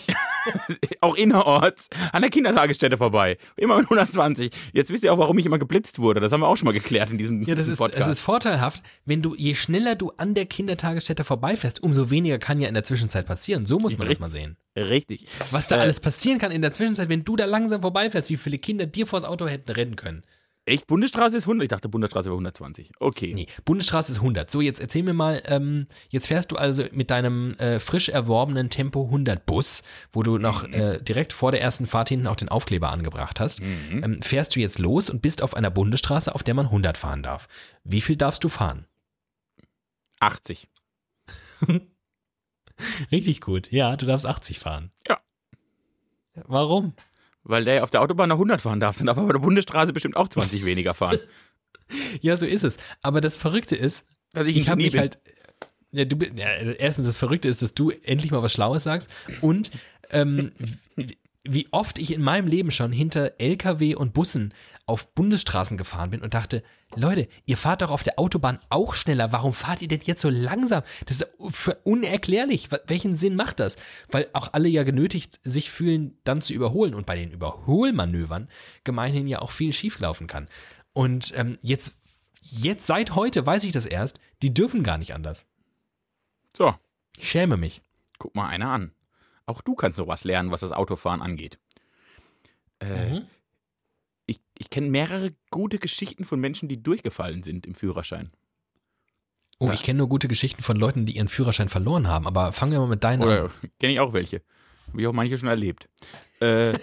auch 1.01 1.15
innerorts 1.17 1.89
an 2.13 2.23
der 2.23 2.31
Kindertagesstätte 2.31 2.99
vorbei. 2.99 3.39
Immer 3.57 3.77
mit 3.77 3.85
120. 3.85 4.53
Jetzt 4.73 4.91
wisst 4.93 5.05
ihr 5.05 5.13
auch, 5.13 5.19
warum 5.19 5.39
ich 5.39 5.47
immer 5.47 5.59
geblitzt 5.59 5.99
wurde. 5.99 6.21
Das 6.21 6.33
haben 6.33 6.41
wir 6.41 6.49
auch 6.49 6.57
schon 6.57 6.67
mal 6.67 6.73
geklärt 6.73 7.11
in 7.11 7.19
diesem 7.19 7.43
Ja, 7.43 7.55
das 7.55 7.65
diesem 7.67 7.73
ist, 7.75 7.79
Podcast. 7.79 8.03
es 8.03 8.19
ist 8.19 8.21
vorteilhaft, 8.21 8.83
wenn 9.05 9.23
du, 9.23 9.35
je 9.37 9.55
schneller 9.55 9.95
du 9.95 10.11
an 10.17 10.35
der 10.35 10.47
Kindertagesstätte 10.47 11.25
vorbeifährst, 11.25 11.83
umso 11.83 12.11
weniger 12.11 12.39
kann 12.39 12.61
ja 12.61 12.69
in 12.69 12.75
der 12.75 12.85
Zwischenzeit 12.85 13.27
passieren. 13.27 13.65
So 13.67 13.79
muss 13.79 13.93
man 13.97 14.07
das 14.09 14.19
Richtig. 14.19 14.21
mal 14.21 14.31
sehen. 14.31 14.57
Richtig. 14.77 15.27
Was 15.51 15.69
da 15.69 15.77
Äh, 15.77 15.81
alles 15.81 16.01
passieren 16.01 16.39
kann 16.39 16.51
in 16.51 16.63
der 16.63 16.73
Zwischenzeit, 16.73 17.09
wenn 17.09 17.25
du 17.25 17.37
da 17.37 17.45
langsam 17.45 17.83
vorbeifährst, 17.83 18.31
wie 18.31 18.37
viele 18.37 18.59
Kinder 18.59 18.87
dir 18.87 19.07
vors 19.07 19.25
Auto 19.25 19.47
hätten 19.47 19.71
rennen 19.71 19.97
können. 19.97 20.23
Echt? 20.65 20.87
Bundesstraße 20.87 21.37
ist 21.37 21.45
100? 21.45 21.65
Ich 21.65 21.69
dachte, 21.69 21.89
Bundesstraße 21.89 22.27
wäre 22.27 22.37
120. 22.37 22.93
Okay. 23.01 23.33
Nee, 23.35 23.49
Bundesstraße 23.65 24.13
ist 24.13 24.19
100. 24.19 24.49
So, 24.49 24.61
jetzt 24.61 24.81
erzähl 24.81 25.03
mir 25.03 25.13
mal, 25.13 25.43
ähm, 25.47 25.89
jetzt 26.09 26.29
fährst 26.29 26.53
du 26.53 26.57
also 26.57 26.85
mit 26.93 27.11
deinem 27.11 27.55
äh, 27.57 27.81
frisch 27.81 28.09
erworbenen 28.09 28.71
Tempo 28.71 29.05
100 29.07 29.45
Bus, 29.45 29.83
wo 30.13 30.23
du 30.23 30.39
noch 30.39 30.63
äh, 30.65 31.01
direkt 31.03 31.33
vor 31.33 31.51
der 31.51 31.61
ersten 31.61 31.87
Fahrt 31.87 32.11
hinten 32.11 32.29
auch 32.29 32.37
den 32.37 32.49
Aufkleber 32.49 32.91
angebracht 32.91 33.41
hast, 33.41 33.61
ähm, 33.61 34.23
fährst 34.23 34.55
du 34.55 34.61
jetzt 34.61 34.79
los 34.79 35.11
und 35.11 35.21
bist 35.21 35.43
auf 35.43 35.55
einer 35.55 35.71
Bundesstraße, 35.71 36.33
auf 36.33 36.45
der 36.45 36.55
man 36.55 36.67
100 36.67 36.97
fahren 36.97 37.25
darf. 37.25 37.49
Wie 37.83 38.01
viel 38.01 38.17
darfst 38.17 38.45
du 38.45 38.49
fahren? 38.49 38.87
80. 40.21 40.69
Richtig 43.11 43.41
gut. 43.41 43.71
Ja, 43.73 43.97
du 43.97 44.07
darfst 44.07 44.27
80 44.27 44.61
fahren. 44.61 44.93
Ja. 45.09 45.21
Warum? 46.35 46.95
Weil 47.45 47.65
der 47.65 47.83
auf 47.83 47.91
der 47.91 48.03
Autobahn 48.03 48.29
noch 48.29 48.37
100 48.37 48.63
fahren 48.63 48.81
darf, 48.81 48.99
dann 48.99 49.07
darf 49.07 49.17
er 49.17 49.25
bei 49.25 49.33
der 49.33 49.41
Bundesstraße 49.41 49.93
bestimmt 49.93 50.17
auch 50.17 50.29
20 50.29 50.65
weniger 50.65 50.95
fahren. 50.95 51.19
Ja, 52.23 52.39
so 52.39 52.47
ist 52.47 52.65
es. 52.65 52.79
Aber 53.03 53.21
das 53.21 53.37
Verrückte 53.37 53.77
ist, 53.77 54.07
Dass 54.33 54.47
ich, 54.47 54.57
ich 54.57 54.69
habe 54.71 54.81
mich 54.81 54.93
bin. 54.93 55.01
halt. 55.01 55.19
Ja, 55.91 56.07
du, 56.07 56.17
ja, 56.35 56.47
erstens, 56.49 57.07
das 57.07 57.19
Verrückte 57.19 57.49
ist, 57.49 57.61
dass 57.61 57.75
du 57.75 57.91
endlich 57.91 58.31
mal 58.31 58.43
was 58.43 58.53
Schlaues 58.53 58.83
sagst 58.85 59.11
und 59.43 59.71
ähm, 60.11 60.53
wie 61.45 61.67
oft 61.73 61.99
ich 61.99 62.13
in 62.13 62.23
meinem 62.23 62.47
Leben 62.47 62.71
schon 62.71 62.93
hinter 62.93 63.33
LKW 63.39 63.97
und 63.97 64.15
Bussen 64.15 64.55
auf 64.87 65.13
Bundesstraßen 65.15 65.77
gefahren 65.77 66.11
bin 66.11 66.23
und 66.23 66.35
dachte, 66.35 66.63
Leute, 66.95 67.29
ihr 67.47 67.57
fahrt 67.57 67.83
doch 67.83 67.91
auf 67.91 68.05
der 68.05 68.19
Autobahn 68.19 68.61
auch 68.69 68.95
schneller. 68.95 69.33
Warum 69.33 69.53
fahrt 69.53 69.83
ihr 69.83 69.89
denn 69.89 70.03
jetzt 70.05 70.21
so 70.21 70.31
langsam? 70.31 70.83
Das 71.07 71.21
ist 71.21 71.29
unerklärlich. 71.85 72.69
Welchen 72.87 73.17
Sinn 73.17 73.35
macht 73.35 73.59
das? 73.59 73.77
Weil 74.09 74.29
auch 74.35 74.53
alle 74.53 74.69
ja 74.69 74.85
genötigt 74.85 75.41
sich 75.43 75.71
fühlen, 75.71 76.17
dann 76.23 76.43
zu 76.43 76.53
überholen. 76.53 76.95
Und 76.95 77.07
bei 77.07 77.17
den 77.17 77.33
Überholmanövern 77.33 78.49
gemeinhin 78.85 79.27
ja 79.27 79.41
auch 79.41 79.51
viel 79.51 79.73
schieflaufen 79.73 80.29
kann. 80.29 80.49
Und 80.93 81.33
ähm, 81.37 81.59
jetzt, 81.61 81.97
jetzt 82.41 82.87
seit 82.87 83.17
heute 83.17 83.45
weiß 83.45 83.65
ich 83.65 83.73
das 83.73 83.87
erst, 83.87 84.21
die 84.43 84.55
dürfen 84.55 84.85
gar 84.85 84.99
nicht 84.99 85.15
anders. 85.15 85.47
So. 86.57 86.75
Ich 87.19 87.31
schäme 87.31 87.57
mich. 87.57 87.83
Guck 88.19 88.37
mal 88.37 88.49
einer 88.49 88.71
an. 88.71 88.93
Auch 89.47 89.61
du 89.61 89.75
kannst 89.75 89.97
sowas 89.97 90.25
lernen, 90.25 90.51
was 90.51 90.61
das 90.61 90.73
Autofahren 90.73 91.23
angeht. 91.23 91.59
Äh, 92.81 93.11
mhm. 93.11 93.27
Ich, 94.27 94.41
ich 94.59 94.71
kenne 94.71 94.89
mehrere 94.89 95.33
gute 95.51 95.79
Geschichten 95.79 96.25
von 96.25 96.41
Menschen, 96.41 96.69
die 96.69 96.83
durchgefallen 96.83 97.43
sind 97.43 97.67
im 97.67 97.75
Führerschein. 97.75 98.31
Oh, 99.59 99.67
ja. 99.67 99.75
ich 99.75 99.83
kenne 99.83 99.99
nur 99.99 100.09
gute 100.09 100.29
Geschichten 100.29 100.63
von 100.63 100.77
Leuten, 100.77 101.07
die 101.07 101.17
ihren 101.17 101.29
Führerschein 101.29 101.69
verloren 101.69 102.09
haben, 102.09 102.27
aber 102.27 102.53
fangen 102.53 102.73
wir 102.73 102.81
mal 102.81 102.89
mit 102.89 103.05
deinen 103.05 103.23
Oder, 103.23 103.45
an. 103.45 103.51
Kenne 103.79 103.93
ich 103.93 104.01
auch 104.01 104.13
welche. 104.13 104.43
Habe 104.89 105.01
ich 105.01 105.07
auch 105.07 105.13
manche 105.13 105.39
schon 105.39 105.49
erlebt. 105.49 105.89
Äh, 106.41 106.73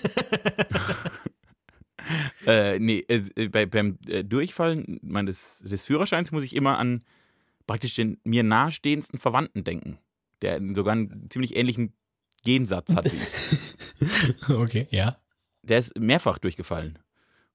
äh, 2.46 2.80
nee, 2.80 3.06
äh, 3.08 3.50
bei, 3.50 3.66
beim 3.66 3.98
äh, 4.08 4.24
Durchfallen 4.24 5.00
meines, 5.02 5.60
des 5.60 5.86
Führerscheins 5.86 6.32
muss 6.32 6.44
ich 6.44 6.56
immer 6.56 6.78
an 6.78 7.04
praktisch 7.68 7.96
den 7.96 8.20
mir 8.24 8.44
nahestehendsten 8.44 9.20
Verwandten 9.20 9.64
denken, 9.64 10.00
der 10.42 10.60
sogar 10.74 10.94
einen 10.94 11.30
ziemlich 11.30 11.56
ähnlichen 11.56 11.94
Gensatz 12.44 12.96
hat 12.96 13.12
wie 13.12 13.18
ich. 13.18 14.50
okay, 14.50 14.88
ja. 14.92 15.18
Der 15.64 15.80
ist 15.80 15.98
mehrfach 15.98 16.38
durchgefallen. 16.38 17.00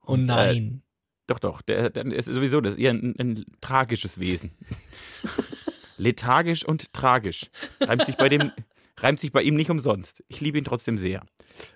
Oh 0.02 0.12
Und, 0.12 0.30
oh 0.30 0.34
nein. 0.34 0.82
Äh, 0.82 0.84
doch, 1.26 1.38
doch. 1.38 1.62
Der, 1.62 1.90
der, 1.90 2.06
ist 2.06 2.26
sowieso 2.26 2.60
das 2.60 2.74
ist 2.74 2.80
eher 2.80 2.92
ein, 2.92 3.14
ein 3.18 3.44
tragisches 3.60 4.20
Wesen. 4.20 4.52
Lethargisch 5.96 6.64
und 6.64 6.92
tragisch. 6.92 7.50
Reimt 7.80 8.04
sich 8.04 8.16
bei 8.16 8.28
dem, 8.28 8.52
reimt 8.98 9.20
sich 9.20 9.32
bei 9.32 9.42
ihm 9.42 9.54
nicht 9.54 9.70
umsonst. 9.70 10.22
Ich 10.28 10.40
liebe 10.40 10.58
ihn 10.58 10.64
trotzdem 10.64 10.98
sehr. 10.98 11.24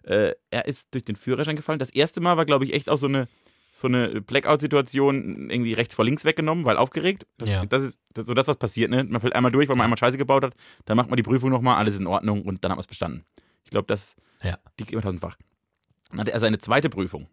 Äh, 0.02 0.32
er 0.50 0.66
ist 0.66 0.88
durch 0.90 1.04
den 1.04 1.16
Führerschein 1.16 1.56
gefallen. 1.56 1.78
Das 1.78 1.90
erste 1.90 2.20
Mal 2.20 2.36
war, 2.36 2.44
glaube 2.44 2.64
ich, 2.64 2.74
echt 2.74 2.90
auch 2.90 2.98
so 2.98 3.06
eine 3.06 3.28
so 3.70 3.86
eine 3.86 4.20
Blackout-Situation 4.20 5.50
irgendwie 5.50 5.72
rechts 5.72 5.94
vor 5.94 6.04
links 6.04 6.24
weggenommen, 6.24 6.64
weil 6.64 6.76
aufgeregt. 6.76 7.26
Das, 7.36 7.48
ja. 7.48 7.64
das 7.66 7.82
ist 7.82 8.00
das, 8.14 8.26
so 8.26 8.34
das, 8.34 8.48
was 8.48 8.56
passiert. 8.56 8.90
Ne? 8.90 9.04
Man 9.04 9.20
fällt 9.20 9.34
einmal 9.34 9.52
durch, 9.52 9.68
weil 9.68 9.76
man 9.76 9.84
einmal 9.84 9.98
Scheiße 9.98 10.18
gebaut 10.18 10.44
hat. 10.44 10.54
Dann 10.84 10.96
macht 10.96 11.10
man 11.10 11.16
die 11.16 11.22
Prüfung 11.22 11.50
nochmal, 11.50 11.76
alles 11.76 11.98
in 11.98 12.06
Ordnung 12.06 12.42
und 12.42 12.64
dann 12.64 12.72
hat 12.72 12.76
man 12.76 12.82
es 12.82 12.86
bestanden. 12.86 13.24
Ich 13.64 13.70
glaube, 13.70 13.86
das 13.86 14.16
ja. 14.42 14.58
liegt 14.78 14.92
immer 14.92 15.02
tausendfach. 15.02 15.36
Dann 16.10 16.20
hatte 16.20 16.32
er 16.32 16.40
seine 16.40 16.58
zweite 16.58 16.88
Prüfung. 16.88 17.28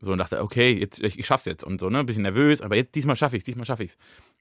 So 0.00 0.12
und 0.12 0.18
dachte, 0.18 0.42
okay, 0.42 0.72
jetzt, 0.72 0.98
ich, 1.00 1.18
ich 1.18 1.26
schaff's 1.26 1.44
jetzt 1.44 1.62
und 1.62 1.78
so, 1.78 1.90
ne, 1.90 1.98
ein 1.98 2.06
bisschen 2.06 2.22
nervös, 2.22 2.62
aber 2.62 2.74
jetzt 2.74 2.94
diesmal 2.94 3.16
schaffe 3.16 3.36
ich's, 3.36 3.44
diesmal 3.44 3.66
schaffe 3.66 3.84
ich's. 3.84 3.98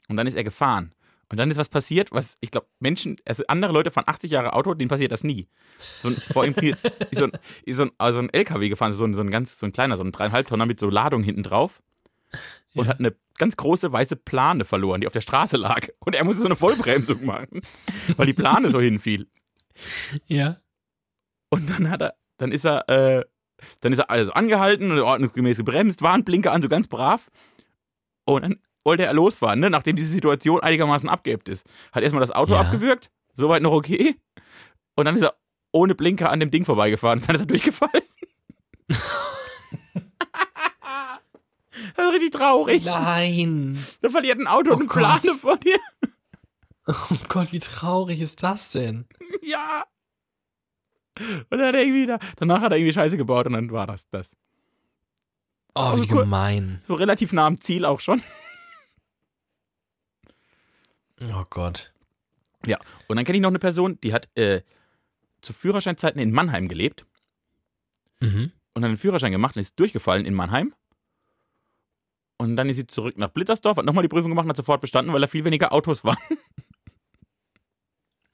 Und 0.08 0.16
dann 0.16 0.26
ist 0.26 0.36
er 0.36 0.46
gefahren. 0.46 0.94
Und 1.30 1.38
dann 1.38 1.52
ist 1.52 1.58
was 1.58 1.70
passiert, 1.70 2.12
was 2.12 2.38
ich 2.42 2.50
glaube, 2.50 2.68
Menschen, 2.80 3.18
also 3.26 3.44
andere 3.48 3.72
Leute 3.72 3.92
fahren 3.92 4.06
80 4.08 4.32
Jahre 4.32 4.54
Auto, 4.54 4.74
denen 4.74 4.90
passiert 4.90 5.12
das 5.12 5.24
nie. 5.24 5.48
So 5.78 6.08
ein, 6.08 6.16
vor 6.16 6.46
ihm 6.46 6.56
viel, 6.56 6.76
so 7.12 7.26
ein, 7.26 7.32
so 7.68 7.84
ein, 7.84 7.92
also 7.98 8.20
ein 8.20 8.34
LKW 8.34 8.70
gefahren, 8.70 8.94
so 8.94 9.06
ein, 9.06 9.14
so 9.14 9.22
ein 9.22 9.30
ganz, 9.30 9.60
so 9.60 9.66
ein 9.66 9.72
kleiner, 9.72 9.96
so 9.96 10.04
ein 10.04 10.12
dreieinhalb 10.12 10.48
Tonner 10.48 10.66
mit 10.66 10.80
so 10.80 10.90
Ladung 10.90 11.22
hinten 11.22 11.44
drauf 11.44 11.82
und 12.74 12.86
ja. 12.86 12.92
hat 12.92 13.00
eine 13.00 13.16
ganz 13.38 13.56
große 13.58 13.92
weiße 13.92 14.16
Plane 14.16 14.66
verloren, 14.66 15.02
die 15.02 15.08
auf 15.08 15.14
der 15.14 15.22
Straße 15.22 15.58
lag. 15.58 15.88
Und 16.00 16.16
er 16.16 16.24
musste 16.24 16.42
so 16.42 16.48
eine 16.48 16.56
Vollbremsung 16.56 17.26
machen, 17.26 17.62
weil 18.18 18.26
die 18.26 18.34
Plane 18.34 18.70
so 18.70 18.80
hinfiel. 18.80 19.28
Ja. 20.28 20.58
Und 21.50 21.70
dann 21.70 21.90
hat 21.90 22.02
er, 22.02 22.16
dann 22.38 22.52
ist 22.52 22.66
er, 22.66 22.88
äh, 22.90 23.26
dann 23.82 23.94
ist 23.94 24.00
er 24.00 24.10
also 24.10 24.32
angehalten 24.32 24.92
und 24.92 25.00
ordnungsgemäß 25.00 25.58
gebremst, 25.58 26.02
Warnblinker 26.02 26.52
an, 26.52 26.62
so 26.62 26.70
ganz 26.70 26.88
brav. 26.88 27.30
Und 28.26 28.44
dann 28.44 28.60
wollte 28.84 29.06
er 29.06 29.14
losfahren, 29.14 29.60
ne? 29.60 29.70
nachdem 29.70 29.96
diese 29.96 30.10
Situation 30.10 30.62
einigermaßen 30.62 31.10
abgeebbt 31.10 31.50
ist. 31.50 31.66
Hat 31.92 32.04
erstmal 32.04 32.22
das 32.22 32.32
Auto 32.32 32.54
ja. 32.54 32.62
abgewürgt, 32.62 33.10
soweit 33.36 33.62
noch 33.62 33.74
okay. 33.74 34.16
Und 34.96 35.06
dann 35.06 35.16
ist 35.16 35.22
er 35.22 35.36
ohne 35.72 35.96
Blinker 35.96 36.30
an 36.30 36.40
dem 36.40 36.52
Ding 36.52 36.66
vorbeigefahren. 36.66 37.22
Dann 37.26 37.36
ist 37.36 37.42
er 37.42 37.48
durchgefallen. 37.48 38.04
das 38.88 39.00
ist 41.96 42.14
richtig 42.14 42.32
traurig. 42.32 42.84
Nein. 42.86 43.84
Da 44.02 44.10
verliert 44.10 44.40
ein 44.40 44.48
Auto 44.48 44.72
oh 44.72 44.74
und 44.76 44.82
eine 44.82 44.90
Plane 44.90 45.38
vor 45.38 45.58
dir. 45.58 45.78
Oh 46.88 47.16
Gott, 47.28 47.52
wie 47.52 47.60
traurig 47.60 48.22
ist 48.22 48.44
das 48.44 48.72
denn? 48.72 49.06
Ja. 49.44 49.86
Und 51.20 51.60
dann 51.60 51.68
hat 51.68 51.76
er 51.76 51.82
irgendwie 51.82 52.06
da, 52.06 52.18
danach 52.38 52.62
hat 52.62 52.72
er 52.72 52.78
irgendwie 52.78 52.94
Scheiße 52.94 53.18
gebaut 53.18 53.46
und 53.46 53.54
dann 53.54 53.72
war 53.72 53.86
das 53.86 54.08
das. 54.10 54.36
Oh, 55.76 55.82
also 55.82 56.04
wie 56.04 56.08
gemein. 56.08 56.82
So 56.88 56.94
relativ 56.94 57.34
nah 57.34 57.46
am 57.46 57.60
Ziel 57.60 57.84
auch 57.84 58.00
schon. 58.00 58.22
Oh 61.24 61.46
Gott. 61.50 61.94
Ja, 62.66 62.78
und 63.08 63.16
dann 63.16 63.26
kenne 63.26 63.38
ich 63.38 63.42
noch 63.42 63.50
eine 63.50 63.60
Person, 63.60 64.00
die 64.02 64.14
hat 64.14 64.30
äh, 64.36 64.62
zu 65.42 65.54
Führerscheinzeiten 65.54 66.20
in 66.20 66.32
Mannheim 66.32 66.68
gelebt. 66.68 67.06
Mhm. 68.20 68.52
Und 68.74 68.84
hat 68.84 68.90
einen 68.90 68.98
Führerschein 68.98 69.32
gemacht 69.32 69.56
und 69.56 69.62
ist 69.62 69.80
durchgefallen 69.80 70.26
in 70.26 70.34
Mannheim. 70.34 70.74
Und 72.38 72.56
dann 72.56 72.70
ist 72.70 72.78
sie 72.78 72.88
zurück 72.88 73.18
nach 73.18 73.30
Blittersdorf, 73.30 73.78
hat 73.78 73.86
nochmal 73.86 74.04
die 74.04 74.10
Prüfung 74.10 74.30
gemacht 74.30 74.46
und 74.46 74.50
hat 74.50 74.58
sofort 74.58 74.82
bestanden, 74.82 75.14
weil 75.14 75.22
da 75.22 75.28
viel 75.28 75.44
weniger 75.44 75.74
Autos 75.74 76.04
waren. 76.04 76.18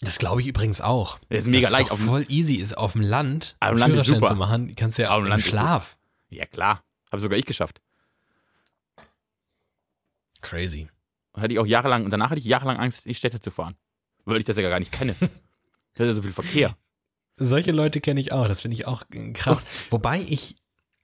Das 0.02 0.20
glaube 0.20 0.42
ich 0.42 0.48
übrigens 0.48 0.82
auch. 0.82 1.20
Das 1.30 1.40
ist 1.40 1.48
mega 1.48 1.70
das 1.70 1.72
leicht. 1.72 1.92
Ist 1.92 2.02
voll 2.02 2.26
easy 2.28 2.56
ist 2.56 2.78
auf 2.78 2.92
dem 2.92 3.02
Land. 3.02 3.56
Auf 3.62 3.70
dem 3.70 3.78
Land 3.78 3.96
ist 3.96 4.06
super. 4.06 4.28
zu 4.28 4.36
machen. 4.36 4.76
Kannst 4.76 5.00
ja 5.00 5.12
auch 5.12 5.24
im 5.24 5.40
Schlaf. 5.40 5.98
Ja 6.30 6.46
klar, 6.46 6.84
habe 7.12 7.22
sogar 7.22 7.38
ich 7.40 7.46
geschafft. 7.46 7.82
Crazy 10.42 10.90
hatte 11.36 11.54
ich 11.54 11.60
auch 11.60 11.66
jahrelang, 11.66 12.06
und 12.06 12.12
danach 12.12 12.30
hatte 12.30 12.40
ich 12.40 12.46
jahrelang 12.46 12.78
Angst, 12.78 13.06
in 13.06 13.10
die 13.10 13.16
Städte 13.16 13.40
zu 13.40 13.52
fahren. 13.52 13.76
Weil 14.26 14.38
ich 14.38 14.46
das 14.46 14.58
ja 14.58 14.70
gar 14.70 14.80
nicht 14.80 14.92
kenne. 14.92 15.16
da 15.20 16.04
ist 16.04 16.08
ja 16.08 16.14
so 16.14 16.22
viel 16.22 16.32
Verkehr. 16.32 16.76
Solche 17.38 17.72
Leute 17.72 18.02
kenne 18.02 18.20
ich 18.20 18.32
auch, 18.32 18.48
das 18.48 18.62
finde 18.62 18.76
ich 18.76 18.88
auch 18.88 19.04
krass. 19.34 19.66
Oh. 19.66 19.94
Wobei 19.96 20.22
ich, 20.22 20.56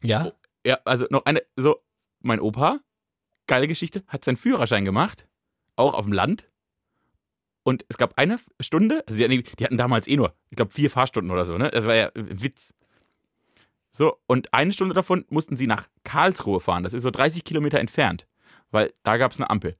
ja. 0.01 0.27
Oh, 0.27 0.31
ja, 0.65 0.79
also 0.85 1.05
noch 1.09 1.25
eine, 1.25 1.41
so, 1.55 1.83
mein 2.21 2.39
Opa, 2.39 2.79
geile 3.47 3.67
Geschichte, 3.67 4.03
hat 4.07 4.23
seinen 4.23 4.37
Führerschein 4.37 4.85
gemacht, 4.85 5.27
auch 5.75 5.93
auf 5.93 6.05
dem 6.05 6.13
Land. 6.13 6.49
Und 7.63 7.85
es 7.89 7.97
gab 7.97 8.17
eine 8.17 8.39
Stunde, 8.59 9.03
also 9.07 9.27
die, 9.27 9.43
die 9.43 9.63
hatten 9.63 9.77
damals 9.77 10.07
eh 10.07 10.15
nur, 10.15 10.33
ich 10.49 10.55
glaube, 10.55 10.71
vier 10.71 10.89
Fahrstunden 10.89 11.31
oder 11.31 11.45
so, 11.45 11.57
ne? 11.57 11.69
Das 11.69 11.85
war 11.85 11.95
ja 11.95 12.11
ein 12.15 12.41
Witz. 12.41 12.73
So, 13.91 14.17
und 14.25 14.53
eine 14.53 14.71
Stunde 14.71 14.95
davon 14.95 15.25
mussten 15.29 15.57
sie 15.57 15.67
nach 15.67 15.87
Karlsruhe 16.03 16.61
fahren. 16.61 16.83
Das 16.83 16.93
ist 16.93 17.03
so 17.03 17.11
30 17.11 17.43
Kilometer 17.43 17.79
entfernt, 17.79 18.25
weil 18.71 18.93
da 19.03 19.17
gab 19.17 19.33
es 19.33 19.37
eine 19.37 19.49
Ampel 19.49 19.77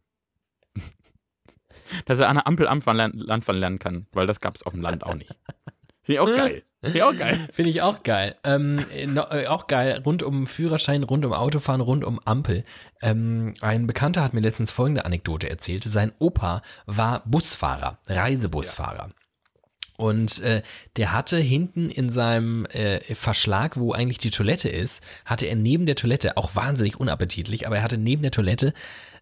dass 2.06 2.20
er 2.20 2.30
an 2.30 2.36
der 2.36 2.48
Ampel 2.48 2.66
Landfahren 2.66 3.60
lernen 3.60 3.80
kann, 3.80 4.08
weil 4.14 4.28
das 4.28 4.42
gab 4.42 4.56
es 4.56 4.64
auf 4.64 4.74
dem 4.74 4.82
Land 4.82 5.04
auch 5.04 5.16
nicht. 5.16 5.36
Finde 6.04 6.14
ich 6.14 6.20
auch 6.20 6.36
geil. 6.36 6.64
Finde 6.82 6.98
ich 6.98 7.04
auch 7.04 7.18
geil. 7.18 7.48
Finde 7.52 7.70
ich 7.70 7.82
auch 7.84 8.04
geil. 8.04 8.36
Ähm, 8.44 8.86
no, 9.08 9.24
äh, 9.30 9.46
auch 9.48 9.68
geil, 9.68 10.02
rund 10.04 10.24
um 10.24 10.48
Führerschein, 10.48 11.04
rund 11.04 11.24
um 11.26 11.34
Autofahren, 11.34 11.82
rund 11.82 12.04
um 12.04 12.20
Ampel. 12.26 12.64
Ähm, 13.02 13.54
ein 13.62 13.86
Bekannter 13.86 14.24
hat 14.24 14.34
mir 14.34 14.42
letztens 14.42 14.72
folgende 14.72 15.06
Anekdote 15.06 15.50
erzählt. 15.50 15.84
Sein 15.84 16.12
Opa 16.18 16.64
war 16.88 17.22
Busfahrer, 17.26 18.00
Reisebusfahrer. 18.08 19.10
Ja. 19.10 19.16
Und 19.98 20.40
äh, 20.40 20.64
der 20.98 21.12
hatte 21.12 21.38
hinten 21.38 21.92
in 21.92 22.10
seinem 22.10 22.66
äh, 22.66 23.02
Verschlag, 23.14 23.78
wo 23.78 23.92
eigentlich 23.94 24.18
die 24.18 24.32
Toilette 24.32 24.68
ist, 24.68 25.04
hatte 25.26 25.46
er 25.46 25.56
neben 25.56 25.86
der 25.86 25.96
Toilette, 25.96 26.38
auch 26.38 26.56
wahnsinnig 26.56 27.00
unappetitlich, 27.00 27.68
aber 27.68 27.76
er 27.76 27.84
hatte 27.84 28.00
neben 28.00 28.24
der 28.24 28.32
Toilette 28.32 28.74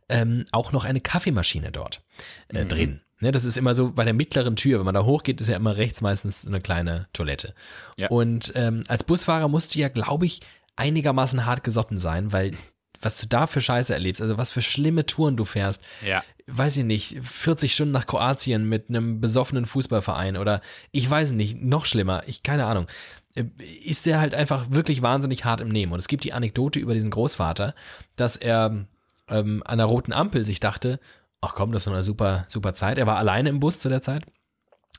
ähm, 0.10 0.46
auch 0.52 0.72
noch 0.72 0.86
eine 0.86 1.02
Kaffeemaschine 1.02 1.72
dort 1.72 2.02
äh, 2.50 2.64
mhm. 2.64 2.68
drin. 2.68 3.02
Ne, 3.22 3.32
das 3.32 3.44
ist 3.44 3.58
immer 3.58 3.76
so 3.76 3.92
bei 3.92 4.06
der 4.06 4.14
mittleren 4.14 4.56
Tür, 4.56 4.80
wenn 4.80 4.86
man 4.86 4.94
da 4.94 5.04
hochgeht, 5.04 5.42
ist 5.42 5.50
ja 5.50 5.58
immer 5.58 5.76
rechts 5.76 6.00
meistens 6.00 6.48
eine 6.48 6.62
kleine 6.62 7.08
Toilette. 7.12 7.54
Ja. 7.98 8.08
Und 8.08 8.54
ähm, 8.56 8.84
als 8.88 9.04
Busfahrer 9.04 9.50
musst 9.50 9.76
du 9.76 9.80
ja, 9.80 9.90
glaube 9.90 10.26
ich, 10.26 10.40
einigermaßen 10.78 11.46
hart 11.46 11.66
gesotten 11.66 11.98
sein, 11.98 12.32
weil 12.32 12.54
was 13.02 13.20
du 13.20 13.28
da 13.28 13.48
für 13.48 13.62
Scheiße 13.62 13.94
erlebst, 13.94 14.22
also 14.22 14.38
was 14.38 14.52
für 14.52 14.62
schlimme 14.62 15.06
Touren 15.06 15.38
du 15.38 15.46
fährst. 15.46 15.82
Ja. 16.06 16.24
Weiß 16.48 16.78
ich 16.78 16.84
nicht, 16.84 17.20
40 17.24 17.74
Stunden 17.74 17.94
nach 17.94 18.08
Kroatien 18.08 18.68
mit 18.68 18.90
einem 18.90 19.22
besoffenen 19.22 19.66
Fußballverein 19.66 20.38
oder 20.38 20.62
ich 20.92 21.10
weiß 21.10 21.32
nicht, 21.32 21.62
noch 21.62 21.86
schlimmer, 21.86 22.24
ich 22.28 22.44
keine 22.44 22.66
Ahnung. 22.66 22.88
Äh, 23.36 23.46
ist 23.84 24.06
der 24.06 24.20
halt 24.20 24.34
einfach 24.34 24.72
wirklich 24.72 25.02
wahnsinnig 25.02 25.46
hart 25.46 25.62
im 25.62 25.70
Nehmen. 25.70 25.94
Und 25.94 26.00
es 26.00 26.08
gibt 26.08 26.24
die 26.24 26.34
Anekdote 26.34 26.80
über 26.80 26.94
diesen 26.94 27.12
Großvater, 27.12 27.76
dass 28.16 28.36
er 28.36 28.86
ähm, 29.30 29.64
an 29.66 29.78
der 29.78 29.88
roten 29.88 30.14
Ampel 30.14 30.46
sich 30.46 30.60
dachte, 30.60 31.00
ach 31.42 31.56
komm, 31.56 31.72
das 31.72 31.84
ist 31.84 31.88
eine 31.88 32.04
super, 32.04 32.46
super 32.48 32.74
Zeit. 32.74 32.98
Er 32.98 33.08
war 33.08 33.18
alleine 33.18 33.50
im 33.50 33.60
Bus 33.60 33.80
zu 33.80 33.90
der 33.90 34.02
Zeit. 34.02 34.26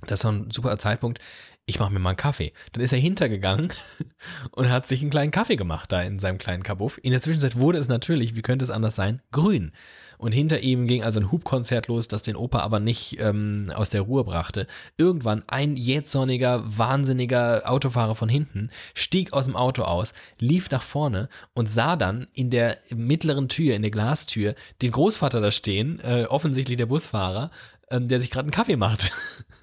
Das 0.06 0.20
ist 0.20 0.24
doch 0.24 0.32
ein 0.32 0.50
super 0.50 0.78
Zeitpunkt. 0.78 1.18
ich 1.66 1.78
mache 1.78 1.92
mir 1.92 1.98
mal 2.00 2.10
einen 2.10 2.16
Kaffee. 2.16 2.52
Dann 2.72 2.82
ist 2.82 2.92
er 2.92 2.98
hintergegangen 2.98 3.72
und 4.52 4.70
hat 4.70 4.86
sich 4.86 5.02
einen 5.02 5.10
kleinen 5.10 5.30
Kaffee 5.30 5.56
gemacht 5.56 5.92
da 5.92 6.02
in 6.02 6.18
seinem 6.18 6.38
kleinen 6.38 6.62
Kabuff. 6.62 6.98
In 7.02 7.12
der 7.12 7.20
Zwischenzeit 7.20 7.56
wurde 7.56 7.78
es 7.78 7.88
natürlich, 7.88 8.34
wie 8.34 8.42
könnte 8.42 8.64
es 8.64 8.70
anders 8.70 8.96
sein, 8.96 9.22
grün. 9.30 9.72
Und 10.20 10.32
hinter 10.32 10.60
ihm 10.60 10.86
ging 10.86 11.02
also 11.02 11.18
ein 11.18 11.32
Hubkonzert 11.32 11.88
los, 11.88 12.06
das 12.06 12.20
den 12.20 12.36
Opa 12.36 12.58
aber 12.58 12.78
nicht 12.78 13.18
ähm, 13.20 13.72
aus 13.74 13.88
der 13.88 14.02
Ruhe 14.02 14.22
brachte. 14.22 14.66
Irgendwann 14.98 15.44
ein 15.46 15.78
jähzorniger, 15.78 16.62
wahnsinniger 16.66 17.62
Autofahrer 17.64 18.14
von 18.14 18.28
hinten 18.28 18.68
stieg 18.92 19.32
aus 19.32 19.46
dem 19.46 19.56
Auto 19.56 19.80
aus, 19.80 20.12
lief 20.38 20.70
nach 20.70 20.82
vorne 20.82 21.30
und 21.54 21.70
sah 21.70 21.96
dann 21.96 22.26
in 22.34 22.50
der 22.50 22.76
mittleren 22.94 23.48
Tür, 23.48 23.74
in 23.74 23.80
der 23.80 23.90
Glastür, 23.90 24.54
den 24.82 24.90
Großvater 24.90 25.40
da 25.40 25.50
stehen, 25.50 26.00
äh, 26.00 26.26
offensichtlich 26.28 26.76
der 26.76 26.84
Busfahrer, 26.84 27.50
ähm, 27.90 28.06
der 28.06 28.20
sich 28.20 28.30
gerade 28.30 28.44
einen 28.44 28.52
Kaffee 28.52 28.76
macht. 28.76 29.12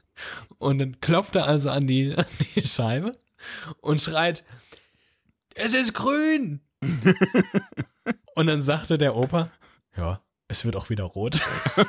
Und 0.57 0.79
dann 0.79 0.99
klopft 1.01 1.35
er 1.35 1.45
also 1.45 1.69
an 1.69 1.85
die, 1.85 2.15
an 2.17 2.25
die 2.55 2.67
Scheibe 2.67 3.11
und 3.81 4.01
schreit, 4.01 4.43
es 5.53 5.75
ist 5.75 5.93
grün. 5.93 6.61
und 8.35 8.47
dann 8.47 8.63
sagte 8.63 8.97
der 8.97 9.15
Opa, 9.15 9.51
ja, 9.95 10.19
es 10.47 10.65
wird 10.65 10.75
auch 10.75 10.89
wieder 10.89 11.03
rot. 11.03 11.39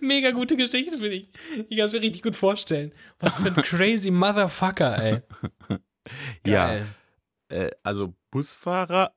Mega 0.00 0.30
gute 0.30 0.56
Geschichte, 0.56 0.98
finde 0.98 1.14
ich. 1.14 1.28
Ich 1.68 1.76
kann 1.78 1.86
es 1.86 1.92
mir 1.92 2.02
richtig 2.02 2.22
gut 2.22 2.36
vorstellen. 2.36 2.92
Was 3.18 3.38
für 3.38 3.48
ein 3.48 3.56
crazy 3.62 4.10
Motherfucker, 4.10 5.02
ey. 5.02 5.22
Ja. 6.46 6.80
Äh, 7.48 7.70
also 7.82 8.12
Busfahrer 8.30 9.14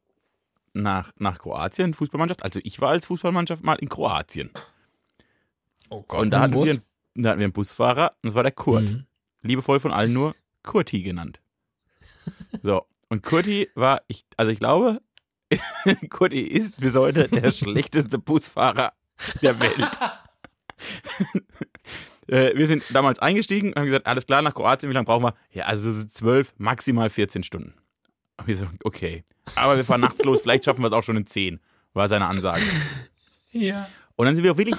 nach, 0.73 1.11
nach 1.17 1.39
Kroatien, 1.39 1.93
Fußballmannschaft. 1.93 2.43
Also 2.43 2.61
ich 2.63 2.79
war 2.79 2.91
als 2.91 3.05
Fußballmannschaft 3.07 3.61
mal 3.61 3.75
in 3.75 3.89
Kroatien. 3.89 4.51
Oh 5.89 6.03
Gott. 6.07 6.21
Und 6.21 6.29
da 6.29 6.39
hatten, 6.41 6.53
wir, 6.53 6.81
da 7.15 7.29
hatten 7.31 7.39
wir 7.39 7.45
einen 7.45 7.51
Busfahrer, 7.51 8.13
und 8.21 8.27
das 8.27 8.35
war 8.35 8.43
der 8.43 8.53
Kurt. 8.53 8.83
Mhm. 8.83 9.05
Liebevoll 9.41 9.81
von 9.81 9.91
allen 9.91 10.13
nur 10.13 10.33
Kurti 10.63 11.01
genannt. 11.01 11.41
So, 12.63 12.85
und 13.09 13.23
Kurti 13.23 13.69
war, 13.75 14.01
ich, 14.07 14.25
also 14.37 14.51
ich 14.51 14.59
glaube, 14.59 15.01
Kurti 16.09 16.41
ist 16.41 16.79
bis 16.79 16.95
heute 16.95 17.27
der 17.27 17.51
schlechteste 17.51 18.17
Busfahrer 18.17 18.93
der 19.41 19.59
Welt. 19.59 19.99
Äh, 22.29 22.57
wir 22.57 22.67
sind 22.67 22.83
damals 22.89 23.19
eingestiegen 23.19 23.69
und 23.69 23.77
haben 23.77 23.85
gesagt, 23.85 24.05
alles 24.05 24.27
klar, 24.27 24.41
nach 24.41 24.53
Kroatien, 24.53 24.89
wie 24.89 24.93
lange 24.93 25.05
brauchen 25.05 25.23
wir? 25.23 25.33
Ja, 25.51 25.63
also 25.63 25.89
so 25.89 26.03
zwölf, 26.03 26.53
maximal 26.57 27.09
14 27.09 27.41
Stunden. 27.41 27.73
Und 28.35 28.47
wir 28.47 28.57
so, 28.57 28.67
okay. 28.83 29.23
Aber 29.55 29.77
wir 29.77 29.85
fahren 29.85 30.01
nachts 30.01 30.21
los, 30.25 30.41
vielleicht 30.41 30.65
schaffen 30.65 30.81
wir 30.81 30.87
es 30.87 30.91
auch 30.93 31.03
schon 31.03 31.15
in 31.15 31.25
10, 31.25 31.61
war 31.93 32.09
seine 32.09 32.27
Ansage. 32.27 32.61
Ja. 33.51 33.87
Und 34.17 34.25
dann 34.25 34.35
sind 34.35 34.43
wir 34.43 34.51
auch 34.51 34.57
wirklich 34.57 34.75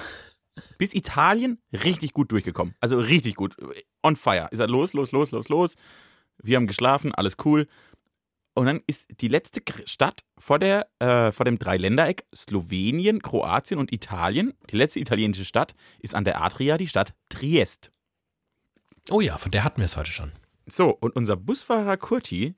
bis 0.77 0.93
Italien 0.93 1.59
richtig 1.73 2.13
gut 2.13 2.31
durchgekommen. 2.31 2.75
Also 2.81 2.99
richtig 2.99 3.35
gut. 3.35 3.55
On 4.03 4.15
fire. 4.15 4.47
Ist 4.51 4.59
halt 4.59 4.69
los, 4.69 4.93
los, 4.93 5.11
los, 5.11 5.31
los, 5.31 5.49
los. 5.49 5.75
Wir 6.41 6.55
haben 6.55 6.67
geschlafen, 6.67 7.13
alles 7.15 7.35
cool. 7.45 7.67
Und 8.59 8.65
dann 8.65 8.81
ist 8.87 9.07
die 9.21 9.29
letzte 9.29 9.61
Stadt 9.85 10.25
vor, 10.37 10.59
der, 10.59 10.85
äh, 10.99 11.31
vor 11.31 11.45
dem 11.45 11.57
Dreiländereck 11.57 12.25
Slowenien, 12.35 13.21
Kroatien 13.21 13.79
und 13.79 13.93
Italien. 13.93 14.51
Die 14.69 14.75
letzte 14.75 14.99
italienische 14.99 15.45
Stadt 15.45 15.75
ist 15.99 16.13
an 16.13 16.25
der 16.25 16.41
Adria 16.41 16.77
die 16.77 16.89
Stadt 16.89 17.13
Triest. 17.29 17.89
Oh 19.09 19.21
ja, 19.21 19.37
von 19.37 19.51
der 19.51 19.63
hatten 19.63 19.77
wir 19.77 19.85
es 19.85 19.95
heute 19.95 20.11
schon. 20.11 20.33
So, 20.65 20.89
und 20.89 21.15
unser 21.15 21.37
Busfahrer 21.37 21.95
Kurti 21.95 22.55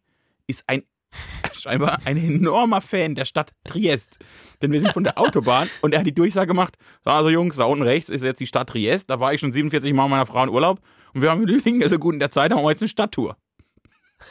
ist 0.48 0.64
ein 0.66 0.82
scheinbar 1.54 2.00
ein 2.04 2.18
enormer 2.18 2.82
Fan 2.82 3.14
der 3.14 3.26
Stadt 3.26 3.54
Triest. 3.64 4.18
Denn 4.64 4.72
wir 4.72 4.80
sind 4.80 4.94
von 4.94 5.04
der 5.04 5.18
Autobahn 5.20 5.70
und 5.84 5.94
er 5.94 6.00
hat 6.00 6.08
die 6.08 6.16
Durchsage 6.16 6.48
gemacht, 6.48 6.80
also 7.04 7.30
Jungs, 7.30 7.58
da 7.58 7.66
unten 7.66 7.84
rechts 7.84 8.10
ist 8.10 8.24
jetzt 8.24 8.40
die 8.40 8.48
Stadt 8.48 8.70
Triest, 8.70 9.08
da 9.12 9.20
war 9.20 9.36
ich 9.36 9.40
schon 9.40 9.54
47 9.54 9.94
Mal 9.94 10.06
mit 10.06 10.12
meiner 10.12 10.26
Frau 10.26 10.42
in 10.42 10.50
Urlaub 10.50 10.82
und 11.14 11.22
wir 11.22 11.30
haben 11.30 11.46
liegen 11.46 11.88
so 11.88 12.00
gut 12.00 12.16
in 12.16 12.20
der 12.20 12.32
Zeit, 12.32 12.50
machen 12.50 12.64
wir 12.64 12.72
jetzt 12.72 12.82
eine 12.82 12.90
Stadttour. 12.90 13.38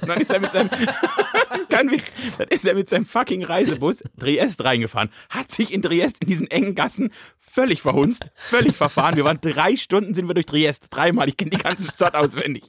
Und 0.01 0.09
dann 0.09 0.21
ist 0.21 0.31
er 0.31 0.41
mit 0.41 0.53
seinem, 0.53 0.71
kein 1.69 1.91
Witz, 1.91 2.13
dann 2.39 2.49
ist 2.49 2.67
er 2.67 2.75
mit 2.75 2.89
seinem 2.89 3.07
fucking 3.07 3.45
Reisebus 3.45 4.03
Triest 4.19 4.65
reingefahren, 4.65 5.11
hat 5.29 5.51
sich 5.51 5.73
in 5.73 5.83
Triest 5.83 6.19
in 6.21 6.29
diesen 6.29 6.51
engen 6.51 6.75
Gassen 6.75 7.13
völlig 7.39 7.83
verhunzt, 7.83 8.31
völlig 8.35 8.77
verfahren. 8.77 9.17
Wir 9.17 9.25
waren 9.25 9.41
drei 9.41 9.77
Stunden, 9.77 10.15
sind 10.15 10.29
wir 10.29 10.35
durch 10.35 10.47
Triest, 10.47 10.87
dreimal, 10.91 11.29
ich 11.29 11.37
kenne 11.37 11.51
die 11.51 11.59
ganze 11.59 11.91
Stadt 11.91 12.15
auswendig. 12.15 12.65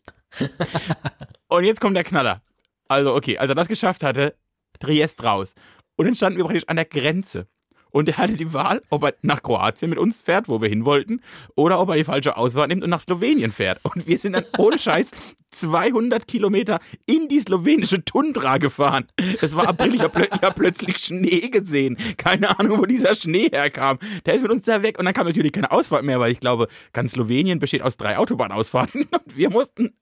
Und 1.48 1.64
jetzt 1.64 1.82
kommt 1.82 1.96
der 1.96 2.04
Knaller. 2.04 2.42
Also, 2.88 3.14
okay, 3.16 3.38
als 3.38 3.50
er 3.50 3.56
das 3.56 3.68
geschafft 3.68 4.04
hatte, 4.04 4.36
Triest 4.80 5.24
raus. 5.24 5.54
Und 5.96 6.06
dann 6.06 6.16
standen 6.16 6.38
wir 6.38 6.46
praktisch 6.46 6.68
an 6.68 6.78
der 6.78 6.86
Grenze. 6.86 7.48
Und 7.92 8.10
er 8.10 8.18
hatte 8.18 8.34
die 8.34 8.54
Wahl, 8.54 8.82
ob 8.90 9.04
er 9.04 9.14
nach 9.22 9.44
Kroatien 9.44 9.90
mit 9.90 10.00
uns 10.00 10.22
fährt, 10.22 10.48
wo 10.48 10.62
wir 10.62 10.70
hin 10.70 10.86
wollten, 10.86 11.22
oder 11.56 11.80
ob 11.80 11.90
er 11.90 11.96
die 11.96 12.04
falsche 12.04 12.38
Auswahl 12.38 12.68
nimmt 12.68 12.84
und 12.84 12.90
nach 12.90 13.02
Slowenien 13.02 13.52
fährt. 13.52 13.80
Und 13.84 14.08
wir 14.08 14.18
sind 14.18 14.34
dann 14.34 14.46
ohne 14.58 14.80
Scheiß 14.80 15.12
200 15.52 16.28
Kilometer 16.28 16.80
in 17.06 17.28
die 17.28 17.40
slowenische 17.40 18.04
Tundra 18.04 18.58
gefahren. 18.58 19.06
Es 19.42 19.56
war 19.56 19.68
April, 19.68 19.96
ich 19.96 20.02
habe 20.02 20.22
plö 20.22 20.26
hab 20.42 20.56
plötzlich 20.56 20.98
Schnee 20.98 21.50
gesehen. 21.50 21.98
Keine 22.18 22.58
Ahnung, 22.58 22.80
wo 22.80 22.86
dieser 22.86 23.16
Schnee 23.16 23.50
herkam. 23.52 24.00
Der 24.26 24.36
ist 24.36 24.42
mit 24.42 24.52
uns 24.52 24.66
da 24.66 24.82
weg 24.82 24.98
und 24.98 25.06
dann 25.06 25.14
kam 25.14 25.28
natürlich 25.28 25.52
keine 25.52 25.72
Ausfahrt 25.72 26.04
mehr, 26.04 26.20
weil 26.20 26.32
ich 26.32 26.40
glaube, 26.40 26.68
ganz 26.94 27.12
Slowenien 27.12 27.60
besteht 27.60 27.82
aus 27.82 27.98
drei 27.98 28.18
Autobahnausfahrten 28.18 29.04
und 29.12 29.38
wir 29.38 29.50
mussten 29.50 29.94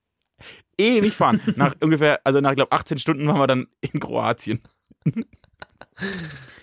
ewig 0.78 1.14
fahren. 1.14 1.42
Nach 1.56 1.76
ungefähr, 1.82 2.22
also 2.24 2.40
nach, 2.40 2.56
glaube 2.56 2.72
18 2.72 2.98
Stunden 2.98 3.28
waren 3.28 3.40
wir 3.40 3.48
dann 3.48 3.68
in 3.82 4.00
Kroatien. 4.00 4.62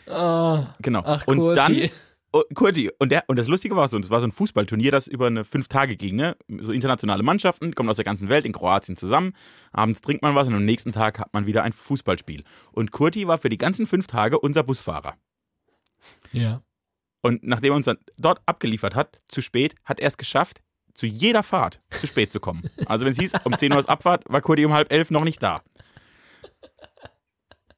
Oh, 0.09 0.65
Genau. 0.81 1.03
ach, 1.05 1.27
und 1.27 1.39
Kurti. 1.39 1.81
dann 1.81 1.91
oh, 2.33 2.43
Kurti. 2.55 2.91
Und, 2.99 3.11
der, 3.11 3.25
und 3.29 3.39
das 3.39 3.49
Lustige 3.49 3.77
war 3.77 3.89
so, 3.89 3.99
es 3.99 4.11
war 4.11 4.21
so 4.21 4.27
ein 4.27 4.33
Fußballturnier, 4.33 4.91
das 4.91 5.07
über 5.07 5.27
eine 5.27 5.45
fünf 5.45 5.69
Tage 5.69 5.97
ging. 5.97 6.17
Ne? 6.17 6.37
So 6.61 6.73
internationale 6.73 7.23
Mannschaften 7.23 7.75
kommen 7.75 7.89
aus 7.89 7.97
der 7.97 8.05
ganzen 8.05 8.29
Welt 8.29 8.45
in 8.45 8.53
Kroatien 8.53 8.97
zusammen. 8.97 9.33
Abends 9.73 10.01
trinkt 10.01 10.23
man 10.23 10.35
was 10.35 10.49
und 10.49 10.55
am 10.55 10.65
nächsten 10.65 10.93
Tag 10.93 11.19
hat 11.19 11.33
man 11.33 11.47
wieder 11.47 11.63
ein 11.63 11.73
Fußballspiel. 11.73 12.45
Und 12.73 12.93
Kurti 12.93 13.27
war 13.27 13.39
für 13.39 13.49
die 13.49 13.59
ganzen 13.59 13.87
fünf 13.87 14.07
Tage 14.07 14.39
unser 14.39 14.63
Busfahrer. 14.63 15.15
Ja. 16.33 16.63
Und 17.23 17.43
nachdem 17.43 17.73
er 17.73 17.77
uns 17.77 17.87
dann 17.87 17.99
dort 18.19 18.41
abgeliefert 18.47 18.95
hat, 18.95 19.21
zu 19.29 19.41
spät, 19.41 19.75
hat 19.85 19.99
er 19.99 20.09
es 20.09 20.17
geschafft, 20.17 20.63
zu 20.95 21.07
jeder 21.07 21.43
Fahrt 21.43 21.81
zu 21.91 22.07
spät 22.07 22.33
zu 22.33 22.41
kommen. 22.41 22.63
Also 22.87 23.05
wenn 23.05 23.13
es 23.13 23.19
hieß, 23.19 23.33
um 23.45 23.57
10 23.57 23.73
Uhr 23.73 23.79
ist 23.79 23.89
Abfahrt, 23.89 24.25
war 24.29 24.41
Kurti 24.41 24.65
um 24.65 24.73
halb 24.73 24.93
elf 24.93 25.11
noch 25.11 25.25
nicht 25.25 25.43
da. 25.43 25.63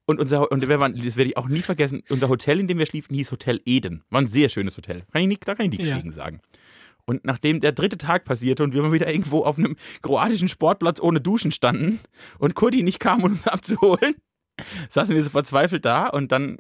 Und 0.09 0.19
unser, 0.21 0.51
und 0.51 0.67
wir 0.67 0.81
waren, 0.81 0.97
das 0.97 1.19
werde 1.19 1.29
ich 1.29 1.37
auch 1.37 1.49
nie 1.49 1.61
vergessen, 1.61 2.03
unser 2.09 2.31
Hotel, 2.31 2.61
in 2.61 2.67
dem 2.67 2.79
wir 2.79 2.87
schliefen, 2.87 3.15
hieß 3.15 3.31
Hotel 3.31 3.61
Eden. 3.67 4.05
War 4.09 4.23
ein 4.23 4.27
sehr 4.27 4.49
schönes 4.49 4.75
Hotel. 4.79 5.03
Kann 5.13 5.21
ich 5.21 5.29
nicht, 5.29 5.47
da 5.47 5.55
kann 5.55 5.67
ich 5.67 5.73
nichts 5.73 5.87
Ja. 5.91 5.97
gegen 5.99 6.13
sagen. 6.13 6.41
Und 7.05 7.27
nachdem 7.27 7.61
der 7.61 7.73
dritte 7.73 7.99
Tag 7.99 8.25
passierte 8.25 8.65
und 8.65 8.73
wir 8.73 8.81
mal 8.81 8.93
wieder 8.93 9.11
irgendwo 9.13 9.43
auf 9.45 9.59
einem 9.59 9.77
kroatischen 10.01 10.49
Sportplatz 10.49 10.99
ohne 10.99 11.21
Duschen 11.21 11.53
standen 11.53 12.01
und 12.39 12.55
Kurti 12.55 12.83
nicht 12.83 13.01
kam, 13.01 13.23
um 13.23 13.33
uns 13.33 13.47
abzuholen, 13.47 14.15
saßen 14.89 15.15
wir 15.15 15.23
so 15.23 15.29
verzweifelt 15.29 15.85
da 15.85 16.07
und 16.09 16.33
dann 16.33 16.57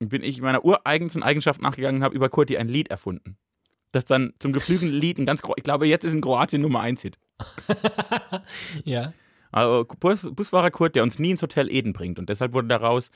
bin 0.00 0.22
ich 0.22 0.42
meiner 0.42 0.62
ureigensten 0.62 1.22
Eigenschaft 1.22 1.62
nachgegangen 1.62 2.00
und 2.00 2.04
habe 2.04 2.14
über 2.14 2.28
Kurti 2.28 2.58
ein 2.58 2.68
Lied 2.68 2.88
erfunden. 2.88 3.38
Das 3.92 4.04
dann 4.04 4.34
zum 4.40 4.52
geflügelten 4.52 4.94
Lied 4.94 5.16
ein 5.18 5.24
ganz, 5.24 5.40
ich 5.56 5.64
glaube, 5.64 5.86
jetzt 5.86 6.04
ist 6.04 6.12
in 6.12 6.20
Kroatien 6.20 6.60
Nummer 6.60 6.80
1 6.80 7.00
Hit. 7.00 7.18
Ja. 8.84 9.14
Also 9.54 9.86
Bus, 10.00 10.26
Busfahrer 10.32 10.72
Kurt, 10.72 10.96
der 10.96 11.04
uns 11.04 11.20
nie 11.20 11.30
ins 11.30 11.42
Hotel 11.42 11.70
Eden 11.70 11.92
bringt. 11.92 12.18
Und 12.18 12.28
deshalb 12.28 12.54
wurde 12.54 12.66
daraus, 12.66 13.10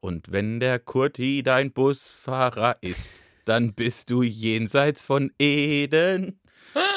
und 0.00 0.32
wenn 0.32 0.58
der 0.58 0.80
Kurti 0.80 1.44
dein 1.44 1.70
Busfahrer 1.70 2.78
ist, 2.80 3.10
dann 3.44 3.74
bist 3.74 4.10
du 4.10 4.24
jenseits 4.24 5.02
von 5.02 5.30
Eden. 5.38 6.40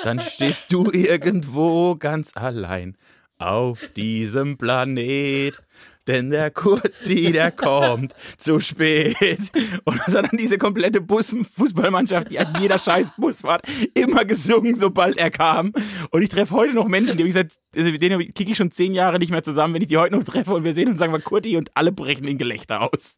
Dann 0.04 0.20
stehst 0.20 0.74
du 0.74 0.89
irgendwo 0.91 1.95
ganz 1.95 2.32
allein 2.36 2.98
auf 3.38 3.88
diesem 3.89 4.58
Planet. 4.58 5.62
Denn 6.08 6.30
der 6.30 6.51
Kurti, 6.51 7.32
der 7.34 7.51
kommt 7.51 8.14
zu 8.38 8.60
spät. 8.60 9.51
Und 9.84 9.99
das 10.05 10.16
hat 10.16 10.26
dann 10.26 10.38
diese 10.39 10.58
komplette 10.58 11.01
Bus 11.01 11.36
Fußballmannschaft, 11.58 12.32
die 12.32 12.39
hat 12.39 12.60
jeder 12.60 12.80
scheiß 12.80 13.12
Busfahrt 13.18 13.62
immer 13.93 14.24
gesungen, 14.26 14.76
sobald 14.76 15.18
er 15.18 15.30
kam. 15.30 15.74
Und 16.12 16.22
ich 16.22 16.30
treffe 16.30 16.55
heute 16.55 16.74
noch 16.74 16.88
Menschen, 16.88 17.18
die 17.18 17.24
habe 17.24 17.28
ich 17.28 17.34
seit, 17.34 17.51
also 17.76 17.91
mit 17.91 18.01
denen 18.01 18.20
kicke 18.34 18.51
ich 18.51 18.58
schon 18.58 18.72
zehn 18.72 18.93
Jahre 18.93 19.20
nicht 19.20 19.32
mehr 19.32 19.43
zusammen, 19.43 19.74
wenn 19.74 19.82
ich 19.82 19.89
die 19.89 19.97
heute 19.97 20.16
noch 20.16 20.24
treffe 20.24 20.53
und 20.53 20.64
wir 20.64 20.74
sehen 20.74 20.89
uns 20.89 20.99
sagen 20.99 21.12
wir 21.12 21.20
Kurti 21.20 21.58
und 21.58 21.72
alle 21.76 21.91
brechen 21.91 22.26
in 22.26 22.38
Gelächter 22.38 22.82
aus. 22.82 23.18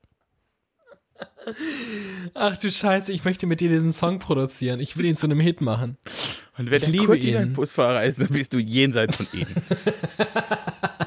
Ach 2.34 2.58
du 2.58 2.72
Scheiße, 2.72 3.12
ich 3.12 3.26
möchte 3.26 3.48
mit 3.48 3.60
dir 3.60 3.70
diesen 3.70 3.94
Song 3.94 4.20
produzieren. 4.20 4.80
Ich 4.80 4.98
will 4.98 5.06
ihn 5.06 5.18
zu 5.18 5.26
einem 5.28 5.40
Hit 5.40 5.62
machen. 5.62 5.98
Und 6.58 6.70
wenn 6.70 6.82
Ich 6.82 6.88
liebe 6.88 7.06
Kurti 7.06 7.28
ihn. 7.30 7.34
dein 7.34 7.54
Busfahrer 7.54 8.04
ist, 8.04 8.20
dann 8.22 8.28
bist 8.28 8.54
du 8.54 8.60
jenseits 8.60 9.18
von 9.18 9.28
Eden. 9.34 9.56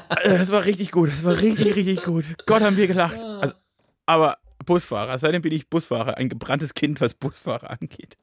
Also, 0.09 0.37
das 0.37 0.51
war 0.51 0.65
richtig 0.65 0.91
gut, 0.91 1.09
das 1.11 1.23
war 1.23 1.39
richtig, 1.41 1.75
richtig 1.75 2.03
gut. 2.03 2.25
Gott, 2.45 2.61
haben 2.61 2.77
wir 2.77 2.87
gelacht. 2.87 3.17
Also, 3.17 3.53
aber 4.05 4.37
Busfahrer, 4.65 5.19
seitdem 5.19 5.41
bin 5.41 5.51
ich 5.53 5.69
Busfahrer, 5.69 6.17
ein 6.17 6.29
gebranntes 6.29 6.73
Kind, 6.73 7.01
was 7.01 7.13
Busfahrer 7.13 7.69
angeht. 7.71 8.17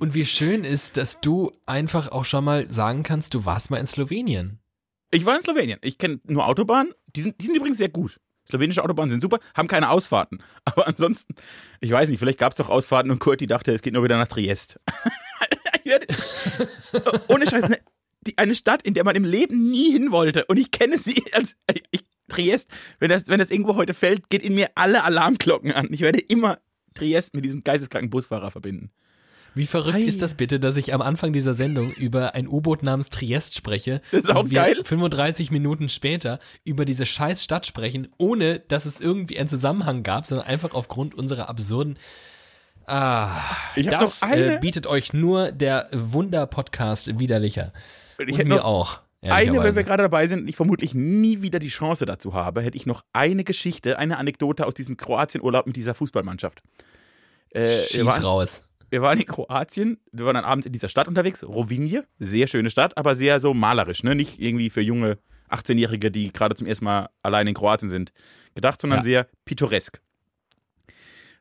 Und 0.00 0.14
wie 0.14 0.26
schön 0.26 0.64
ist, 0.64 0.96
dass 0.96 1.20
du 1.20 1.52
einfach 1.66 2.10
auch 2.10 2.24
schon 2.24 2.44
mal 2.44 2.70
sagen 2.70 3.02
kannst, 3.04 3.34
du 3.34 3.44
warst 3.44 3.70
mal 3.70 3.78
in 3.78 3.86
Slowenien. 3.86 4.58
Ich 5.10 5.24
war 5.24 5.36
in 5.36 5.42
Slowenien. 5.42 5.78
Ich 5.82 5.98
kenne 5.98 6.20
nur 6.24 6.46
Autobahnen. 6.46 6.92
Die 7.14 7.22
sind, 7.22 7.40
die 7.40 7.46
sind 7.46 7.56
übrigens 7.56 7.78
sehr 7.78 7.88
gut. 7.88 8.18
Slowenische 8.48 8.82
Autobahnen 8.82 9.10
sind 9.10 9.22
super, 9.22 9.38
haben 9.54 9.68
keine 9.68 9.90
Ausfahrten. 9.90 10.42
Aber 10.64 10.86
ansonsten, 10.86 11.34
ich 11.80 11.90
weiß 11.90 12.08
nicht, 12.08 12.18
vielleicht 12.18 12.38
gab 12.38 12.52
es 12.52 12.56
doch 12.56 12.68
Ausfahrten 12.68 13.10
und 13.10 13.18
Kurti 13.18 13.46
dachte, 13.46 13.72
es 13.72 13.82
geht 13.82 13.94
nur 13.94 14.04
wieder 14.04 14.18
nach 14.18 14.28
Triest. 14.28 14.78
werde 15.84 16.06
Ohne 17.28 17.48
Scheiß, 17.48 17.68
ne, 17.68 17.78
die, 18.26 18.38
eine 18.38 18.54
Stadt, 18.54 18.82
in 18.82 18.94
der 18.94 19.04
man 19.04 19.16
im 19.16 19.24
Leben 19.24 19.70
nie 19.70 19.92
hin 19.92 20.12
wollte. 20.12 20.44
Und 20.46 20.56
ich 20.58 20.70
kenne 20.70 20.98
sie 20.98 21.22
als 21.32 21.56
ich, 21.90 22.04
Triest. 22.28 22.70
Wenn 22.98 23.10
das, 23.10 23.24
wenn 23.26 23.38
das 23.38 23.50
irgendwo 23.50 23.76
heute 23.76 23.92
fällt, 23.92 24.30
geht 24.30 24.42
in 24.42 24.54
mir 24.54 24.68
alle 24.74 25.04
Alarmglocken 25.04 25.72
an. 25.72 25.88
Ich 25.90 26.00
werde 26.00 26.20
immer 26.20 26.58
Triest 26.94 27.34
mit 27.34 27.44
diesem 27.44 27.64
geisteskranken 27.64 28.10
Busfahrer 28.10 28.50
verbinden. 28.50 28.90
Wie 29.54 29.66
verrückt 29.66 29.96
Ei. 29.96 30.02
ist 30.02 30.20
das 30.20 30.34
bitte, 30.34 30.58
dass 30.58 30.76
ich 30.76 30.92
am 30.92 31.00
Anfang 31.00 31.32
dieser 31.32 31.54
Sendung 31.54 31.92
über 31.92 32.34
ein 32.34 32.48
U-Boot 32.48 32.82
namens 32.82 33.10
Triest 33.10 33.54
spreche 33.54 34.00
Das 34.10 34.24
ist 34.24 34.30
auch 34.30 34.44
und 34.44 34.50
wir 34.50 34.56
geil. 34.62 34.76
35 34.84 35.50
Minuten 35.50 35.88
später 35.88 36.38
über 36.64 36.84
diese 36.84 37.06
scheiß 37.06 37.42
Stadt 37.42 37.64
sprechen, 37.66 38.08
ohne 38.18 38.58
dass 38.60 38.84
es 38.84 39.00
irgendwie 39.00 39.38
einen 39.38 39.48
Zusammenhang 39.48 40.02
gab, 40.02 40.26
sondern 40.26 40.46
einfach 40.46 40.74
aufgrund 40.74 41.14
unserer 41.14 41.48
absurden 41.48 41.98
Ah, 42.86 43.40
das 43.76 44.22
äh, 44.22 44.58
bietet 44.60 44.86
euch 44.86 45.12
nur 45.12 45.52
der 45.52 45.88
Wunder-Podcast 45.92 47.18
widerlicher. 47.18 47.72
Und 48.18 48.28
ich 48.28 48.38
Und 48.38 48.48
mir 48.48 48.64
auch. 48.64 49.00
eine, 49.22 49.62
wenn 49.62 49.74
wir 49.74 49.84
gerade 49.84 50.02
dabei 50.02 50.26
sind, 50.26 50.42
und 50.42 50.48
ich 50.48 50.56
vermutlich 50.56 50.94
nie 50.94 51.40
wieder 51.40 51.58
die 51.58 51.68
Chance 51.68 52.04
dazu 52.04 52.34
habe, 52.34 52.60
hätte 52.60 52.76
ich 52.76 52.84
noch 52.84 53.02
eine 53.14 53.44
Geschichte, 53.44 53.98
eine 53.98 54.18
Anekdote 54.18 54.66
aus 54.66 54.74
diesem 54.74 54.96
Kroatien-Urlaub 54.98 55.66
mit 55.66 55.76
dieser 55.76 55.94
Fußballmannschaft. 55.94 56.62
Äh, 57.50 57.84
Schieß 57.84 58.04
waren, 58.04 58.22
raus. 58.22 58.62
Wir 58.94 59.02
waren 59.02 59.18
in 59.18 59.26
Kroatien, 59.26 59.98
wir 60.12 60.24
waren 60.24 60.34
dann 60.34 60.44
abends 60.44 60.66
in 60.66 60.72
dieser 60.72 60.88
Stadt 60.88 61.08
unterwegs, 61.08 61.42
Rovinje, 61.42 62.06
sehr 62.20 62.46
schöne 62.46 62.70
Stadt, 62.70 62.96
aber 62.96 63.16
sehr 63.16 63.40
so 63.40 63.52
malerisch, 63.52 64.04
ne? 64.04 64.14
nicht 64.14 64.40
irgendwie 64.40 64.70
für 64.70 64.82
junge 64.82 65.18
18-Jährige, 65.50 66.12
die 66.12 66.32
gerade 66.32 66.54
zum 66.54 66.68
ersten 66.68 66.84
Mal 66.84 67.08
allein 67.20 67.48
in 67.48 67.54
Kroatien 67.54 67.88
sind, 67.88 68.12
gedacht, 68.54 68.80
sondern 68.80 69.00
Ja. 69.00 69.02
sehr 69.02 69.28
pittoresk. 69.46 70.00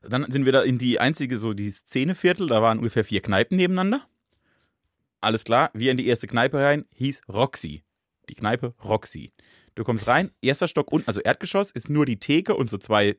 Dann 0.02 0.32
sind 0.32 0.46
wir 0.46 0.52
da 0.52 0.64
in 0.64 0.80
die 0.80 1.00
einzige, 1.00 1.38
so 1.38 1.54
die 1.54 1.70
Szeneviertel, 1.70 2.48
da 2.48 2.64
waren 2.64 2.80
ungefähr 2.80 3.06
vier 3.06 3.22
Kneipen 3.22 3.56
nebeneinander. 3.56 4.02
Alles 5.22 5.44
klar, 5.44 5.70
wir 5.76 5.92
in 5.92 5.98
die 5.98 6.08
erste 6.08 6.26
Kneipe 6.26 6.58
rein, 6.58 6.86
hieß 6.96 7.22
Roxy. 7.32 7.84
Die 8.30 8.36
Kneipe 8.36 8.74
Roxy. 8.84 9.32
Du 9.76 9.84
kommst 9.84 10.08
rein, 10.08 10.32
erster 10.42 10.68
Stock 10.68 10.92
unten, 10.92 11.08
also 11.08 11.22
Erdgeschoss, 11.22 11.70
ist 11.70 11.88
nur 11.88 12.08
die 12.08 12.18
Theke 12.18 12.56
und 12.56 12.72
so 12.72 12.80
zwei 12.80 13.16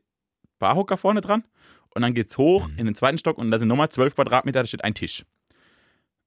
Barhocker 0.59 0.97
vorne 0.97 1.21
dran. 1.21 1.45
Und 1.95 2.03
dann 2.03 2.15
geht's 2.15 2.37
hoch 2.39 2.69
Mhm. 2.69 2.79
in 2.79 2.87
den 2.87 2.95
zweiten 2.95 3.19
Stock 3.19 3.39
und 3.39 3.51
da 3.51 3.59
sind 3.59 3.69
nochmal 3.69 3.89
zwölf 3.89 4.15
Quadratmeter, 4.17 4.61
da 4.63 4.67
steht 4.67 4.83
ein 4.85 4.95
Tisch. 4.95 5.25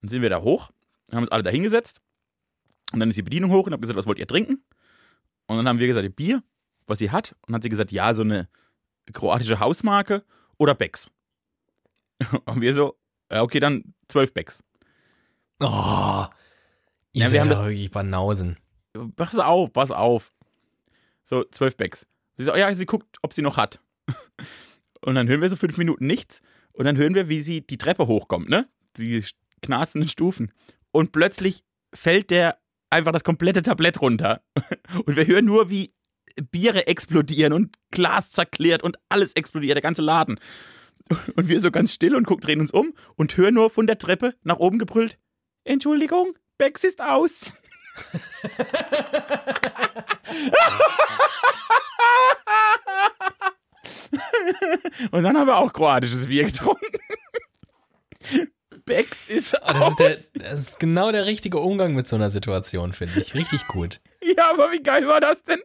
Dann 0.01 0.09
sind 0.09 0.22
wir 0.22 0.30
da 0.30 0.41
hoch, 0.41 0.72
haben 1.11 1.20
uns 1.20 1.30
alle 1.32 1.43
da 1.43 1.49
hingesetzt. 1.49 2.01
Und 2.93 2.99
dann 3.01 3.09
ist 3.09 3.18
die 3.18 3.24
Bedienung 3.24 3.51
hoch 3.51 3.65
und 3.68 3.74
hat 3.74 3.82
gesagt, 3.82 3.97
was 3.97 4.05
wollt 4.05 4.18
ihr 4.20 4.28
trinken? 4.28 4.63
Und 5.47 5.57
dann 5.57 5.68
haben 5.68 5.80
wir 5.80 5.88
gesagt, 5.88 6.15
Bier, 6.15 6.41
was 6.86 6.99
sie 6.99 7.11
hat. 7.11 7.34
Und 7.41 7.49
dann 7.49 7.55
hat 7.55 7.63
sie 7.63 7.70
gesagt, 7.70 7.91
ja, 7.91 8.13
so 8.13 8.22
eine 8.22 8.47
kroatische 9.11 9.59
Hausmarke 9.59 10.24
oder 10.57 10.74
Becks. 10.76 11.11
Und 12.45 12.61
wir 12.61 12.74
so, 12.74 12.97
ja, 13.32 13.41
okay, 13.43 13.59
dann 13.59 13.93
zwölf 14.07 14.34
Becks. 14.34 14.63
Oh, 15.59 15.65
Ja, 17.13 17.32
wir 17.32 17.41
haben 17.41 17.49
das- 17.49 17.59
wirklich 17.59 17.91
Banausen. 17.91 18.57
Pass 19.15 19.38
auf, 19.38 19.72
pass 19.74 19.91
auf. 19.91 20.34
So, 21.24 21.43
zwölf 21.51 21.76
Becks. 21.78 22.07
Sie 22.38 22.45
so, 22.45 22.55
ja, 22.55 22.74
sie 22.74 22.86
guckt, 22.86 23.18
ob 23.22 23.34
sie 23.34 23.41
noch 23.41 23.57
hat. 23.57 23.80
Und 25.02 25.16
dann 25.16 25.28
hören 25.28 25.41
wir 25.41 25.50
so 25.50 25.56
fünf 25.56 25.78
Minuten 25.78 26.08
nichts. 26.08 26.41
Und 26.72 26.86
dann 26.86 26.98
hören 26.98 27.16
wir, 27.16 27.30
wie 27.30 27.41
sie 27.41 27.66
die 27.66 27.78
Treppe 27.78 28.08
hochkommt, 28.08 28.50
ne? 28.50 28.68
Die 28.98 29.24
knarzenden 29.62 30.10
Stufen. 30.10 30.52
Und 30.91 31.12
plötzlich 31.12 31.64
fällt 31.93 32.30
der 32.30 32.58
einfach 32.89 33.12
das 33.12 33.24
komplette 33.24 33.62
Tablett 33.62 34.02
runter. 34.02 34.41
Und 35.06 35.16
wir 35.16 35.28
hören 35.28 35.45
nur, 35.45 35.70
wie 35.70 35.93
Biere 36.52 36.88
explodieren 36.88 37.52
und 37.52 37.76
Glas 37.89 38.30
zerklärt 38.30 38.84
und 38.84 39.00
alles 39.10 39.34
explodiert, 39.34 39.76
der 39.76 39.82
ganze 39.82 40.04
Laden. 40.04 40.39
Und 41.36 41.48
wir 41.48 41.60
so 41.60 41.72
ganz 41.72 41.91
still 41.91 42.16
und 42.16 42.28
gucken, 42.28 42.45
drehen 42.45 42.62
uns 42.62 42.70
um 42.70 42.93
und 43.16 43.36
hören 43.38 43.56
nur 43.56 43.72
von 43.72 43.88
der 43.88 43.98
Treppe 43.98 44.36
nach 44.43 44.58
oben 44.58 44.78
gebrüllt: 44.78 45.18
Entschuldigung, 45.64 46.38
Becks 46.60 46.84
ist 46.84 47.02
aus. 47.02 47.56
Und 55.12 55.24
dann 55.24 55.38
haben 55.38 55.47
wir 55.47 55.58
auch 55.58 55.72
kroatisches 55.74 56.28
Bier 56.28 56.45
getrunken. 56.45 56.86
Becks 58.86 59.28
ist 59.28 59.62
Ah, 59.64 59.80
aus. 59.88 59.95
Das 59.97 60.18
ist, 60.18 60.36
der, 60.36 60.49
das 60.49 60.60
ist 60.60 60.80
genau 60.80 61.12
der 61.12 61.26
richtige 61.26 61.60
Umgang 61.60 61.93
mit 61.93 62.08
so 62.08 62.16
einer 62.16 62.30
Situation, 62.30 62.93
finde 62.93 63.20
ich. 63.22 63.34
Richtig 63.36 63.68
gut. 63.68 63.99
Ja, 64.36 64.49
aber 64.51 64.72
wie 64.72 64.82
geil 64.82 65.08
war 65.08 65.20
das 65.20 65.43
denn? 65.43 65.60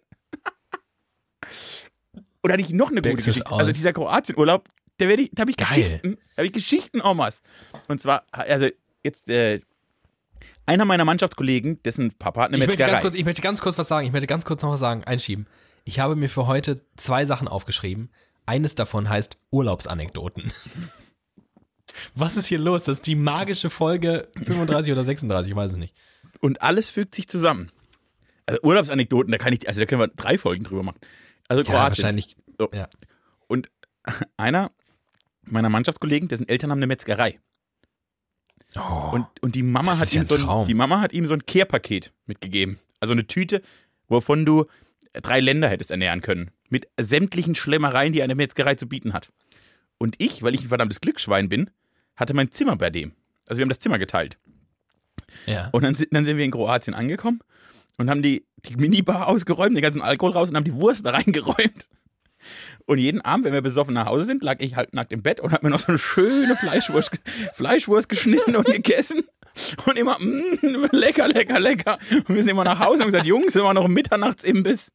Oder 2.42 2.56
nicht 2.56 2.70
noch 2.70 2.88
eine 2.90 2.96
gute 2.96 3.10
Becks 3.10 3.22
ist 3.22 3.26
Geschichte? 3.34 3.52
Also 3.52 3.72
dieser 3.72 3.92
Kroatien-Urlaub, 3.92 4.68
da, 4.98 5.06
ich- 5.08 5.30
da 5.32 5.40
habe 5.42 5.50
ich 5.50 5.56
Geil. 5.56 5.68
Geschichten, 5.68 6.18
da 6.30 6.36
habe 6.38 6.46
ich 6.46 6.52
Geschichten 6.52 7.00
en 7.00 7.16
masse. 7.16 7.42
Und 7.88 8.02
zwar, 8.02 8.24
also 8.32 8.68
jetzt 9.04 9.28
äh, 9.28 9.60
einer 10.66 10.84
meiner 10.84 11.04
Mannschaftskollegen, 11.04 11.82
dessen 11.82 12.12
Papa 12.18 12.42
hat 12.42 12.48
eine 12.48 12.56
Ich 12.56 12.60
möchte, 12.60 12.72
Metzgerei. 12.72 12.90
ganz 12.90 13.02
kurz, 13.02 13.14
ich 13.14 13.24
möchte 13.24 13.42
ganz 13.42 13.60
kurz 13.60 13.78
was 13.78 13.88
sagen. 13.88 14.06
Ich 14.06 14.12
möchte 14.12 14.26
ganz 14.26 14.44
kurz 14.44 14.62
noch 14.62 14.70
was 14.72 14.80
sagen, 14.80 15.04
einschieben. 15.04 15.46
Ich 15.84 16.00
habe 16.00 16.16
mir 16.16 16.28
für 16.28 16.46
heute 16.46 16.80
zwei 16.96 17.24
Sachen 17.24 17.48
aufgeschrieben. 17.48 18.10
Eines 18.46 18.74
davon 18.74 19.08
heißt 19.08 19.36
Urlaubsanekdoten. 19.50 20.52
Was 22.14 22.36
ist 22.36 22.46
hier 22.46 22.58
los? 22.58 22.84
Das 22.84 22.98
ist 22.98 23.06
die 23.06 23.14
magische 23.14 23.70
Folge 23.70 24.28
35 24.36 24.92
oder 24.92 25.04
36, 25.04 25.50
ich 25.50 25.56
weiß 25.56 25.72
es 25.72 25.76
nicht. 25.76 25.94
Und 26.40 26.62
alles 26.62 26.90
fügt 26.90 27.14
sich 27.14 27.28
zusammen. 27.28 27.70
Also 28.46 28.60
Urlaubsanekdoten, 28.62 29.30
da 29.30 29.38
kann 29.38 29.52
ich, 29.52 29.68
also 29.68 29.80
da 29.80 29.86
können 29.86 30.00
wir 30.00 30.08
drei 30.08 30.38
Folgen 30.38 30.64
drüber 30.64 30.82
machen. 30.82 30.98
Also 31.48 31.62
Ja, 31.62 31.70
Kroatien. 31.70 31.88
wahrscheinlich. 31.88 32.36
So. 32.58 32.68
Ja. 32.72 32.88
Und 33.46 33.70
einer 34.36 34.70
meiner 35.44 35.68
Mannschaftskollegen, 35.68 36.28
dessen 36.28 36.48
Eltern 36.48 36.70
haben 36.70 36.78
eine 36.78 36.86
Metzgerei. 36.86 37.38
Oh, 38.76 39.10
Und, 39.12 39.26
und 39.42 39.54
die 39.54 39.62
Mama 39.62 39.98
hat 39.98 40.12
ja 40.12 40.22
ihm 40.22 40.26
ein 40.28 40.28
so 40.38 40.48
ein, 40.48 40.66
die 40.66 40.74
Mama 40.74 41.00
hat 41.00 41.12
ihm 41.12 41.26
so 41.26 41.34
ein 41.34 41.44
Kehrpaket 41.44 42.12
mitgegeben. 42.26 42.78
Also 43.00 43.12
eine 43.12 43.26
Tüte, 43.26 43.60
wovon 44.08 44.46
du 44.46 44.66
drei 45.20 45.40
Länder 45.40 45.68
hättest 45.68 45.90
ernähren 45.90 46.20
können. 46.22 46.50
Mit 46.68 46.88
sämtlichen 46.98 47.54
Schlemmereien, 47.54 48.12
die 48.12 48.22
eine 48.22 48.34
Metzgerei 48.34 48.74
zu 48.76 48.88
bieten 48.88 49.12
hat. 49.12 49.30
Und 49.98 50.14
ich, 50.18 50.42
weil 50.42 50.54
ich 50.54 50.62
ein 50.62 50.68
verdammtes 50.68 51.00
Glücksschwein 51.00 51.48
bin, 51.48 51.70
hatte 52.16 52.34
mein 52.34 52.50
Zimmer 52.50 52.76
bei 52.76 52.90
dem. 52.90 53.12
Also 53.46 53.58
wir 53.58 53.62
haben 53.64 53.68
das 53.68 53.80
Zimmer 53.80 53.98
geteilt. 53.98 54.38
ja. 55.46 55.68
Und 55.72 55.82
dann, 55.84 55.94
sind- 55.94 56.12
dann 56.14 56.24
sind 56.24 56.36
wir 56.36 56.44
in 56.44 56.50
Kroatien 56.50 56.94
angekommen 56.94 57.40
und 57.98 58.08
haben 58.10 58.22
die, 58.22 58.44
die 58.64 58.76
Minibar 58.76 59.28
ausgeräumt, 59.28 59.76
den 59.76 59.82
ganzen 59.82 60.02
Alkohol 60.02 60.32
raus 60.32 60.48
und 60.50 60.56
haben 60.56 60.64
die 60.64 60.74
Wurst 60.74 61.04
da 61.06 61.10
reingeräumt. 61.14 61.88
Und 62.86 62.98
jeden 62.98 63.20
Abend, 63.20 63.44
wenn 63.44 63.52
wir 63.52 63.62
besoffen 63.62 63.94
nach 63.94 64.06
Hause 64.06 64.24
sind, 64.24 64.42
lag 64.42 64.56
ich 64.60 64.74
halt 64.74 64.92
nackt 64.94 65.12
im 65.12 65.22
Bett 65.22 65.38
und 65.40 65.52
hab 65.52 65.62
mir 65.62 65.70
noch 65.70 65.78
so 65.80 65.86
eine 65.88 65.98
schöne 65.98 66.56
Fleischwurst, 66.56 67.20
Fleischwurst 67.54 68.08
geschnitten 68.08 68.56
und 68.56 68.66
gegessen. 68.72 69.22
Und 69.86 69.98
immer, 69.98 70.18
mm, 70.18 70.86
lecker, 70.92 71.28
lecker, 71.28 71.60
lecker. 71.60 71.98
Und 72.10 72.28
wir 72.30 72.42
sind 72.42 72.48
immer 72.50 72.64
nach 72.64 72.78
Hause 72.78 72.94
und 72.94 73.00
haben 73.02 73.06
gesagt, 73.08 73.26
Jungs, 73.26 73.54
wir 73.54 73.62
waren 73.64 73.74
noch 73.74 73.84
im 73.84 73.92
Mitternachtsimbiss. 73.92 74.90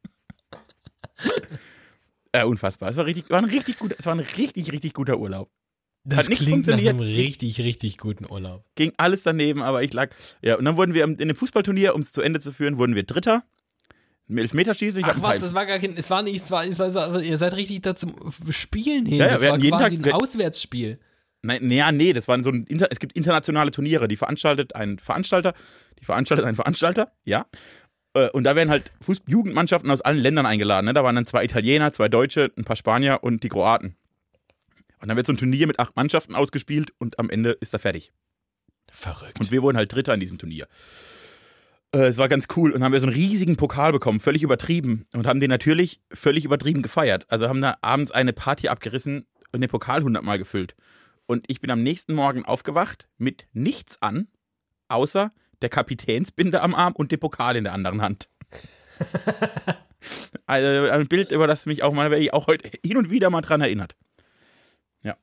Äh, 2.32 2.44
unfassbar. 2.44 2.90
Es 2.90 2.98
war 2.98 3.06
richtig, 3.06 3.30
war 3.30 3.40
ein 3.40 3.46
richtig 3.46 3.80
guter, 3.80 3.96
es 3.98 4.06
war 4.06 4.14
ein 4.14 4.20
richtig, 4.20 4.72
richtig 4.72 4.94
guter 4.94 5.18
Urlaub. 5.20 5.50
das 6.04 6.20
hat 6.26 6.30
nichts 6.30 6.46
klingt 6.46 6.68
nach 6.68 6.78
einem 6.78 7.00
richtig, 7.00 7.60
richtig 7.60 7.98
guten 7.98 8.26
Urlaub. 8.30 8.64
ging 8.76 8.94
alles 8.98 9.24
daneben, 9.24 9.62
aber 9.62 9.84
ich 9.84 9.94
lag. 9.94 10.10
Ja, 10.42 10.56
und 10.58 10.66
dann 10.66 10.78
wurden 10.78 10.94
wir 10.94 11.04
in 11.04 11.18
dem 11.18 11.36
Fußballturnier, 11.36 11.96
um 11.96 12.02
es 12.02 12.12
zu 12.12 12.22
Ende 12.22 12.40
zu 12.40 12.52
führen, 12.52 12.78
wurden 12.78 12.96
wir 12.96 13.04
Dritter. 13.04 13.44
Im 14.30 14.38
Elfmeterschießen. 14.40 15.00
Ich 15.00 15.06
Ach 15.06 15.22
was, 15.22 15.40
das 15.40 15.54
war 15.54 15.66
gar 15.66 15.80
kein, 15.80 15.96
es 15.96 16.10
war 16.10 16.22
nicht, 16.22 16.44
es 16.44 16.52
war, 16.52 16.66
es 16.66 16.78
war, 16.78 17.22
ihr 17.22 17.38
seid 17.38 17.54
richtig 17.54 17.84
da 17.84 17.96
zum 17.96 18.14
Spielen 18.50 19.06
hin. 19.06 19.20
Ja, 19.20 19.28
ja, 19.28 19.32
das 19.34 19.42
wir 19.42 19.48
war 19.48 19.54
hatten 19.54 19.64
jeden 19.64 19.78
quasi 19.78 19.98
Tag- 19.98 20.06
ein 20.08 20.12
Auswärtsspiel. 20.22 21.00
Nein, 21.48 21.98
nee, 21.98 22.14
das 22.14 22.28
waren 22.28 22.44
so 22.44 22.50
ein 22.50 22.66
Inter 22.66 22.88
es 22.92 23.00
gibt 23.00 23.14
internationale 23.14 23.72
Turniere, 23.72 24.08
die 24.08 24.18
veranstaltet 24.18 24.76
ein 24.76 25.00
Veranstalter, 25.00 25.54
die 26.00 26.06
veranstaltet 26.06 26.46
ein 26.46 26.56
Veranstalter, 26.56 27.12
ja. 27.24 27.46
Äh, 28.14 28.30
Und 28.32 28.44
da 28.44 28.56
werden 28.56 28.70
halt 28.70 28.92
Fuß 29.02 29.22
Jugendmannschaften 29.28 29.90
aus 29.90 30.02
allen 30.02 30.18
Ländern 30.18 30.46
eingeladen. 30.46 30.86
Ne? 30.86 30.94
Da 30.94 31.04
waren 31.04 31.16
dann 31.16 31.26
zwei 31.26 31.46
Italiener, 31.46 31.92
zwei 31.94 32.10
Deutsche, 32.10 32.52
ein 32.58 32.66
paar 32.66 32.76
Spanier 32.76 33.20
und 33.22 33.44
die 33.44 33.50
Kroaten. 33.50 33.96
Und 35.00 35.08
dann 35.08 35.16
wird 35.16 35.28
so 35.28 35.34
ein 35.34 35.38
Turnier 35.38 35.68
mit 35.68 35.80
acht 35.80 35.96
Mannschaften 35.96 36.36
ausgespielt 36.36 36.92
und 36.98 37.20
am 37.20 37.30
Ende 37.30 37.52
ist 37.52 37.74
er 37.74 37.80
fertig. 37.80 38.12
Verrückt. 38.92 39.40
Und 39.40 39.52
wir 39.52 39.62
wurden 39.62 39.78
halt 39.78 39.94
Dritter 39.94 40.14
in 40.14 40.20
diesem 40.20 40.38
Turnier. 40.38 40.68
Äh, 41.94 42.08
es 42.08 42.18
war 42.18 42.28
ganz 42.28 42.48
cool 42.56 42.72
und 42.72 42.84
haben 42.84 42.94
wir 42.94 43.00
so 43.00 43.08
einen 43.08 43.16
riesigen 43.16 43.56
Pokal 43.56 43.92
bekommen, 43.92 44.20
völlig 44.20 44.44
übertrieben. 44.44 45.06
Und 45.14 45.28
haben 45.28 45.40
den 45.40 45.50
natürlich 45.50 46.02
völlig 46.12 46.46
übertrieben 46.46 46.82
gefeiert. 46.82 47.26
Also 47.30 47.48
haben 47.48 47.62
da 47.62 47.78
abends 47.82 48.12
eine 48.12 48.34
Party 48.34 48.68
abgerissen 48.68 49.26
und 49.52 49.62
den 49.62 49.70
Pokal 49.70 50.04
hundertmal 50.04 50.38
gefüllt. 50.40 50.76
Und 51.28 51.46
ich 51.48 51.62
bin 51.62 51.70
am 51.70 51.84
nächsten 51.84 52.14
Morgen 52.14 52.46
aufgewacht 52.46 53.08
mit 53.18 53.46
nichts 53.52 54.02
an, 54.02 54.30
außer 54.88 55.32
der 55.62 55.70
Kapitänsbinde 55.70 56.62
am 56.62 56.74
Arm 56.74 56.94
und 56.94 57.12
dem 57.12 57.20
Pokal 57.20 57.58
in 57.58 57.66
der 57.66 57.74
anderen 57.74 58.02
Hand. 58.02 58.30
also 60.46 60.90
ein 60.90 61.08
Bild, 61.08 61.32
über 61.32 61.46
das 61.46 61.66
mich 61.66 61.84
auch 61.84 61.94
mal, 61.94 62.12
ich 62.14 62.34
auch 62.34 62.48
heute 62.48 62.72
hin 62.84 62.98
und 62.98 63.10
wieder 63.10 63.30
mal 63.30 63.42
dran 63.42 63.62
erinnert. 63.62 63.96
Ja. 65.04 65.18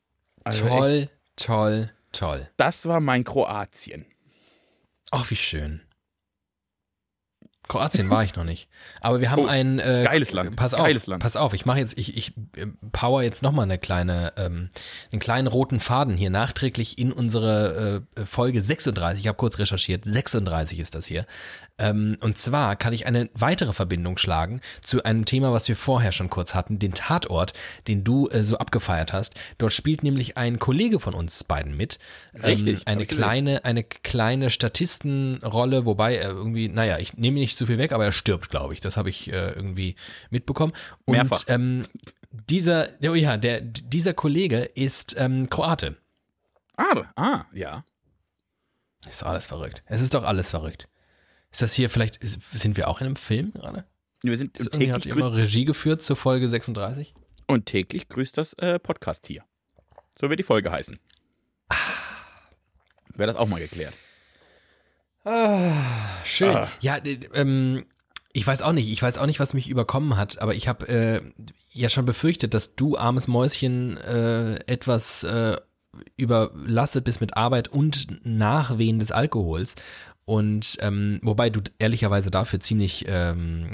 Also 0.44 0.66
echt, 0.66 0.76
toll, 0.76 1.10
toll, 1.36 1.90
toll. 2.12 2.50
das 2.58 2.86
war 2.86 3.00
mein 3.00 3.24
Kroatien. 3.24 4.04
Ach, 5.10 5.30
wie 5.30 5.36
schön. 5.36 5.80
Kroatien 7.68 8.10
war 8.10 8.22
ich 8.24 8.36
noch 8.36 8.44
nicht. 8.44 8.68
Aber 9.00 9.20
wir 9.20 9.30
haben 9.30 9.42
Oh, 9.44 9.46
ein 9.46 9.78
äh, 9.78 10.02
geiles 10.04 10.32
Land, 10.32 10.54
Pass 10.56 10.74
auf, 10.74 10.84
geiles 10.86 11.06
Land. 11.06 11.22
pass 11.22 11.36
auf. 11.36 11.54
Ich 11.54 11.64
mache 11.64 11.78
jetzt, 11.78 11.96
ich, 11.98 12.16
ich 12.16 12.34
äh, 12.56 12.66
power 12.92 13.22
jetzt 13.22 13.42
noch 13.42 13.52
mal 13.52 13.62
eine 13.62 13.78
kleine, 13.78 14.32
ähm, 14.36 14.68
einen 15.12 15.20
kleinen 15.20 15.46
roten 15.48 15.80
Faden 15.80 16.16
hier 16.16 16.30
nachträglich 16.30 16.98
in 16.98 17.10
unsere 17.12 18.02
äh, 18.16 18.26
Folge 18.26 18.60
36. 18.60 19.20
Ich 19.20 19.28
habe 19.28 19.36
kurz 19.38 19.58
recherchiert. 19.58 20.04
36 20.04 20.78
ist 20.78 20.94
das 20.94 21.06
hier. 21.06 21.24
Ähm, 21.76 22.16
und 22.20 22.38
zwar 22.38 22.76
kann 22.76 22.92
ich 22.92 23.06
eine 23.06 23.28
weitere 23.34 23.72
Verbindung 23.72 24.16
schlagen 24.18 24.60
zu 24.80 25.02
einem 25.02 25.24
Thema, 25.24 25.52
was 25.52 25.66
wir 25.66 25.74
vorher 25.74 26.12
schon 26.12 26.30
kurz 26.30 26.54
hatten, 26.54 26.78
den 26.78 26.92
Tatort, 26.94 27.52
den 27.88 28.04
du 28.04 28.28
äh, 28.28 28.44
so 28.44 28.58
abgefeiert 28.58 29.12
hast. 29.12 29.34
Dort 29.58 29.72
spielt 29.72 30.02
nämlich 30.04 30.36
ein 30.36 30.58
Kollege 30.60 31.00
von 31.00 31.14
uns 31.14 31.42
beiden 31.42 31.76
mit. 31.76 31.98
Richtig, 32.34 32.76
Ähm, 32.76 32.82
eine 32.84 33.02
ich 33.02 33.08
gesehen. 33.08 33.22
kleine, 33.24 33.64
eine 33.64 33.82
kleine 33.82 34.50
Statistenrolle, 34.50 35.84
wobei 35.84 36.16
er 36.16 36.30
irgendwie, 36.30 36.68
naja, 36.68 36.98
ich 36.98 37.14
nehme 37.14 37.40
nicht 37.40 37.53
zu 37.56 37.66
viel 37.66 37.78
weg, 37.78 37.92
aber 37.92 38.04
er 38.04 38.12
stirbt, 38.12 38.50
glaube 38.50 38.74
ich. 38.74 38.80
Das 38.80 38.96
habe 38.96 39.10
ich 39.10 39.32
äh, 39.32 39.52
irgendwie 39.52 39.96
mitbekommen. 40.30 40.72
Und 41.04 41.14
Mehrfach. 41.14 41.44
Ähm, 41.48 41.84
dieser, 42.30 42.88
oh 43.02 43.14
ja, 43.14 43.36
der, 43.36 43.60
dieser 43.60 44.14
Kollege 44.14 44.58
ist 44.58 45.14
ähm, 45.18 45.48
Kroate. 45.50 45.96
Ah, 46.76 47.04
ah, 47.16 47.44
ja. 47.52 47.84
Ist 49.08 49.22
doch 49.22 49.28
alles 49.28 49.46
verrückt. 49.46 49.82
Es 49.86 50.00
ist 50.00 50.14
doch 50.14 50.24
alles 50.24 50.50
verrückt. 50.50 50.88
Ist 51.52 51.62
das 51.62 51.72
hier 51.72 51.90
vielleicht, 51.90 52.16
ist, 52.16 52.40
sind 52.52 52.76
wir 52.76 52.88
auch 52.88 53.00
in 53.00 53.06
einem 53.06 53.16
Film 53.16 53.52
gerade? 53.52 53.84
Wir 54.22 54.36
sind 54.36 54.56
Ist 54.56 54.66
Irgendwie 54.66 54.92
hat 54.92 55.02
täglich 55.02 55.24
immer 55.24 55.34
Regie 55.34 55.64
geführt 55.64 56.02
zur 56.02 56.16
Folge 56.16 56.48
36? 56.48 57.14
und 57.46 57.66
täglich 57.66 58.08
grüßt 58.08 58.36
das 58.38 58.54
äh, 58.54 58.78
Podcast 58.78 59.26
hier. 59.26 59.44
So 60.18 60.28
wird 60.30 60.38
die 60.38 60.44
Folge 60.44 60.70
heißen. 60.70 60.98
Wäre 63.14 63.26
das 63.26 63.36
auch 63.36 63.48
mal 63.48 63.60
geklärt. 63.60 63.94
Schön. 65.24 66.56
Ah. 66.56 66.68
Ja, 66.80 66.96
äh, 66.96 67.18
ähm, 67.34 67.84
ich 68.32 68.46
weiß 68.46 68.62
auch 68.62 68.72
nicht, 68.72 68.90
ich 68.90 69.02
weiß 69.02 69.18
auch 69.18 69.26
nicht, 69.26 69.40
was 69.40 69.54
mich 69.54 69.68
überkommen 69.68 70.16
hat, 70.16 70.40
aber 70.40 70.54
ich 70.54 70.68
habe 70.68 70.88
äh, 70.88 71.20
ja 71.72 71.88
schon 71.88 72.04
befürchtet, 72.04 72.52
dass 72.52 72.74
du, 72.76 72.96
armes 72.96 73.28
Mäuschen, 73.28 73.96
äh, 73.98 74.56
etwas 74.66 75.22
äh, 75.22 75.56
überlastet 76.16 77.04
bist 77.04 77.20
mit 77.20 77.36
Arbeit 77.36 77.68
und 77.68 78.24
Nachwehen 78.26 78.98
des 78.98 79.12
Alkohols. 79.12 79.76
Und 80.26 80.78
ähm, 80.80 81.20
wobei 81.22 81.50
du 81.50 81.60
ehrlicherweise 81.78 82.30
dafür 82.30 82.58
ziemlich 82.58 83.04
ähm, 83.08 83.70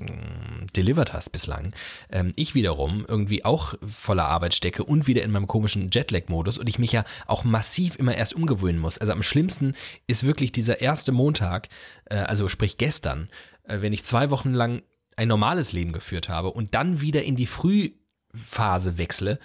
delivered 0.75 1.13
hast 1.13 1.31
bislang. 1.31 1.73
Ähm, 2.11 2.33
ich 2.35 2.55
wiederum 2.55 3.05
irgendwie 3.07 3.45
auch 3.45 3.75
voller 3.87 4.27
Arbeit 4.27 4.55
stecke 4.55 4.85
und 4.85 5.07
wieder 5.07 5.23
in 5.23 5.31
meinem 5.31 5.47
komischen 5.47 5.91
Jetlag-Modus 5.93 6.59
und 6.59 6.69
ich 6.69 6.79
mich 6.79 6.91
ja 6.91 7.05
auch 7.27 7.45
massiv 7.45 7.97
immer 7.97 8.17
erst 8.17 8.35
umgewöhnen 8.35 8.81
muss. 8.81 8.99
Also 8.99 9.13
am 9.13 9.23
schlimmsten 9.23 9.75
ist 10.09 10.27
wirklich 10.27 10.51
dieser 10.51 10.81
erste 10.81 11.13
Montag, 11.13 11.69
äh, 12.07 12.17
also 12.17 12.49
sprich 12.49 12.79
gestern, 12.79 13.29
äh, 13.65 13.81
wenn 13.81 13.93
ich 13.93 14.05
zwei 14.05 14.31
Wochen 14.31 14.53
lang 14.53 14.83
ein 15.17 15.29
normales 15.29 15.73
Leben 15.73 15.93
geführt 15.93 16.29
habe 16.29 16.51
und 16.51 16.75
dann 16.75 17.01
wieder 17.01 17.23
in 17.23 17.37
die 17.37 17.47
Frühphase 17.47 18.99
wechsle 18.99 19.39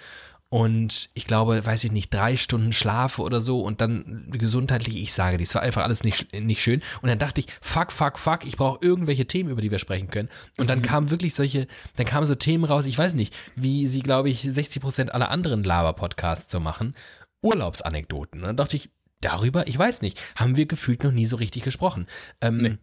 und 0.48 1.10
ich 1.14 1.26
glaube, 1.26 1.66
weiß 1.66 1.82
ich 1.84 1.92
nicht, 1.92 2.14
drei 2.14 2.36
Stunden 2.36 2.72
schlafe 2.72 3.22
oder 3.22 3.40
so 3.40 3.60
und 3.60 3.80
dann 3.80 4.28
gesundheitlich, 4.30 4.96
ich 4.96 5.12
sage, 5.12 5.38
das 5.38 5.54
war 5.56 5.62
einfach 5.62 5.82
alles 5.82 6.04
nicht, 6.04 6.32
nicht 6.32 6.62
schön. 6.62 6.82
Und 7.02 7.08
dann 7.08 7.18
dachte 7.18 7.40
ich, 7.40 7.48
fuck, 7.60 7.90
fuck, 7.90 8.18
fuck, 8.18 8.46
ich 8.46 8.56
brauche 8.56 8.78
irgendwelche 8.80 9.26
Themen, 9.26 9.50
über 9.50 9.60
die 9.60 9.72
wir 9.72 9.80
sprechen 9.80 10.08
können. 10.08 10.28
Und 10.56 10.70
dann 10.70 10.82
kamen 10.82 11.10
wirklich 11.10 11.34
solche, 11.34 11.66
dann 11.96 12.06
kamen 12.06 12.26
so 12.26 12.36
Themen 12.36 12.64
raus, 12.64 12.86
ich 12.86 12.96
weiß 12.96 13.14
nicht, 13.14 13.34
wie 13.56 13.88
sie, 13.88 14.00
glaube 14.00 14.30
ich, 14.30 14.42
60 14.42 14.80
Prozent 14.80 15.14
aller 15.14 15.30
anderen 15.30 15.64
Laber-Podcasts 15.64 16.50
so 16.52 16.60
machen. 16.60 16.94
Urlaubsanekdoten. 17.42 18.40
Und 18.40 18.46
dann 18.46 18.56
dachte 18.56 18.76
ich, 18.76 18.88
darüber, 19.20 19.66
ich 19.66 19.76
weiß 19.76 20.02
nicht, 20.02 20.20
haben 20.36 20.56
wir 20.56 20.66
gefühlt 20.66 21.02
noch 21.02 21.12
nie 21.12 21.26
so 21.26 21.36
richtig 21.36 21.64
gesprochen. 21.64 22.06
Ähm, 22.40 22.56
Nee. 22.58 22.78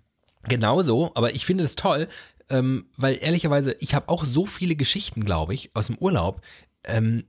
Genauso, 0.45 1.11
aber 1.16 1.34
ich 1.36 1.45
finde 1.45 1.64
es 1.64 1.76
toll, 1.78 2.09
ähm, 2.49 2.88
weil 2.97 3.18
ehrlicherweise, 3.22 3.78
ich 3.80 3.95
habe 3.95 4.09
auch 4.09 4.26
so 4.26 4.45
viele 4.45 4.76
Geschichten, 4.76 5.24
glaube 5.24 5.53
ich, 5.53 5.72
aus 5.74 5.88
dem 5.88 5.97
Urlaub. 5.97 6.41
Ähm, 6.84 7.24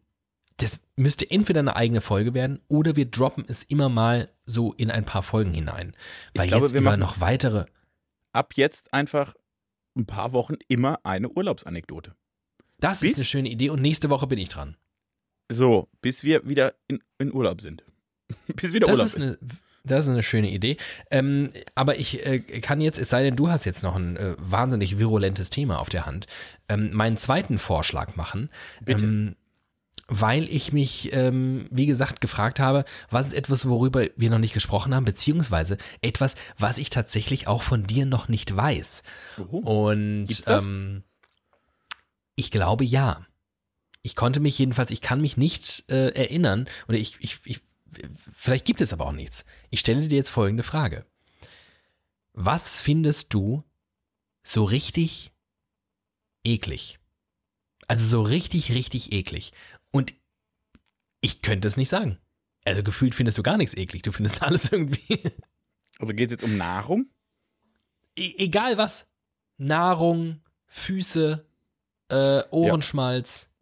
das 0.59 0.81
müsste 0.97 1.29
entweder 1.31 1.61
eine 1.61 1.75
eigene 1.77 2.01
Folge 2.01 2.35
werden 2.35 2.61
oder 2.69 2.97
wir 2.97 3.07
droppen 3.07 3.45
es 3.49 3.63
immer 3.65 3.89
mal 3.89 4.31
so 4.47 4.73
in 4.73 4.91
ein 4.91 5.05
paar 5.05 5.23
Folgen 5.23 5.53
hinein. 5.53 5.97
Weil 6.35 6.49
glaube, 6.49 6.67
jetzt 6.67 6.75
wir 6.75 6.81
machen- 6.81 7.01
noch 7.01 7.21
weitere. 7.21 7.67
Ab 8.33 8.55
jetzt 8.57 8.93
einfach 8.93 9.35
ein 9.97 10.07
paar 10.07 10.33
Wochen 10.33 10.55
immer 10.69 11.01
eine 11.05 11.29
Urlaubsanekdote. 11.29 12.15
Das 12.79 13.01
Bis- 13.01 13.13
ist 13.13 13.19
eine 13.19 13.25
schöne 13.25 13.49
Idee 13.49 13.71
und 13.71 13.81
nächste 13.83 14.11
Woche 14.11 14.27
bin 14.27 14.39
ich 14.39 14.49
dran. 14.49 14.77
So, 15.53 15.89
bis 16.01 16.25
wir 16.25 16.49
wieder 16.49 16.75
in, 16.89 17.01
in 17.19 17.33
Urlaub 17.33 17.61
sind. 17.61 17.85
bis 18.57 18.73
wieder 18.73 18.87
Das 18.87 18.95
Urlaub 18.97 19.07
ist 19.07 19.17
eine, 19.17 19.39
das 19.85 20.05
ist 20.07 20.11
eine 20.11 20.23
schöne 20.23 20.51
Idee. 20.51 20.77
Ähm, 21.11 21.51
aber 21.75 21.99
ich 21.99 22.25
äh, 22.27 22.39
kann 22.61 22.81
jetzt, 22.81 22.99
es 22.99 23.11
sei 23.11 23.23
denn, 23.23 23.37
du 23.37 23.49
hast 23.51 23.65
jetzt 23.67 23.83
noch 23.83 23.95
ein 23.97 24.17
äh, 24.17 24.35
wahnsinnig 24.39 24.99
virulentes 24.99 25.51
Thema 25.51 25.79
auf 25.79 25.89
der 25.89 26.07
Hand, 26.07 26.27
ähm, 26.69 26.93
meinen 26.93 27.17
zweiten 27.17 27.59
Vorschlag 27.59 28.17
machen. 28.17 28.51
Bitte. 28.85 29.05
Ähm, 29.05 29.37
weil 30.07 30.49
ich 30.49 30.73
mich, 30.73 31.13
ähm, 31.13 31.67
wie 31.71 31.87
gesagt, 31.87 32.21
gefragt 32.21 32.61
habe, 32.61 32.85
was 33.11 33.29
ist 33.29 33.35
etwas, 33.35 33.67
worüber 33.67 34.07
wir 34.17 34.31
noch 34.31 34.39
nicht 34.39 34.55
gesprochen 34.55 34.95
haben, 34.95 35.05
beziehungsweise 35.05 35.79
etwas, 36.03 36.35
was 36.59 36.79
ich 36.79 36.91
tatsächlich 36.91 37.47
auch 37.47 37.63
von 37.63 37.85
dir 37.85 38.05
noch 38.07 38.29
nicht 38.29 38.55
weiß. 38.55 39.03
Oh. 39.39 39.89
Und 39.89 40.43
ähm, 40.47 41.03
ich 42.37 42.51
glaube 42.51 42.85
ja. 42.85 43.27
Ich 44.03 44.17
konnte 44.17 44.41
mich 44.41 44.59
jedenfalls, 44.59 44.91
ich 44.91 45.01
kann 45.01 45.23
mich 45.23 45.39
nicht 45.39 45.85
äh, 45.89 46.11
erinnern, 46.11 46.69
oder 46.89 46.99
ich, 46.99 47.17
ich, 47.21 47.39
ich, 47.45 47.61
vielleicht 48.37 48.67
gibt 48.67 48.83
es 48.83 48.93
aber 48.93 49.07
auch 49.07 49.13
nichts. 49.13 49.47
Ich 49.71 49.81
stelle 49.81 50.07
dir 50.07 50.17
jetzt 50.17 50.29
folgende 50.29 50.63
Frage. 50.63 51.07
Was 52.35 52.79
findest 52.79 53.33
du 53.33 53.65
so 54.43 54.65
richtig 54.65 55.33
eklig? 56.45 56.99
Also 57.87 58.07
so 58.07 58.23
richtig, 58.23 58.73
richtig 58.73 59.13
eklig. 59.13 59.53
Und 59.95 60.13
ich 61.21 61.41
könnte 61.41 61.69
es 61.69 61.77
nicht 61.77 61.89
sagen. 61.89 62.19
Also 62.65 62.83
gefühlt 62.83 63.15
findest 63.15 63.39
du 63.39 63.45
gar 63.45 63.57
nichts 63.57 63.77
eklig. 63.77 64.03
Du 64.03 64.11
findest 64.11 64.43
alles 64.43 64.73
irgendwie. 64.73 65.21
Also 66.01 66.13
geht 66.15 66.27
es 66.27 66.33
jetzt 66.33 66.43
um 66.45 66.57
Nahrung? 66.57 67.11
E 68.19 68.35
egal 68.39 68.77
was. 68.77 69.07
Nahrung, 69.57 70.43
Füße, 70.67 71.47
äh, 72.09 72.43
Ohrenschmalz, 72.51 73.55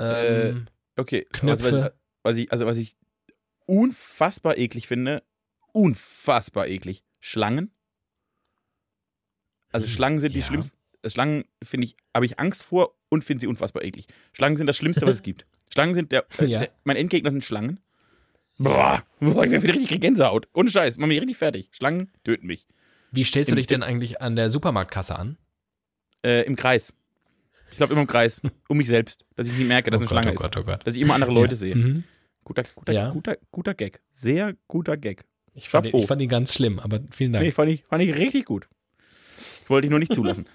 ähm, 0.00 0.66
Okay. 0.96 1.26
Knöpfe. 1.32 1.66
Also, 1.66 1.80
was, 1.82 1.92
was 2.22 2.36
ich, 2.36 2.52
also 2.52 2.66
was 2.66 2.76
ich 2.78 2.96
unfassbar 3.66 4.58
eklig 4.58 4.88
finde, 4.88 5.22
unfassbar 5.72 6.66
eklig. 6.66 7.04
Schlangen. 7.20 7.70
Also 9.70 9.86
Hm, 9.86 9.92
Schlangen 9.92 10.18
sind 10.18 10.34
die 10.34 10.40
ja. 10.40 10.46
schlimmsten. 10.46 10.76
Schlangen 11.06 11.44
finde 11.62 11.86
ich, 11.86 11.96
habe 12.12 12.26
ich 12.26 12.40
Angst 12.40 12.64
vor 12.64 12.98
und 13.08 13.24
finde 13.24 13.42
sie 13.42 13.46
unfassbar 13.46 13.84
eklig. 13.84 14.08
Schlangen 14.32 14.56
sind 14.56 14.66
das 14.66 14.76
Schlimmste, 14.76 15.06
was 15.06 15.16
es 15.16 15.22
gibt. 15.22 15.46
Schlangen 15.72 15.94
sind 15.94 16.12
der, 16.12 16.26
äh, 16.38 16.46
Ja. 16.46 16.58
der 16.60 16.70
mein 16.84 16.96
Endgegner 16.96 17.30
sind 17.30 17.44
Schlangen. 17.44 17.80
Boah, 18.58 19.02
boah 19.20 19.44
ich 19.44 19.50
werde 19.50 19.68
richtig 19.74 20.00
Gänsehaut. 20.00 20.48
Ohne 20.54 20.70
Scheiß, 20.70 20.96
mach 20.98 21.06
mich 21.06 21.20
richtig 21.20 21.36
fertig. 21.36 21.68
Schlangen 21.72 22.10
töten 22.24 22.46
mich. 22.46 22.66
wie 23.12 23.24
stellst 23.24 23.50
du 23.50 23.54
dich 23.56 23.66
denn 23.66 23.82
eigentlich 23.82 24.20
an 24.22 24.36
der 24.36 24.48
Supermarktkasse 24.50 25.16
an? 25.16 25.36
Äh, 26.24 26.42
Im 26.46 26.56
Kreis. 26.56 26.92
Ich 27.70 27.76
glaube 27.76 27.92
immer 27.92 28.02
im 28.02 28.06
Kreis. 28.08 28.40
Um 28.68 28.78
mich 28.78 28.88
selbst. 28.88 29.24
Dass 29.36 29.46
ich 29.46 29.52
nicht 29.58 29.68
merke, 29.68 29.90
dass 29.90 30.00
oh 30.00 30.04
eine 30.04 30.08
Gott, 30.08 30.22
Schlange 30.22 30.36
oh 30.38 30.42
Gott, 30.42 30.56
oh 30.56 30.62
Gott. 30.64 30.78
ist. 30.80 30.86
Dass 30.86 30.96
ich 30.96 31.02
immer 31.02 31.14
andere 31.14 31.32
Leute 31.32 31.52
ja. 31.52 31.56
sehe. 31.58 31.74
Mhm. 31.76 32.04
Guter, 32.44 32.62
guter, 32.74 32.92
Ja. 32.92 33.10
guter, 33.10 33.36
guter 33.50 33.74
Gag. 33.74 34.00
Sehr 34.14 34.54
guter 34.68 34.96
Gag. 34.96 35.24
Ich, 35.52 35.68
fand 35.68 35.86
ich 35.86 36.06
fand 36.06 36.20
ihn 36.22 36.28
ganz 36.28 36.54
schlimm, 36.54 36.78
aber 36.78 37.00
vielen 37.10 37.32
Dank. 37.32 37.44
Nee, 37.44 37.50
fand 37.50 37.70
ich, 37.70 37.84
fand 37.84 38.02
ich 38.02 38.14
richtig 38.14 38.44
gut. 38.46 38.68
Ich 39.62 39.68
wollte 39.70 39.86
ihn 39.86 39.90
nur 39.90 39.98
nicht 39.98 40.14
zulassen. 40.14 40.46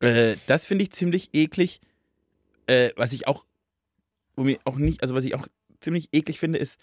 äh, 0.00 0.36
das 0.46 0.64
finde 0.66 0.84
ich 0.84 0.92
ziemlich 0.92 1.30
eklig. 1.34 1.80
Äh, 2.66 2.90
was 2.96 3.12
ich 3.12 3.28
auch, 3.28 3.44
wo 4.36 4.44
mir 4.44 4.58
auch 4.64 4.76
nicht, 4.76 5.02
also 5.02 5.14
was 5.14 5.24
ich 5.24 5.34
auch 5.34 5.46
ziemlich 5.80 6.10
eklig 6.12 6.38
finde, 6.38 6.58
ist 6.58 6.78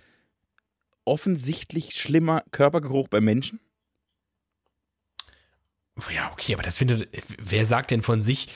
offensichtlich 1.06 1.95
schlimmer 1.95 2.43
Körpergeruch 2.51 3.08
bei 3.08 3.22
Menschen. 3.22 3.60
Ja, 6.14 6.32
okay, 6.32 6.54
aber 6.54 6.64
das 6.64 6.78
findet, 6.78 7.08
wer 7.38 7.66
sagt 7.66 7.91
denn 7.91 8.01
von 8.01 8.22
sich, 8.22 8.47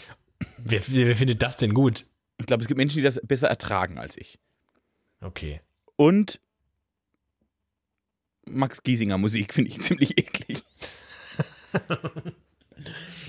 wer, 0.58 0.82
wer 0.88 1.16
findet 1.16 1.42
das 1.42 1.58
denn 1.58 1.74
gut? 1.74 2.06
Ich 2.40 2.46
glaube, 2.46 2.62
es 2.62 2.68
gibt 2.68 2.78
Menschen, 2.78 2.98
die 2.98 3.04
das 3.04 3.20
besser 3.24 3.48
ertragen 3.48 3.98
als 3.98 4.18
ich. 4.18 4.40
Okay. 5.22 5.62
Und 5.96 6.40
Max 8.46 8.82
Giesinger 8.82 9.18
Musik 9.18 9.54
finde 9.54 9.72
ich 9.72 9.82
ziemlich 9.84 10.18
eklig. 10.18 10.64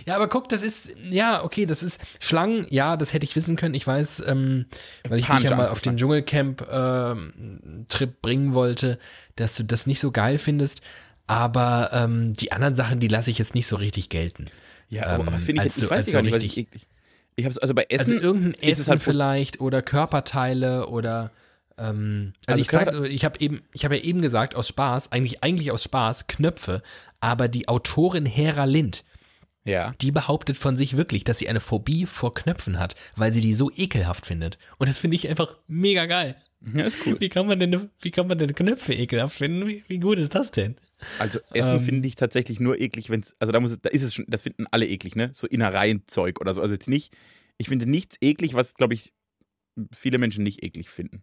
Ja, 0.08 0.16
aber 0.16 0.28
guck, 0.28 0.48
das 0.48 0.62
ist, 0.62 0.88
ja, 1.10 1.44
okay, 1.44 1.66
das 1.66 1.82
ist 1.82 2.00
Schlangen, 2.18 2.66
ja, 2.70 2.96
das 2.96 3.12
hätte 3.12 3.24
ich 3.24 3.36
wissen 3.36 3.56
können. 3.56 3.74
Ich 3.74 3.86
weiß, 3.86 4.22
ähm, 4.26 4.64
weil 5.06 5.18
ich 5.18 5.26
dich 5.26 5.28
Panische 5.28 5.50
ja 5.50 5.56
mal 5.56 5.62
Angst 5.64 5.72
auf 5.72 5.80
den 5.82 5.98
Dschungelcamp-Trip 5.98 8.22
bringen 8.22 8.54
wollte, 8.54 8.98
dass 9.36 9.56
du 9.56 9.64
das 9.64 9.86
nicht 9.86 10.00
so 10.00 10.10
geil 10.10 10.38
findest. 10.38 10.80
Aber 11.26 11.90
ähm, 11.92 12.32
die 12.34 12.52
anderen 12.52 12.74
Sachen, 12.74 13.00
die 13.00 13.08
lasse 13.08 13.30
ich 13.30 13.38
jetzt 13.38 13.54
nicht 13.54 13.66
so 13.66 13.76
richtig 13.76 14.08
gelten. 14.08 14.46
Ja, 14.88 15.06
aber 15.08 15.26
Ähm, 15.26 15.32
was 15.34 15.44
finde 15.44 15.60
ich 15.60 15.64
jetzt? 15.66 15.76
Ich 15.76 15.84
so- 15.84 15.90
als 15.90 15.98
weiß 16.00 16.06
so 16.06 16.12
gar 16.12 16.22
nicht, 16.22 16.34
was 16.34 16.42
richtig- 16.42 16.58
ich 16.58 16.66
eklig. 16.68 16.86
Ich 17.36 17.44
habe 17.44 17.54
also 17.60 17.74
bei 17.74 17.86
Essen. 17.90 18.14
also 18.14 18.26
irgendein 18.26 18.54
es 18.62 18.78
Essen 18.80 18.90
halt- 18.90 19.02
vielleicht 19.02 19.60
oder 19.60 19.82
Körperteile 19.82 20.88
oder 20.88 21.30
ähm, 21.76 22.32
also, 22.46 22.58
Also 22.58 22.62
ich 22.62 22.68
Körper- 22.68 23.04
ich 23.04 23.24
habe 23.24 23.38
eben, 23.40 23.62
ich 23.72 23.84
habe 23.84 23.96
ja 23.96 24.02
eben 24.02 24.22
gesagt 24.22 24.54
aus 24.56 24.66
Spaß, 24.68 25.12
eigentlich 25.12 25.44
eigentlich 25.44 25.70
aus 25.70 25.84
Spaß 25.84 26.26
Knöpfe, 26.26 26.82
aber 27.20 27.46
die 27.46 27.68
Autorin 27.68 28.26
Hera 28.26 28.64
Lind, 28.64 29.04
Ja. 29.68 29.94
die 30.00 30.10
behauptet 30.12 30.56
von 30.56 30.76
sich 30.76 30.96
wirklich, 30.96 31.24
dass 31.24 31.38
sie 31.38 31.48
eine 31.48 31.60
Phobie 31.60 32.06
vor 32.06 32.32
Knöpfen 32.34 32.78
hat, 32.78 32.94
weil 33.16 33.32
sie 33.32 33.40
die 33.40 33.54
so 33.54 33.70
ekelhaft 33.70 34.26
findet. 34.26 34.58
Und 34.78 34.88
das 34.88 34.98
finde 34.98 35.16
ich 35.16 35.28
einfach 35.28 35.58
mega 35.66 36.06
geil. 36.06 36.36
Ja, 36.74 36.84
ist 36.86 36.98
cool. 37.06 37.16
Wie 37.20 37.28
kann 37.28 37.46
man 37.46 37.58
denn, 37.60 37.90
wie 38.00 38.10
kann 38.10 38.26
man 38.26 38.38
denn 38.38 38.54
Knöpfe 38.54 38.92
ekelhaft 38.94 39.36
finden? 39.36 39.66
Wie, 39.68 39.84
wie 39.86 39.98
gut 39.98 40.18
ist 40.18 40.34
das 40.34 40.50
denn? 40.50 40.76
Also 41.20 41.38
Essen 41.52 41.76
Ähm. 41.76 41.84
finde 41.84 42.08
ich 42.08 42.16
tatsächlich 42.16 42.58
nur 42.58 42.80
eklig, 42.80 43.10
wenn 43.10 43.20
es, 43.20 43.36
also 43.38 43.52
da 43.52 43.60
muss 43.60 43.78
da 43.80 43.88
ist 43.90 44.02
es 44.02 44.14
schon, 44.14 44.24
das 44.26 44.42
finden 44.42 44.66
alle 44.72 44.86
eklig, 44.88 45.14
ne? 45.14 45.30
So 45.34 45.46
Innereienzeug 45.46 46.40
oder 46.40 46.54
so. 46.54 46.60
Also 46.60 46.74
jetzt 46.74 46.88
nicht, 46.88 47.16
ich 47.58 47.68
finde 47.68 47.86
nichts 47.86 48.16
eklig, 48.20 48.54
was, 48.54 48.74
glaube 48.74 48.94
ich, 48.94 49.12
viele 49.92 50.18
Menschen 50.18 50.42
nicht 50.42 50.64
eklig 50.64 50.90
finden. 50.90 51.22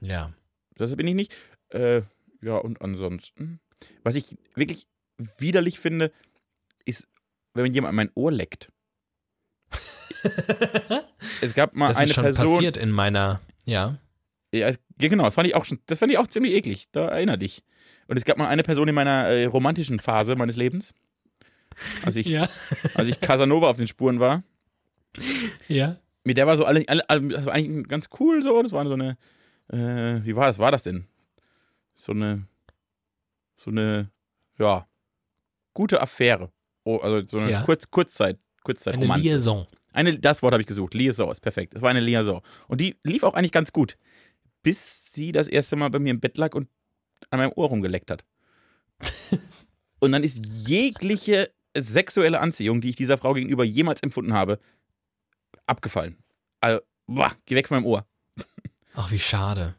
Ja. 0.00 0.32
Das 0.76 0.96
bin 0.96 1.06
ich 1.06 1.14
nicht. 1.14 1.32
Äh, 1.68 2.02
ja, 2.42 2.56
und 2.56 2.80
ansonsten, 2.82 3.60
was 4.02 4.14
ich 4.16 4.24
wirklich 4.56 4.88
widerlich 5.38 5.78
finde, 5.78 6.10
ist, 6.84 7.06
wenn 7.54 7.72
jemand 7.72 7.94
mein 7.94 8.10
Ohr 8.14 8.32
leckt. 8.32 8.70
Es 11.42 11.54
gab 11.54 11.74
mal 11.74 11.88
das 11.88 11.96
eine 11.96 12.06
ist 12.08 12.14
schon 12.14 12.24
Person. 12.24 12.46
passiert 12.54 12.76
in 12.76 12.90
meiner, 12.90 13.40
ja. 13.64 13.96
Ja, 14.52 14.70
genau, 14.98 15.24
das 15.24 15.34
fand 15.34 15.46
ich 15.46 15.54
auch 15.54 15.64
schon, 15.64 15.78
das 15.86 15.98
fand 15.98 16.10
ich 16.12 16.18
auch 16.18 16.26
ziemlich 16.26 16.52
eklig. 16.54 16.88
Da 16.92 17.08
erinnere 17.08 17.38
dich. 17.38 17.62
Und 18.08 18.16
es 18.16 18.24
gab 18.24 18.36
mal 18.36 18.48
eine 18.48 18.62
Person 18.64 18.88
in 18.88 18.94
meiner 18.94 19.26
äh, 19.28 19.44
romantischen 19.44 19.98
Phase 20.00 20.34
meines 20.34 20.56
Lebens, 20.56 20.92
als 22.04 22.16
ich, 22.16 22.26
Ja. 22.28 22.48
als 22.94 23.08
ich 23.08 23.20
Casanova 23.20 23.70
auf 23.70 23.76
den 23.76 23.86
Spuren 23.86 24.18
war. 24.20 24.42
Ja. 25.68 25.96
Mit 26.24 26.36
der 26.36 26.46
war 26.46 26.56
so 26.56 26.64
alle, 26.64 26.84
alle, 26.88 27.08
alle 27.08 27.28
das 27.28 27.46
war 27.46 27.54
eigentlich 27.54 27.88
ganz 27.88 28.08
cool 28.18 28.42
so. 28.42 28.62
Das 28.62 28.72
war 28.72 28.84
so 28.86 28.94
eine, 28.94 29.16
äh, 29.68 30.24
wie 30.24 30.34
war 30.36 30.46
das? 30.46 30.58
War 30.58 30.72
das 30.72 30.82
denn? 30.82 31.06
So 31.96 32.12
eine, 32.12 32.46
so 33.56 33.70
eine, 33.70 34.10
ja, 34.58 34.86
gute 35.74 36.00
Affäre. 36.00 36.50
Oh, 36.90 36.98
also 36.98 37.26
so 37.26 37.38
eine 37.38 37.50
Ja. 37.50 37.62
Kurz, 37.62 37.90
Kurzzeit, 37.90 38.38
Kurzzeit 38.64 38.94
Eine 38.94 39.04
Romanze. 39.04 39.24
Liaison. 39.24 39.66
Eine, 39.92 40.18
das 40.18 40.42
Wort 40.42 40.52
habe 40.52 40.62
ich 40.62 40.66
gesucht. 40.66 40.94
Liaison 40.94 41.30
ist 41.30 41.40
perfekt. 41.40 41.74
Es 41.74 41.82
war 41.82 41.90
eine 41.90 42.00
Liaison. 42.00 42.40
Und 42.68 42.80
die 42.80 42.96
lief 43.04 43.22
auch 43.22 43.34
eigentlich 43.34 43.52
ganz 43.52 43.72
gut. 43.72 43.96
Bis 44.62 45.12
sie 45.12 45.32
das 45.32 45.48
erste 45.48 45.76
Mal 45.76 45.90
bei 45.90 45.98
mir 45.98 46.10
im 46.10 46.20
Bett 46.20 46.36
lag 46.36 46.54
und 46.54 46.68
an 47.30 47.38
meinem 47.38 47.52
Ohr 47.54 47.68
rumgeleckt 47.68 48.10
hat. 48.10 48.24
und 50.00 50.12
dann 50.12 50.22
ist 50.22 50.44
jegliche 50.44 51.50
sexuelle 51.76 52.40
Anziehung, 52.40 52.80
die 52.80 52.90
ich 52.90 52.96
dieser 52.96 53.18
Frau 53.18 53.34
gegenüber 53.34 53.64
jemals 53.64 54.02
empfunden 54.02 54.32
habe, 54.32 54.58
abgefallen. 55.66 56.16
Also, 56.60 56.80
boah, 57.06 57.32
geh 57.46 57.54
weg 57.54 57.68
von 57.68 57.78
meinem 57.78 57.86
Ohr. 57.86 58.06
Ach, 58.94 59.10
wie 59.10 59.18
schade. 59.18 59.76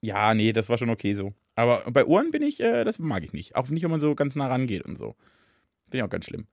Ja, 0.00 0.34
nee, 0.34 0.52
das 0.52 0.68
war 0.68 0.78
schon 0.78 0.90
okay 0.90 1.14
so. 1.14 1.34
Aber 1.54 1.82
bei 1.90 2.04
Ohren 2.04 2.30
bin 2.30 2.42
ich, 2.42 2.60
äh, 2.60 2.84
das 2.84 2.98
mag 3.00 3.24
ich 3.24 3.32
nicht. 3.32 3.56
Auch 3.56 3.68
nicht, 3.68 3.82
wenn 3.82 3.90
man 3.90 4.00
so 4.00 4.14
ganz 4.14 4.36
nah 4.36 4.46
rangeht 4.46 4.84
und 4.84 4.96
so. 4.96 5.16
Finde 5.90 5.98
ich 5.98 6.02
auch 6.02 6.10
ganz 6.10 6.26
schlimm. 6.26 6.46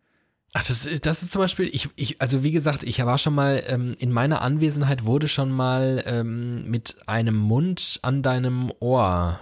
Ach, 0.57 0.65
das, 0.65 0.85
ist- 0.85 1.05
das 1.05 1.21
ist 1.21 1.33
zum 1.33 1.39
Beispiel, 1.41 1.69
ich, 1.73 1.89
ich, 1.97 2.21
also 2.21 2.43
wie 2.43 2.53
gesagt, 2.53 2.83
ich 2.83 3.03
war 3.05 3.17
schon 3.17 3.35
mal, 3.35 3.61
ähm, 3.67 3.93
in 3.99 4.09
meiner 4.11 4.41
Anwesenheit 4.41 5.03
wurde 5.03 5.27
schon 5.27 5.51
mal 5.51 6.01
ähm, 6.05 6.63
mit 6.69 6.95
einem 7.07 7.35
Mund 7.35 7.99
an 8.03 8.23
deinem 8.23 8.71
Ohr 8.79 9.39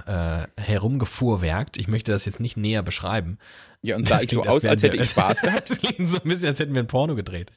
äh, 0.58 0.62
herumgefuhrwerkt. 0.62 1.78
Ich 1.78 1.88
möchte 1.88 2.12
das 2.12 2.26
jetzt 2.26 2.40
nicht 2.40 2.58
näher 2.58 2.82
beschreiben. 2.82 3.38
Ja, 3.84 3.96
und 3.96 4.08
sah 4.08 4.16
Das 4.16 4.24
ich 4.24 4.32
so 4.32 4.42
aus, 4.44 4.66
als 4.66 4.82
hätte 4.82 4.94
wir- 4.98 5.02
ich 5.04 5.10
Spaß 5.12 5.42
gehabt. 5.42 5.70
Das 5.70 5.80
klingt 5.82 6.10
so 6.10 6.18
ein 6.18 6.28
bisschen, 6.28 6.48
als 6.48 6.58
hätten 6.60 6.74
wir 6.74 6.82
ein 6.82 6.88
Porno 6.88 7.14
gedreht. 7.16 7.52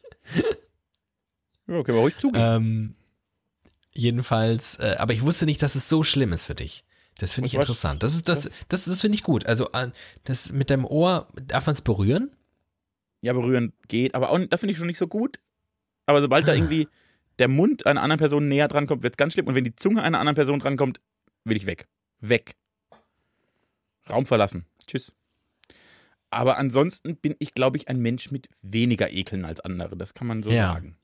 Ja, 1.67 1.83
können 1.83 1.97
wir 1.99 2.03
ruhig 2.03 2.19
zugeben. 2.19 2.45
Ähm, 2.45 2.95
jedenfalls, 3.95 4.77
äh, 4.81 4.97
aber 4.99 5.15
ich 5.15 5.23
wusste 5.23 5.47
nicht, 5.47 5.63
dass 5.63 5.75
es 5.75 5.89
so 5.89 6.03
schlimm 6.05 6.33
ist 6.33 6.45
für 6.45 6.55
dich. 6.55 6.85
Das 7.19 7.33
finde 7.33 7.47
Das 7.49 7.55
ich 7.55 7.59
interessant. 7.61 8.03
Das 8.03 8.15
ist 8.15 8.29
das, 8.29 8.51
das, 8.69 8.85
das 8.85 9.01
finde 9.01 9.15
ich 9.17 9.23
gut. 9.23 9.47
Also 9.47 9.71
äh, 9.73 9.91
das 10.25 10.53
mit 10.53 10.71
deinem 10.71 10.85
Ohr 10.85 11.29
darf 11.47 11.67
man 11.67 11.73
es 11.73 11.81
berühren. 11.81 12.31
Ja, 13.23 13.33
berühren 13.33 13.73
geht, 13.89 14.15
aber 14.15 14.31
auch, 14.31 14.39
das 14.39 14.61
finde 14.61 14.73
ich 14.73 14.79
schon 14.79 14.87
nicht 14.87 14.99
so 14.99 15.09
gut. 15.09 15.39
Aber 16.05 16.21
sobald 16.21 16.47
da 16.47 16.53
Ah. 16.53 16.57
irgendwie 16.57 16.89
der 17.39 17.49
Mund 17.49 17.87
einer 17.87 18.03
anderen 18.03 18.19
Person 18.19 18.49
näher 18.49 18.69
drankommt, 18.69 19.03
wird 19.03 19.15
es 19.15 19.17
ganz 19.17 19.33
schlimm. 19.33 19.47
Und 19.47 19.55
wenn 19.55 19.65
die 19.65 19.75
Zunge 19.75 20.03
einer 20.03 20.19
anderen 20.21 20.37
Person 20.37 20.61
drankommt, 20.61 21.01
will 21.45 21.57
ich 21.57 21.67
weg. 21.67 21.89
Weg. 22.21 22.55
Raum 24.09 24.27
verlassen. 24.27 24.67
Tschüss. 24.87 25.13
Aber 26.31 26.59
ansonsten 26.59 27.17
bin 27.17 27.35
ich, 27.39 27.55
glaube 27.55 27.77
ich, 27.79 27.89
ein 27.89 27.99
Mensch 28.01 28.31
mit 28.31 28.49
weniger 28.63 29.11
Ekeln 29.11 29.45
als 29.45 29.61
andere. 29.61 29.97
Das 29.97 30.15
kann 30.15 30.27
man 30.27 30.43
so 30.43 30.51
Ja. 30.51 30.75
sagen. 30.75 30.97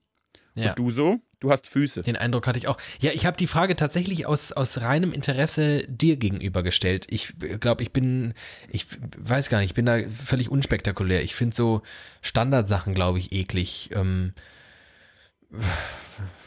Ja. 0.54 0.70
Und 0.70 0.78
du 0.78 0.90
so? 0.90 1.18
Du 1.40 1.50
hast 1.50 1.66
Füße. 1.66 2.02
Den 2.02 2.14
Eindruck 2.16 2.46
hatte 2.46 2.58
ich 2.58 2.68
auch. 2.68 2.78
Ja, 3.00 3.10
ich 3.12 3.26
habe 3.26 3.36
die 3.36 3.46
Frage 3.48 3.74
tatsächlich 3.74 4.26
aus, 4.26 4.52
aus 4.52 4.80
reinem 4.80 5.12
Interesse 5.12 5.84
dir 5.88 6.16
gegenüber 6.16 6.62
gestellt. 6.62 7.06
Ich 7.10 7.34
glaube, 7.58 7.82
ich 7.82 7.90
bin, 7.92 8.34
ich 8.70 8.86
weiß 9.16 9.48
gar 9.48 9.58
nicht, 9.58 9.70
ich 9.70 9.74
bin 9.74 9.86
da 9.86 9.98
völlig 10.08 10.50
unspektakulär. 10.50 11.22
Ich 11.24 11.34
finde 11.34 11.54
so 11.54 11.82
Standardsachen, 12.20 12.94
glaube 12.94 13.18
ich, 13.18 13.32
eklig. 13.32 13.90
Ähm, 13.92 14.34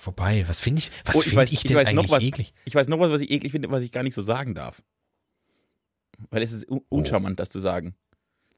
wobei, 0.03 0.47
was 0.47 0.62
finde 0.62 0.80
ich, 0.80 0.91
was 1.03 1.16
Oh, 1.16 1.20
ich 1.22 1.26
finde 1.30 1.41
weiß- 1.41 1.45
ich, 1.47 1.53
ich 1.53 1.64
denn 1.64 1.76
weiß 1.78 1.91
noch 1.93 2.03
eigentlich 2.03 2.12
was. 2.12 2.24
eklig? 2.24 2.53
Ich 2.66 2.76
weiß 2.76 2.88
noch 2.88 2.99
was, 2.99 3.12
was 3.12 3.22
ich 3.22 3.32
eklig 3.32 3.51
finde, 3.51 3.70
was 3.72 3.84
ich 3.84 3.91
gar 3.91 4.03
nicht 4.03 4.14
so 4.16 4.22
sagen 4.22 4.56
darf. 4.56 4.82
Weil 6.30 6.41
es 6.43 6.51
ist 6.51 6.70
un 6.70 6.80
Oh. 6.89 6.97
uncharmant, 6.97 7.39
das 7.39 7.49
zu 7.49 7.60
sagen. 7.60 7.95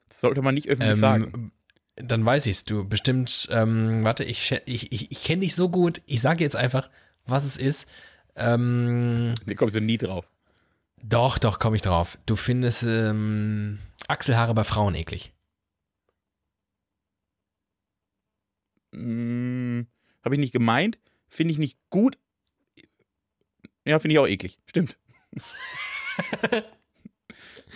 Das 0.08 0.22
sollte 0.22 0.41
man 0.41 0.54
nicht 0.54 0.68
öffentlich 0.70 1.00
sagen. 1.00 1.52
Dann 1.98 2.24
weiß 2.26 2.45
ich's. 2.45 2.64
Du 2.64 2.88
bestimmt, 2.88 3.48
ähm, 3.52 4.04
warte, 4.04 4.24
ich, 4.24 4.52
ich, 4.66 4.91
ich, 4.91 5.12
ich 5.12 5.24
kenne 5.24 5.41
dich 5.41 5.56
so 5.56 5.70
gut. 5.70 6.02
Ich 6.06 6.22
sage 6.22 6.43
jetzt 6.43 6.56
einfach, 6.56 6.89
was 7.26 7.43
es 7.43 7.58
ist. 7.58 7.88
Ähm, 8.36 9.34
Da 9.45 9.54
kommst 9.56 9.76
du 9.76 9.82
nie 9.82 9.98
drauf. 9.98 10.30
Doch, 11.02 11.38
doch, 11.39 11.60
komme 11.60 11.76
ich 11.76 11.82
drauf. 11.82 12.18
Du 12.26 12.36
findest 12.36 12.84
ähm, 12.84 13.80
Achselhaare 14.08 14.54
bei 14.54 14.64
Frauen 14.64 14.93
eklig. 14.95 15.34
Hm, 18.93 19.88
Habe 20.24 20.36
ich 20.36 20.39
nicht 20.39 20.54
gemeint. 20.54 21.00
Finde 21.30 21.52
ich 21.52 21.58
nicht 21.58 21.78
gut. 21.89 22.18
Ja, 23.86 24.00
finde 24.00 24.14
ich 24.14 24.20
auch 24.20 24.28
eklig. 24.28 24.60
Stimmt. 24.66 24.98
finde 26.50 26.66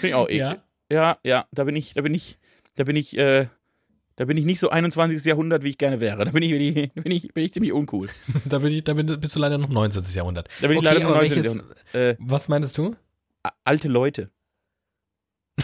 ich 0.03 0.13
auch 0.13 0.27
eklig. 0.29 0.61
Ja? 0.91 1.19
ja, 1.23 1.47
da 1.51 1.63
bin 1.63 1.75
ich, 1.75 1.93
da 1.93 2.01
bin 2.01 2.13
ich, 2.13 2.37
da 2.75 2.83
bin 2.83 2.95
ich, 2.95 3.17
äh, 3.17 3.47
da 4.21 4.25
bin 4.25 4.37
ich 4.37 4.45
nicht 4.45 4.59
so 4.59 4.69
21. 4.69 5.25
Jahrhundert, 5.25 5.63
wie 5.63 5.69
ich 5.71 5.79
gerne 5.79 5.99
wäre. 5.99 6.23
Da 6.23 6.29
bin 6.29 6.43
ich, 6.43 6.51
bin 6.51 6.61
ich, 6.61 6.93
bin 6.93 7.11
ich, 7.11 7.33
bin 7.33 7.43
ich 7.43 7.51
ziemlich 7.53 7.73
uncool. 7.73 8.07
Da, 8.45 8.59
bin 8.59 8.71
ich, 8.71 8.83
da 8.83 8.93
bin, 8.93 9.07
bist 9.19 9.35
du 9.35 9.39
leider 9.39 9.57
noch 9.57 9.67
19. 9.69 10.03
Jahrhundert. 10.13 10.47
Da 10.61 10.67
bin 10.67 10.77
ich 10.77 10.83
Okay, 10.83 10.85
leider 10.85 10.99
nur 10.99 11.09
aber 11.15 11.21
19. 11.21 11.35
welches- 11.37 11.45
Jahrhundert. 11.55 11.95
Äh, 11.95 12.15
Was 12.19 12.47
meinst 12.47 12.77
du? 12.77 12.95
alte 13.63 13.87
Leute. 13.87 14.29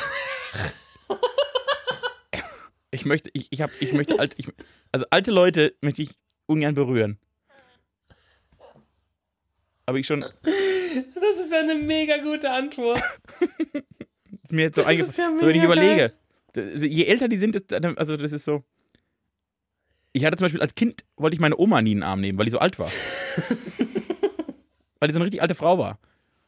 ich 2.89 3.05
möchte, 3.05 3.30
ich, 3.34 3.45
ich, 3.51 3.62
hab, 3.62 3.70
ich 3.80 3.93
möchte 3.93 4.18
alt, 4.18 4.34
ich, 4.38 4.47
also 4.91 5.05
alte 5.12 5.30
Leute 5.30 5.76
möchte 5.82 6.01
ich 6.01 6.10
ungern 6.47 6.74
berühren. 6.74 7.20
Aber 9.86 9.99
ich 9.99 10.08
schon, 10.08 10.22
Das 10.22 11.39
ist 11.39 11.51
ja 11.51 11.60
eine 11.60 11.76
mega 11.76 12.18
gute 12.18 12.49
Antwort. 12.49 13.03
ist 14.41 14.51
mir 14.51 14.64
jetzt 14.64 14.78
so 14.78 14.82
Das 14.82 14.89
eingefallen, 14.89 15.10
ist 15.12 15.18
ja 15.18 15.30
so, 15.39 15.45
wenn 15.45 15.55
ich 15.55 15.62
überlege. 15.64 16.10
Das- 16.10 16.26
Je 16.58 17.05
älter 17.05 17.28
die 17.28 17.38
sind, 17.38 17.72
also 17.97 18.18
das 18.18 18.32
ist 18.32 18.45
so. 18.45 18.64
Ich 20.14 20.26
hatte 20.26 20.38
zum 20.38 20.45
Beispiel 20.45 20.62
als 20.62 20.76
Kind, 20.76 21.03
wollte 21.16 21.36
ich 21.36 21.39
meine 21.39 21.58
Oma 21.58 21.82
nie 21.82 21.91
in 21.91 21.99
den 21.99 22.03
Arm 22.03 22.22
nehmen, 22.22 22.38
weil 22.38 22.45
die 22.45 22.51
so 22.51 22.60
alt 22.60 22.80
war. 22.80 22.91
weil 24.99 25.08
die 25.08 25.14
so 25.14 25.20
eine 25.20 25.26
richtig 25.26 25.41
alte 25.41 25.55
Frau 25.55 25.78
war. 25.78 25.99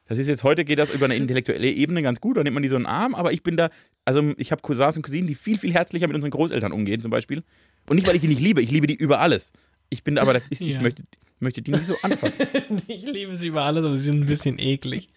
Das 0.06 0.18
ist 0.18 0.28
jetzt 0.28 0.44
heute 0.44 0.66
geht 0.66 0.80
das 0.80 0.92
über 0.92 1.06
eine 1.06 1.16
intellektuelle 1.16 1.70
Ebene 1.70 2.02
ganz 2.02 2.20
gut, 2.20 2.38
dann 2.38 2.44
nimmt 2.44 2.56
man 2.56 2.64
die 2.64 2.70
so 2.70 2.76
in 2.76 2.82
den 2.84 2.88
Arm, 2.88 3.14
aber 3.14 3.32
ich 3.32 3.44
bin 3.44 3.58
da, 3.58 3.70
also 4.06 4.34
ich 4.38 4.52
habe 4.52 4.62
Cousins 4.64 4.98
und 4.98 5.04
Cousinen, 5.04 5.28
die 5.28 5.36
viel, 5.36 5.60
viel 5.60 5.72
herzlicher 5.72 6.08
mit 6.08 6.16
unseren 6.16 6.32
Großeltern 6.32 6.72
umgehen 6.72 7.00
zum 7.02 7.12
Beispiel. 7.12 7.44
Und 7.88 7.98
nicht, 7.98 8.08
weil 8.08 8.16
ich 8.16 8.22
die 8.22 8.28
nicht 8.28 8.42
liebe, 8.42 8.62
ich 8.62 8.72
liebe 8.72 8.88
die 8.88 8.96
über 8.96 9.20
alles. 9.20 9.52
Ich 9.92 10.04
bin 10.04 10.16
da, 10.16 10.24
aber 10.24 10.34
das 10.34 10.44
ist, 10.50 10.62
ich 10.62 10.74
Ja. 10.74 10.82
möchte, 10.82 11.04
möchte 11.40 11.62
die 11.62 11.72
nicht 11.72 11.86
so 11.86 11.96
anfassen. 12.02 12.40
Ich 12.88 13.06
liebe 13.06 13.36
sie 13.36 13.48
über 13.50 13.64
alles, 13.64 13.86
aber 13.86 13.96
sie 13.98 14.04
sind 14.06 14.22
ein 14.22 14.26
bisschen 14.26 14.58
eklig. 14.58 15.10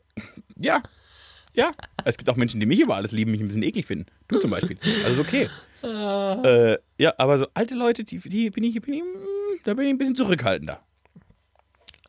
Ja. 0.58 0.82
Ja. 1.54 1.72
Es 2.04 2.16
gibt 2.16 2.28
auch 2.30 2.36
Menschen, 2.36 2.60
die 2.60 2.66
mich 2.66 2.80
über 2.80 2.96
alles 2.96 3.12
lieben, 3.12 3.30
mich 3.30 3.40
ein 3.40 3.48
bisschen 3.48 3.62
eklig 3.62 3.86
finden. 3.86 4.06
Du 4.28 4.38
zum 4.38 4.50
Beispiel. 4.50 4.78
Also 5.04 5.20
ist 5.20 5.28
okay. 5.28 5.48
Äh, 5.84 6.78
ja, 6.98 7.12
aber 7.18 7.38
so 7.38 7.46
alte 7.54 7.74
Leute, 7.74 8.04
die, 8.04 8.18
die 8.18 8.50
bin 8.50 8.64
ich, 8.64 8.80
bin 8.80 8.94
ich, 8.94 9.02
da 9.64 9.74
bin 9.74 9.86
ich 9.86 9.90
ein 9.90 9.98
bisschen 9.98 10.16
zurückhaltender. 10.16 10.80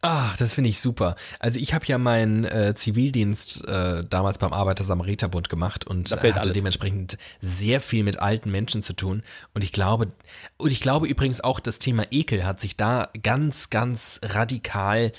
Ah, 0.06 0.34
das 0.38 0.52
finde 0.52 0.70
ich 0.70 0.82
super. 0.82 1.16
Also 1.40 1.60
ich 1.60 1.74
habe 1.74 1.86
ja 1.86 1.98
meinen 1.98 2.44
äh, 2.44 2.76
Zivildienst 2.76 3.66
äh, 3.66 4.04
damals 4.04 4.38
beim 4.38 4.52
Arbeiter-Samariter-Bund 4.52 5.48
gemacht 5.48 5.88
und 5.88 6.12
hatte 6.12 6.42
alles. 6.42 6.54
dementsprechend 6.54 7.18
sehr 7.40 7.80
viel 7.80 8.04
mit 8.04 8.20
alten 8.20 8.52
Menschen 8.52 8.82
zu 8.82 8.92
tun. 8.92 9.24
Und 9.54 9.64
ich 9.64 9.72
glaube, 9.72 10.12
und 10.58 10.72
ich 10.72 10.82
glaube 10.82 11.08
übrigens 11.08 11.40
auch, 11.40 11.62
das 11.62 11.80
Thema 11.80 12.04
Ekel 12.12 12.44
hat 12.44 12.60
sich 12.60 12.76
da 12.76 13.10
ganz, 13.24 13.70
ganz 13.70 14.20
radikal 14.24 15.14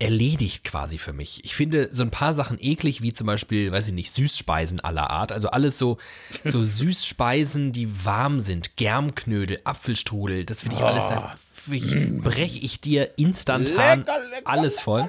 erledigt 0.00 0.64
quasi 0.64 0.98
für 0.98 1.12
mich. 1.12 1.44
Ich 1.44 1.54
finde 1.54 1.88
so 1.92 2.02
ein 2.02 2.10
paar 2.10 2.34
Sachen 2.34 2.58
eklig, 2.60 3.02
wie 3.02 3.12
zum 3.12 3.26
Beispiel, 3.26 3.70
weiß 3.70 3.88
ich 3.88 3.94
nicht, 3.94 4.14
Süßspeisen 4.14 4.80
aller 4.80 5.10
Art. 5.10 5.30
Also 5.30 5.50
alles 5.50 5.78
so, 5.78 5.98
so 6.44 6.64
Süßspeisen, 6.64 7.72
die 7.72 8.04
warm 8.04 8.40
sind. 8.40 8.76
Germknödel, 8.76 9.60
Apfelstrudel, 9.64 10.46
das 10.46 10.62
finde 10.62 10.76
ich 10.76 10.82
alles, 10.82 11.06
da 11.08 11.36
breche 11.66 12.58
ich 12.58 12.80
dir 12.80 13.18
instantan 13.18 14.06
alles 14.44 14.80
voll. 14.80 15.08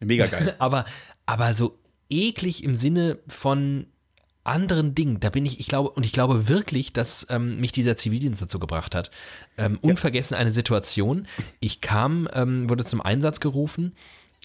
Mega 0.00 0.26
geil. 0.26 0.54
Aber, 0.58 0.84
aber 1.26 1.54
so 1.54 1.78
eklig 2.08 2.64
im 2.64 2.74
Sinne 2.76 3.18
von 3.28 3.86
anderen 4.44 4.94
Ding, 4.94 5.20
da 5.20 5.30
bin 5.30 5.44
ich, 5.44 5.60
ich 5.60 5.68
glaube, 5.68 5.90
und 5.90 6.04
ich 6.04 6.12
glaube 6.12 6.48
wirklich, 6.48 6.92
dass 6.92 7.26
ähm, 7.30 7.60
mich 7.60 7.72
dieser 7.72 7.96
Zivildienst 7.96 8.40
dazu 8.42 8.58
gebracht 8.58 8.94
hat. 8.94 9.10
Ähm, 9.58 9.78
unvergessen 9.80 10.36
eine 10.36 10.52
Situation. 10.52 11.26
Ich 11.60 11.80
kam, 11.80 12.28
ähm, 12.32 12.68
wurde 12.70 12.84
zum 12.84 13.00
Einsatz 13.00 13.40
gerufen. 13.40 13.94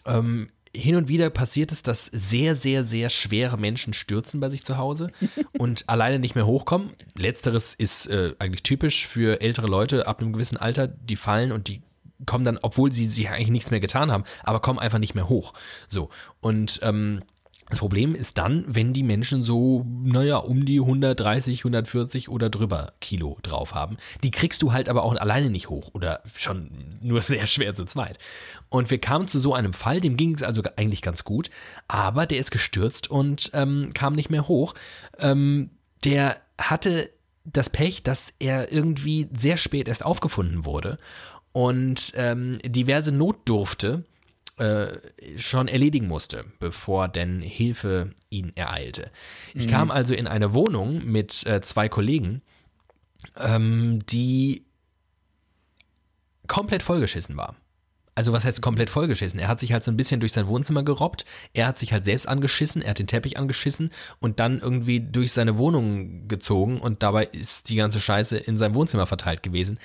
Ähm, 0.06 0.50
hin 0.76 0.98
und 0.98 1.08
wieder 1.08 1.30
passiert 1.30 1.72
es, 1.72 1.84
dass 1.84 2.08
sehr, 2.08 2.56
sehr, 2.56 2.84
sehr 2.84 3.10
schwere 3.10 3.58
Menschen 3.58 3.93
stürzen 3.93 4.39
bei 4.41 4.50
sich 4.50 4.64
zu 4.64 4.78
Hause 4.78 5.12
und 5.58 5.88
alleine 5.88 6.20
nicht 6.20 6.36
mehr 6.36 6.46
hochkommen. 6.46 6.91
Letzteres 7.16 7.74
ist 7.74 8.08
äh, 8.08 8.34
eigentlich 8.39 8.64
typisch 8.64 9.08
für 9.08 9.41
ältere 9.41 9.68
Leute 9.68 10.08
ab 10.08 10.20
einem 10.20 10.34
gewissen 10.34 10.58
Alter, 10.58 10.88
die 10.88 11.16
fallen 11.16 11.52
und 11.52 11.70
die 11.70 11.82
kommen 12.26 12.46
dann, 12.46 12.60
obwohl 12.62 12.91
sie 12.91 13.08
sich 13.08 13.30
eigentlich 13.30 13.50
nichts 13.50 13.72
mehr 13.72 13.80
getan 13.80 14.12
haben, 14.12 14.24
aber 14.43 14.60
kommen 14.60 14.80
einfach 14.80 15.00
nicht 15.00 15.16
mehr 15.16 15.30
hoch. 15.30 15.54
So. 15.89 16.10
Und 16.41 16.80
ähm, 16.82 17.22
das 17.70 17.80
Problem 17.80 18.13
ist 18.13 18.38
dann, 18.38 18.63
wenn 18.68 18.93
die 18.93 19.01
Menschen 19.01 19.41
so, 19.41 19.86
naja, 20.03 20.38
um 20.38 20.66
die 20.66 20.80
130, 20.80 21.61
140 21.61 22.30
oder 22.30 22.51
drüber 22.51 22.93
Kilo 23.01 23.39
drauf 23.41 23.74
haben. 23.74 23.97
Die 24.24 24.30
kriegst 24.30 24.61
du 24.61 24.72
halt 24.72 24.88
aber 24.88 25.03
auch 25.03 25.16
alleine 25.16 25.49
nicht 25.49 25.70
hoch 25.70 25.89
oder 25.93 26.22
schon 26.36 26.99
nur 27.01 27.22
sehr 27.24 27.47
schwer 27.47 27.74
zu 27.74 27.86
zweit. 27.86 28.20
Und 28.70 28.91
wir 28.91 28.99
kamen 28.99 29.28
zu 29.28 29.39
so 29.39 29.55
einem 29.55 29.74
Fall, 29.74 29.99
dem 29.99 30.16
ging 30.16 30.36
es 30.36 30.43
also 30.43 30.61
eigentlich 30.76 31.01
ganz 31.01 31.24
gut, 31.24 31.49
aber 31.88 32.28
der 32.28 32.38
ist 32.38 32.51
gestürzt 32.51 33.09
und 33.09 33.49
ähm, 33.53 33.89
kam 33.95 34.13
nicht 34.13 34.30
mehr 34.30 34.47
hoch. 34.47 34.76
Ähm, 35.18 35.72
der 36.03 36.38
hatte 36.59 37.09
das 37.45 37.72
Pech, 37.72 38.03
dass 38.03 38.34
er 38.38 38.72
irgendwie 38.72 39.28
sehr 39.34 39.57
spät 39.57 39.88
erst 39.88 40.05
aufgefunden 40.05 40.66
wurde 40.66 40.97
und 41.51 42.13
ähm, 42.16 42.59
diverse 42.63 43.11
Notdurfte 43.11 44.03
äh, 44.58 44.99
schon 45.38 45.68
erledigen 45.68 46.08
musste, 46.08 46.45
bevor 46.60 47.08
denn 47.08 47.41
Hilfe 47.41 48.12
ihn 48.30 48.53
ereilte. 48.56 49.12
Ich 49.53 49.68
mhm. 49.68 49.72
kam 49.72 49.91
also 49.91 50.14
in 50.14 50.28
eine 50.28 50.53
Wohnung 50.53 51.03
mit 51.03 51.45
äh, 51.45 51.62
zwei 51.62 51.89
Kollegen, 51.89 52.41
ähm, 53.38 53.99
die 54.08 54.66
komplett 56.47 56.84
vollgeschissen 56.84 57.36
war. 57.36 57.56
Also 58.18 58.32
was 58.32 58.45
heißt 58.45 58.62
komplett 58.62 58.89
vollgeschissen? 58.89 59.41
Er 59.41 59.49
hat 59.49 59.60
sich 59.60 59.74
halt 59.74 59.84
so 59.84 59.91
ein 59.91 59.97
bisschen 59.97 60.22
durch 60.22 60.32
sein 60.32 60.47
Wohnzimmer 60.47 60.84
gerobbt, 60.84 61.26
er 61.53 61.68
hat 61.68 61.78
sich 61.78 61.91
halt 61.91 62.06
selbst 62.06 62.30
angeschissen, 62.30 62.82
er 62.82 62.91
hat 62.91 62.99
den 62.99 63.08
Teppich 63.08 63.38
angeschissen 63.38 63.91
und 64.20 64.39
dann 64.39 64.62
irgendwie 64.62 65.01
durch 65.01 65.34
seine 65.34 65.58
Wohnung 65.58 66.30
gezogen 66.30 66.80
und 66.80 67.03
dabei 67.03 67.26
ist 67.26 67.68
die 67.68 67.76
ganze 67.76 67.99
Scheiße 67.99 68.38
in 68.38 68.58
seinem 68.58 68.76
Wohnzimmer 68.76 69.06
verteilt 69.06 69.43
gewesen. 69.43 69.80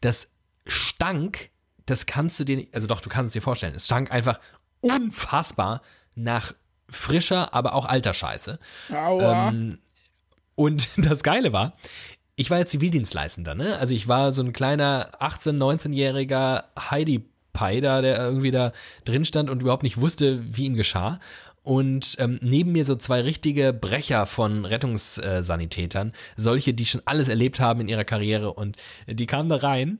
Das 0.00 0.32
stank 0.66 1.50
das 1.90 2.06
kannst 2.06 2.38
du 2.38 2.44
dir 2.44 2.56
nicht, 2.56 2.74
also 2.74 2.86
doch, 2.86 3.00
du 3.00 3.08
kannst 3.08 3.28
es 3.28 3.32
dir 3.32 3.42
vorstellen. 3.42 3.74
Es 3.74 3.86
stank 3.86 4.12
einfach 4.12 4.40
unfassbar 4.80 5.82
nach 6.14 6.54
frischer, 6.90 7.54
aber 7.54 7.74
auch 7.74 7.86
alter 7.86 8.14
Scheiße. 8.14 8.58
Aua. 8.92 9.48
Ähm, 9.48 9.78
und 10.54 10.90
das 10.96 11.22
Geile 11.22 11.52
war, 11.52 11.72
ich 12.36 12.50
war 12.50 12.58
ja 12.58 12.66
Zivildienstleistender, 12.66 13.54
ne? 13.54 13.78
Also 13.78 13.94
ich 13.94 14.06
war 14.06 14.32
so 14.32 14.42
ein 14.42 14.52
kleiner 14.52 15.10
18-, 15.20 15.56
19-jähriger 15.56 16.64
Heidi 16.90 17.24
Pai 17.52 17.80
da, 17.80 18.00
der 18.02 18.18
irgendwie 18.18 18.52
da 18.52 18.72
drin 19.04 19.24
stand 19.24 19.50
und 19.50 19.62
überhaupt 19.62 19.82
nicht 19.82 20.00
wusste, 20.00 20.40
wie 20.54 20.66
ihm 20.66 20.74
geschah. 20.74 21.18
Und 21.64 22.14
ähm, 22.18 22.38
neben 22.40 22.72
mir 22.72 22.84
so 22.84 22.94
zwei 22.94 23.20
richtige 23.20 23.72
Brecher 23.72 24.26
von 24.26 24.64
Rettungssanitätern, 24.64 26.12
solche, 26.36 26.72
die 26.72 26.86
schon 26.86 27.02
alles 27.04 27.28
erlebt 27.28 27.58
haben 27.60 27.80
in 27.80 27.88
ihrer 27.88 28.04
Karriere 28.04 28.52
und 28.52 28.76
die 29.06 29.26
kamen 29.26 29.48
da 29.48 29.56
rein 29.56 29.98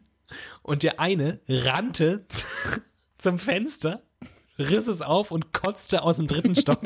und 0.62 0.82
der 0.82 1.00
eine 1.00 1.40
rannte 1.48 2.24
zum 3.18 3.38
Fenster, 3.38 4.02
riss 4.58 4.86
es 4.86 5.02
auf 5.02 5.30
und 5.30 5.52
kotzte 5.52 6.02
aus 6.02 6.16
dem 6.16 6.26
dritten 6.26 6.56
Stock. 6.56 6.80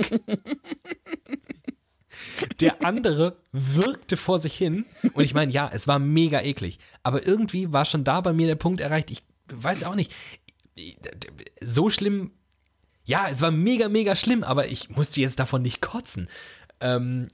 Der 2.60 2.84
andere 2.84 3.36
wirkte 3.52 4.16
vor 4.16 4.38
sich 4.38 4.54
hin. 4.54 4.84
Und 5.14 5.24
ich 5.24 5.34
meine, 5.34 5.52
ja, 5.52 5.70
es 5.72 5.88
war 5.88 5.98
mega 5.98 6.40
eklig. 6.40 6.78
Aber 7.02 7.26
irgendwie 7.26 7.72
war 7.72 7.84
schon 7.84 8.04
da 8.04 8.20
bei 8.20 8.32
mir 8.32 8.46
der 8.46 8.56
Punkt 8.56 8.80
erreicht. 8.80 9.10
Ich 9.10 9.22
weiß 9.48 9.84
auch 9.84 9.94
nicht. 9.94 10.12
So 11.60 11.90
schlimm. 11.90 12.32
Ja, 13.04 13.28
es 13.28 13.40
war 13.40 13.50
mega, 13.50 13.88
mega 13.88 14.14
schlimm, 14.14 14.44
aber 14.44 14.68
ich 14.68 14.90
musste 14.90 15.20
jetzt 15.20 15.40
davon 15.40 15.62
nicht 15.62 15.80
kotzen. 15.80 16.28
Ähm, 16.80 17.28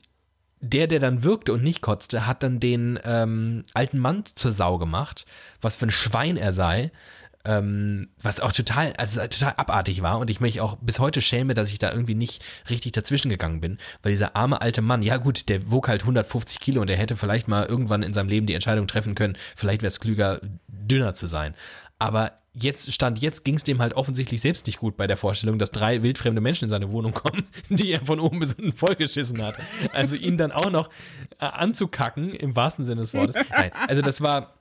der, 0.61 0.87
der 0.87 0.99
dann 0.99 1.25
wirkte 1.25 1.53
und 1.53 1.63
nicht 1.63 1.81
kotzte, 1.81 2.27
hat 2.27 2.43
dann 2.43 2.61
den 2.61 2.99
ähm, 3.05 3.65
alten 3.75 3.99
Mann 3.99 4.25
zur 4.35 4.53
Sau 4.53 4.79
gemacht, 4.79 5.27
was 5.61 5.77
für 5.77 5.87
ein 5.87 5.91
Schwein 5.91 6.37
er 6.37 6.53
sei. 6.53 6.91
Ähm, 7.45 8.09
was 8.21 8.41
auch 8.41 8.53
total, 8.53 8.93
also 8.95 9.21
total 9.21 9.55
abartig 9.57 10.03
war 10.03 10.19
und 10.19 10.29
ich 10.29 10.41
mich 10.41 10.61
auch 10.61 10.77
bis 10.81 10.99
heute 10.99 11.23
schäme, 11.23 11.55
dass 11.55 11.71
ich 11.71 11.79
da 11.79 11.93
irgendwie 11.93 12.17
nicht 12.17 12.45
richtig 12.69 12.93
dazwischen 12.93 13.31
gegangen 13.31 13.61
bin, 13.61 13.79
weil 14.03 14.11
dieser 14.11 14.35
arme 14.35 14.61
alte 14.61 14.83
Mann, 14.83 15.03
ja 15.03 15.19
gut, 15.19 15.49
der 15.49 15.71
wog 15.71 15.89
halt 15.89 16.03
150 16.03 16.59
Kilo 16.59 16.81
und 16.81 16.89
der 16.89 16.97
hätte 16.97 17.17
vielleicht 17.17 17.47
mal 17.47 17.65
irgendwann 17.65 18.03
in 18.03 18.13
seinem 18.13 18.29
Leben 18.29 18.47
die 18.47 18.55
Entscheidung 18.55 18.89
treffen 18.89 19.15
können, 19.15 19.39
vielleicht 19.57 19.83
wäre 19.83 19.89
es 19.89 20.01
klüger, 20.01 20.41
dünner 20.67 21.15
zu 21.15 21.29
sein. 21.29 21.55
Aber 22.01 22.33
jetzt 22.63 22.93
stand 22.93 23.21
jetzt 23.21 23.45
ging 23.45 23.57
es 23.57 23.65
dem 23.65 23.81
halt 23.81 23.95
offensichtlich 23.95 24.41
selbst 24.41 24.67
nicht 24.67 24.79
gut 24.79 24.97
bei 24.97 25.07
der 25.07 25.17
Vorstellung, 25.17 25.59
dass 25.59 25.71
drei 25.71 26.03
wildfremde 26.03 26.41
Menschen 26.41 26.65
in 26.65 26.71
seine 26.71 26.91
Wohnung 26.91 27.13
kommen, 27.13 27.45
die 27.69 27.93
er 27.93 28.05
von 28.05 28.21
oben 28.21 28.41
bis 28.41 28.55
unten 28.55 28.73
vollgeschissen 28.73 29.43
hat. 29.43 29.57
Also 29.93 30.17
ihn 30.17 30.37
dann 30.37 30.53
auch 30.53 30.71
noch 30.71 30.89
äh, 31.41 31.47
anzukacken 31.47 32.33
im 32.33 32.57
wahrsten 32.57 32.85
Sinne 32.85 33.01
des 33.01 33.15
Wortes. 33.15 33.37
Nein, 33.51 33.71
also 33.87 34.03
das 34.03 34.21
war 34.21 34.55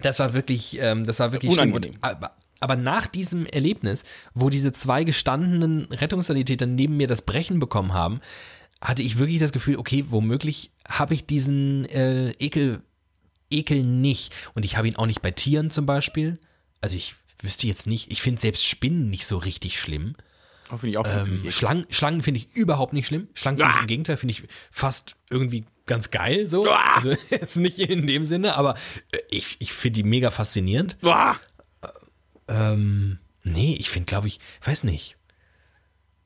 das 0.00 0.18
war 0.18 0.34
wirklich 0.34 0.78
ähm, 0.80 1.06
das 1.06 1.20
war 1.20 1.32
wirklich 1.32 1.52
unangenehm. 1.52 1.94
Aber, 2.00 2.32
aber 2.60 2.76
nach 2.76 3.06
diesem 3.06 3.46
Erlebnis, 3.46 4.04
wo 4.34 4.50
diese 4.50 4.72
zwei 4.72 5.04
gestandenen 5.04 5.84
Rettungssanitäter 5.92 6.66
neben 6.66 6.96
mir 6.96 7.06
das 7.06 7.22
Brechen 7.22 7.60
bekommen 7.60 7.92
haben, 7.92 8.20
hatte 8.80 9.02
ich 9.02 9.18
wirklich 9.18 9.38
das 9.38 9.52
Gefühl, 9.52 9.76
okay, 9.76 10.04
womöglich 10.08 10.70
habe 10.88 11.14
ich 11.14 11.26
diesen 11.26 11.84
äh, 11.86 12.30
Ekel 12.32 12.82
Ekel 13.50 13.82
nicht 13.82 14.32
und 14.54 14.64
ich 14.64 14.76
habe 14.76 14.88
ihn 14.88 14.96
auch 14.96 15.06
nicht 15.06 15.22
bei 15.22 15.30
Tieren 15.30 15.70
zum 15.70 15.86
Beispiel. 15.86 16.38
Also 16.80 16.96
ich 16.96 17.14
wüsste 17.40 17.66
jetzt 17.66 17.86
nicht, 17.86 18.10
ich 18.10 18.22
finde 18.22 18.40
selbst 18.40 18.64
Spinnen 18.64 19.10
nicht 19.10 19.26
so 19.26 19.36
richtig 19.38 19.80
schlimm. 19.80 20.14
Oh, 20.70 20.78
ich 20.82 20.96
auch 20.96 21.06
ähm, 21.06 21.50
Schlangen, 21.50 21.86
Schlangen 21.90 22.22
finde 22.22 22.38
ich 22.38 22.54
überhaupt 22.54 22.92
nicht 22.92 23.06
schlimm. 23.06 23.28
Schlangen 23.34 23.58
finde 23.58 23.74
ich 23.74 23.80
im 23.82 23.86
Gegenteil, 23.86 24.16
finde 24.16 24.32
ich 24.32 24.44
fast 24.70 25.16
irgendwie 25.30 25.66
ganz 25.86 26.10
geil 26.10 26.48
so. 26.48 26.66
Ah! 26.68 26.96
Also 26.96 27.14
jetzt 27.30 27.56
nicht 27.56 27.78
in 27.78 28.06
dem 28.06 28.24
Sinne, 28.24 28.56
aber 28.56 28.76
äh, 29.12 29.18
ich, 29.30 29.56
ich 29.58 29.72
finde 29.72 30.02
die 30.02 30.08
mega 30.08 30.30
faszinierend. 30.30 30.96
Ah! 31.02 31.36
Ähm, 32.48 33.18
nee, 33.42 33.76
ich 33.78 33.90
finde, 33.90 34.06
glaube 34.06 34.26
ich, 34.26 34.40
weiß 34.64 34.84
nicht. 34.84 35.16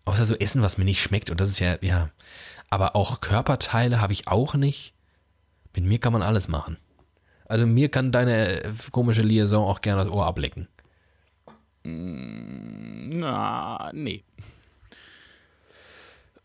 Außer 0.04 0.24
so 0.24 0.34
Essen, 0.34 0.62
was 0.62 0.78
mir 0.78 0.84
nicht 0.84 1.02
schmeckt. 1.02 1.30
Und 1.30 1.40
das 1.40 1.50
ist 1.50 1.58
ja, 1.58 1.76
ja. 1.80 2.10
Aber 2.70 2.96
auch 2.96 3.20
Körperteile 3.20 4.00
habe 4.00 4.12
ich 4.12 4.28
auch 4.28 4.54
nicht. 4.54 4.94
Mit 5.74 5.84
mir 5.84 5.98
kann 5.98 6.12
man 6.12 6.22
alles 6.22 6.48
machen. 6.48 6.78
Also 7.46 7.66
mir 7.66 7.88
kann 7.88 8.12
deine 8.12 8.74
komische 8.90 9.22
Liaison 9.22 9.64
auch 9.64 9.80
gerne 9.80 10.04
das 10.04 10.12
Ohr 10.12 10.26
ablecken. 10.26 10.68
Mm, 11.88 13.18
na, 13.18 13.90
nee. 13.92 14.22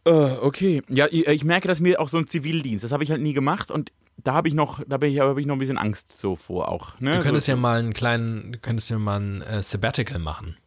Uh, 0.08 0.38
okay. 0.42 0.82
Ja, 0.90 1.08
ich, 1.10 1.28
ich, 1.28 1.44
merke, 1.44 1.68
dass 1.68 1.80
mir 1.80 2.00
auch 2.00 2.10
so 2.10 2.18
ein 2.18 2.28
Zivildienst, 2.28 2.84
das 2.84 2.92
habe 2.92 3.04
ich 3.04 3.12
halt 3.12 3.22
nie 3.22 3.34
gemacht 3.34 3.72
und 3.72 3.92
da 4.18 4.34
habe 4.34 4.48
ich 4.48 4.54
noch, 4.54 4.82
da 4.88 4.98
bin 4.98 5.12
ich, 5.12 5.20
hab 5.20 5.38
ich 5.38 5.46
noch 5.46 5.56
ein 5.56 5.60
bisschen 5.60 5.78
Angst 5.78 6.18
so 6.18 6.36
vor 6.36 6.70
auch. 6.70 7.00
Ne? 7.00 7.18
Du 7.18 7.24
könntest 7.24 7.46
so, 7.46 7.54
ja 7.54 7.56
mal 7.56 7.80
einen 7.80 7.94
kleinen, 7.94 8.54
du 8.54 8.60
könntest 8.60 8.90
ja 8.90 9.00
mal 9.00 9.20
ein 9.20 9.42
äh, 9.42 9.64
Sabbatical 9.64 10.20
machen. 10.20 10.58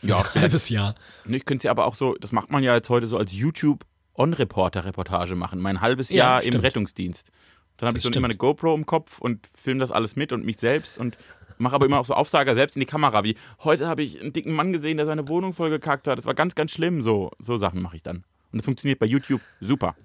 So 0.00 0.08
ja, 0.08 0.18
ein 0.18 0.42
halbes 0.42 0.68
Jahr. 0.68 0.94
Ich 1.28 1.44
könnte 1.44 1.66
ja 1.66 1.70
aber 1.70 1.86
auch 1.86 1.94
so, 1.94 2.14
das 2.14 2.32
macht 2.32 2.50
man 2.50 2.62
ja 2.62 2.74
jetzt 2.74 2.88
heute 2.88 3.06
so 3.06 3.16
als 3.16 3.32
YouTube 3.32 3.84
On-Reporter-Reportage 4.14 5.34
machen. 5.34 5.60
Mein 5.60 5.80
halbes 5.80 6.10
Jahr 6.10 6.42
ja, 6.42 6.50
im 6.50 6.60
Rettungsdienst. 6.60 7.30
Dann 7.76 7.88
habe 7.88 7.98
ich 7.98 8.04
so 8.04 8.10
immer 8.10 8.26
eine 8.26 8.36
GoPro 8.36 8.74
im 8.74 8.86
Kopf 8.86 9.18
und 9.18 9.46
filme 9.54 9.80
das 9.80 9.90
alles 9.90 10.16
mit 10.16 10.32
und 10.32 10.44
mich 10.44 10.58
selbst 10.58 10.96
und 10.96 11.18
mache 11.58 11.74
aber 11.74 11.86
immer 11.86 12.00
auch 12.00 12.06
so 12.06 12.14
Aufsager 12.14 12.54
selbst 12.54 12.76
in 12.76 12.80
die 12.80 12.86
Kamera. 12.86 13.24
Wie 13.24 13.36
heute 13.64 13.88
habe 13.88 14.02
ich 14.02 14.20
einen 14.20 14.32
dicken 14.32 14.52
Mann 14.52 14.72
gesehen, 14.72 14.96
der 14.96 15.06
seine 15.06 15.28
Wohnung 15.28 15.52
vollgekackt 15.52 16.06
hat. 16.06 16.18
Das 16.18 16.26
war 16.26 16.34
ganz, 16.34 16.54
ganz 16.54 16.70
schlimm. 16.70 17.02
So, 17.02 17.30
so 17.38 17.58
Sachen 17.58 17.82
mache 17.82 17.96
ich 17.96 18.02
dann. 18.02 18.24
Und 18.52 18.58
das 18.60 18.64
funktioniert 18.64 18.98
bei 18.98 19.06
YouTube 19.06 19.40
super. 19.60 19.96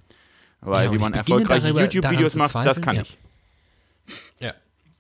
Weil 0.62 0.88
ja, 0.88 0.94
wie 0.94 0.98
man 1.00 1.14
erfolgreiche 1.14 1.70
YouTube-Videos 1.70 2.36
macht, 2.36 2.56
das 2.56 2.82
kann 2.82 2.98
ja. 2.98 3.02
ich. 3.02 3.18
Ja 4.40 4.54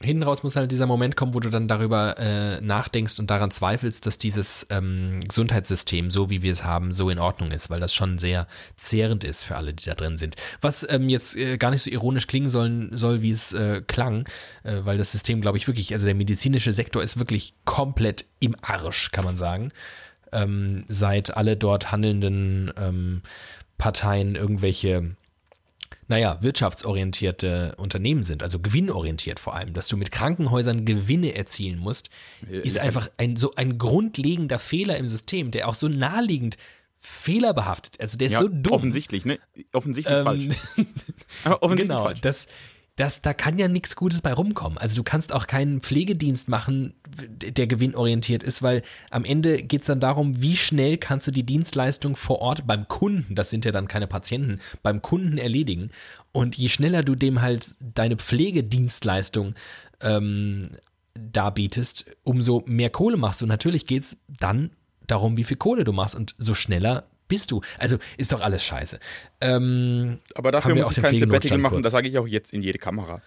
hinten 0.03 0.23
raus 0.23 0.43
muss 0.43 0.55
halt 0.55 0.71
dieser 0.71 0.87
Moment 0.87 1.15
kommen, 1.15 1.33
wo 1.33 1.39
du 1.39 1.49
dann 1.49 1.67
darüber 1.67 2.17
äh, 2.17 2.61
nachdenkst 2.61 3.19
und 3.19 3.29
daran 3.29 3.51
zweifelst, 3.51 4.05
dass 4.05 4.17
dieses 4.17 4.67
ähm, 4.69 5.21
Gesundheitssystem, 5.27 6.09
so 6.09 6.29
wie 6.29 6.41
wir 6.41 6.51
es 6.51 6.63
haben, 6.63 6.93
so 6.93 7.09
in 7.09 7.19
Ordnung 7.19 7.51
ist, 7.51 7.69
weil 7.69 7.79
das 7.79 7.93
schon 7.93 8.17
sehr 8.17 8.47
zehrend 8.77 9.23
ist 9.23 9.43
für 9.43 9.55
alle, 9.55 9.73
die 9.73 9.85
da 9.85 9.95
drin 9.95 10.17
sind. 10.17 10.35
Was 10.61 10.87
ähm, 10.89 11.09
jetzt 11.09 11.35
äh, 11.35 11.57
gar 11.57 11.71
nicht 11.71 11.83
so 11.83 11.89
ironisch 11.89 12.27
klingen 12.27 12.49
sollen, 12.49 12.95
soll, 12.95 13.21
wie 13.21 13.31
es 13.31 13.53
äh, 13.53 13.81
klang, 13.85 14.27
äh, 14.63 14.77
weil 14.83 14.97
das 14.97 15.11
System, 15.11 15.41
glaube 15.41 15.57
ich, 15.57 15.67
wirklich, 15.67 15.93
also 15.93 16.05
der 16.05 16.15
medizinische 16.15 16.73
Sektor 16.73 17.03
ist 17.03 17.17
wirklich 17.19 17.53
komplett 17.65 18.25
im 18.39 18.55
Arsch, 18.61 19.11
kann 19.11 19.25
man 19.25 19.37
sagen. 19.37 19.69
Ähm, 20.31 20.85
seit 20.87 21.35
alle 21.35 21.57
dort 21.57 21.91
handelnden 21.91 22.71
ähm, 22.77 23.21
Parteien 23.77 24.35
irgendwelche 24.35 25.15
naja, 26.11 26.37
wirtschaftsorientierte 26.41 27.75
Unternehmen 27.77 28.23
sind, 28.23 28.43
also 28.43 28.59
gewinnorientiert 28.59 29.39
vor 29.39 29.55
allem, 29.55 29.73
dass 29.73 29.87
du 29.87 29.95
mit 29.95 30.11
Krankenhäusern 30.11 30.83
Gewinne 30.85 31.35
erzielen 31.35 31.79
musst, 31.79 32.09
ist 32.49 32.77
einfach 32.77 33.09
ein 33.17 33.37
so 33.37 33.55
ein 33.55 33.77
grundlegender 33.77 34.59
Fehler 34.59 34.97
im 34.97 35.07
System, 35.07 35.51
der 35.51 35.69
auch 35.69 35.75
so 35.75 35.87
naheliegend 35.87 36.57
fehlerbehaftet. 36.99 37.99
Also 37.99 38.17
der 38.17 38.27
ist 38.27 38.33
Ja, 38.33 38.39
so 38.41 38.47
dumm. 38.49 38.73
offensichtlich, 38.73 39.25
ne? 39.25 39.39
Offensichtlich 39.73 40.17
Ähm, 40.17 40.23
falsch. 40.23 40.47
Aber 41.45 41.63
offensichtlich 41.63 41.89
genau, 41.89 42.03
falsch. 42.03 42.21
das, 42.21 42.47
das, 42.97 43.21
da 43.21 43.33
kann 43.33 43.57
ja 43.57 43.67
nichts 43.67 43.95
Gutes 43.95 44.21
bei 44.21 44.33
rumkommen. 44.33 44.77
Also 44.77 44.95
du 44.95 45.03
kannst 45.03 45.33
auch 45.33 45.47
keinen 45.47 45.81
Pflegedienst 45.81 46.49
machen, 46.49 46.93
der 47.07 47.67
gewinnorientiert 47.67 48.43
ist, 48.43 48.61
weil 48.61 48.83
am 49.09 49.23
Ende 49.23 49.63
geht 49.63 49.81
es 49.81 49.87
dann 49.87 49.99
darum, 49.99 50.41
wie 50.41 50.57
schnell 50.57 50.97
kannst 50.97 51.27
du 51.27 51.31
die 51.31 51.45
Dienstleistung 51.45 52.15
vor 52.15 52.39
Ort 52.39 52.67
beim 52.67 52.87
Kunden, 52.87 53.33
das 53.35 53.49
sind 53.49 53.65
ja 53.65 53.71
dann 53.71 53.87
keine 53.87 54.07
Patienten, 54.07 54.59
beim 54.83 55.01
Kunden 55.01 55.37
erledigen. 55.37 55.91
Und 56.31 56.57
je 56.57 56.69
schneller 56.69 57.03
du 57.03 57.15
dem 57.15 57.41
halt 57.41 57.75
deine 57.79 58.17
Pflegedienstleistung 58.17 59.55
ähm, 60.01 60.69
darbietest, 61.13 62.05
umso 62.23 62.63
mehr 62.65 62.89
Kohle 62.89 63.17
machst 63.17 63.41
du. 63.41 63.45
Und 63.45 63.49
natürlich 63.49 63.85
geht 63.85 64.03
es 64.03 64.17
dann 64.27 64.71
darum, 65.07 65.37
wie 65.37 65.43
viel 65.43 65.57
Kohle 65.57 65.83
du 65.83 65.93
machst 65.93 66.15
und 66.15 66.35
so 66.37 66.53
schneller 66.53 67.05
bist 67.31 67.49
du. 67.49 67.61
Also 67.79 67.97
ist 68.17 68.31
doch 68.31 68.41
alles 68.41 68.63
scheiße. 68.63 68.99
Ähm, 69.41 70.19
Aber 70.35 70.51
dafür 70.51 70.75
muss 70.75 70.83
auch 70.85 70.91
ich 70.91 71.01
kein 71.01 71.17
Sabbatical 71.17 71.57
machen, 71.57 71.73
kurz. 71.75 71.83
das 71.85 71.91
sage 71.93 72.07
ich 72.09 72.17
auch 72.19 72.27
jetzt 72.27 72.53
in 72.53 72.61
jede 72.61 72.77
Kamera. 72.77 73.21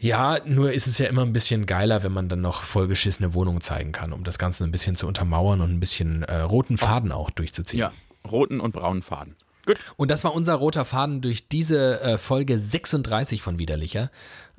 Ja, 0.00 0.38
nur 0.44 0.72
ist 0.72 0.86
es 0.86 0.98
ja 0.98 1.06
immer 1.06 1.22
ein 1.22 1.32
bisschen 1.32 1.66
geiler, 1.66 2.02
wenn 2.04 2.12
man 2.12 2.28
dann 2.28 2.40
noch 2.40 2.62
vollgeschissene 2.62 3.34
Wohnungen 3.34 3.60
zeigen 3.60 3.90
kann, 3.92 4.12
um 4.12 4.22
das 4.24 4.38
Ganze 4.38 4.62
ein 4.64 4.70
bisschen 4.70 4.94
zu 4.94 5.06
untermauern 5.08 5.60
und 5.60 5.72
ein 5.72 5.80
bisschen 5.80 6.22
äh, 6.22 6.36
roten 6.40 6.78
Faden 6.78 7.10
auch 7.10 7.30
durchzuziehen. 7.30 7.80
Ja, 7.80 7.92
roten 8.28 8.60
und 8.60 8.72
braunen 8.72 9.02
Faden. 9.02 9.34
Gut. 9.66 9.76
Und 9.96 10.10
das 10.10 10.22
war 10.24 10.34
unser 10.34 10.54
roter 10.54 10.84
Faden 10.84 11.20
durch 11.20 11.48
diese 11.48 12.00
äh, 12.00 12.16
Folge 12.18 12.58
36 12.60 13.42
von 13.42 13.58
Widerlicher. 13.58 14.10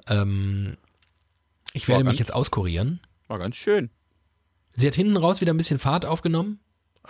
Ähm, 0.08 0.76
ich 1.74 1.88
werde 1.88 2.04
War 2.04 2.12
mich 2.12 2.18
ganz- 2.20 2.30
jetzt 2.30 2.34
auskurieren. 2.36 3.00
War 3.30 3.40
ganz 3.40 3.56
schön. 3.56 3.90
Sie 4.74 4.88
hat 4.88 4.96
hinten 4.96 5.16
raus 5.18 5.40
wieder 5.42 5.54
ein 5.54 5.58
bisschen 5.58 5.80
Fahrt 5.80 6.06
aufgenommen. 6.06 6.60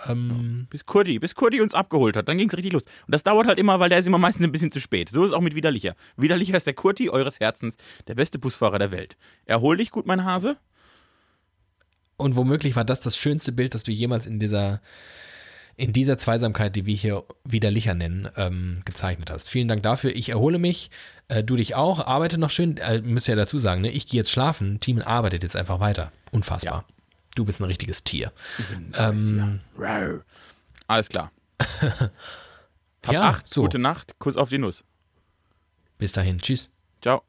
Ähm, 0.06 0.66
Bis 0.70 0.86
Kurdi, 0.86 1.18
bis 1.18 1.34
Kurdi 1.34 1.60
uns 1.60 1.74
abgeholt 1.74 2.16
hat, 2.16 2.28
dann 2.28 2.38
ging 2.38 2.48
es 2.48 2.56
richtig 2.56 2.72
los. 2.72 2.84
Und 2.84 3.14
das 3.14 3.22
dauert 3.22 3.46
halt 3.46 3.58
immer, 3.58 3.80
weil 3.80 3.88
der 3.88 3.98
ist 3.98 4.06
immer 4.06 4.18
meistens 4.18 4.44
ein 4.44 4.52
bisschen 4.52 4.72
zu 4.72 4.80
spät. 4.80 5.10
So 5.10 5.24
ist 5.24 5.30
es 5.30 5.36
auch 5.36 5.40
mit 5.40 5.54
Widerlicher. 5.54 5.94
Widerlicher 6.16 6.56
ist 6.56 6.66
der 6.66 6.74
Kurti 6.74 7.10
eures 7.10 7.40
Herzens, 7.40 7.76
der 8.06 8.14
beste 8.14 8.38
Busfahrer 8.38 8.78
der 8.78 8.90
Welt. 8.92 9.16
Erhol 9.44 9.76
dich 9.76 9.90
gut, 9.90 10.06
mein 10.06 10.24
Hase. 10.24 10.56
Und 12.16 12.36
womöglich 12.36 12.76
war 12.76 12.84
das 12.84 13.00
das 13.00 13.16
schönste 13.16 13.50
Bild, 13.52 13.74
das 13.74 13.82
du 13.82 13.92
jemals 13.92 14.26
in 14.26 14.38
dieser, 14.38 14.80
in 15.76 15.92
dieser 15.92 16.18
Zweisamkeit, 16.18 16.76
die 16.76 16.86
wir 16.86 16.94
hier 16.94 17.24
widerlicher 17.44 17.94
nennen, 17.94 18.28
ähm, 18.36 18.82
gezeichnet 18.84 19.30
hast. 19.30 19.48
Vielen 19.48 19.68
Dank 19.68 19.82
dafür. 19.82 20.14
Ich 20.14 20.28
erhole 20.28 20.58
mich. 20.58 20.90
Äh, 21.28 21.42
du 21.42 21.56
dich 21.56 21.74
auch. 21.74 22.06
Arbeite 22.06 22.38
noch 22.38 22.50
schön. 22.50 22.76
Äh, 22.76 23.00
müsst 23.00 23.26
ja 23.26 23.36
dazu 23.36 23.58
sagen, 23.58 23.80
ne? 23.80 23.90
ich 23.90 24.06
gehe 24.06 24.20
jetzt 24.20 24.30
schlafen. 24.30 24.80
Team 24.80 25.00
arbeitet 25.02 25.42
jetzt 25.42 25.56
einfach 25.56 25.80
weiter. 25.80 26.12
Unfassbar. 26.30 26.84
Du 27.34 27.44
bist 27.44 27.60
ein 27.60 27.64
richtiges 27.64 28.04
Tier. 28.04 28.32
Ähm, 28.94 29.60
Rar. 29.78 30.24
Alles 30.86 31.08
klar. 31.08 31.30
Hab 33.02 33.12
ja, 33.12 33.22
acht, 33.22 33.48
so. 33.48 33.62
gute 33.62 33.78
Nacht, 33.78 34.18
Kuss 34.18 34.36
auf 34.36 34.48
die 34.48 34.58
Nuss. 34.58 34.84
Bis 35.98 36.12
dahin. 36.12 36.40
Tschüss. 36.40 36.70
Ciao. 37.00 37.22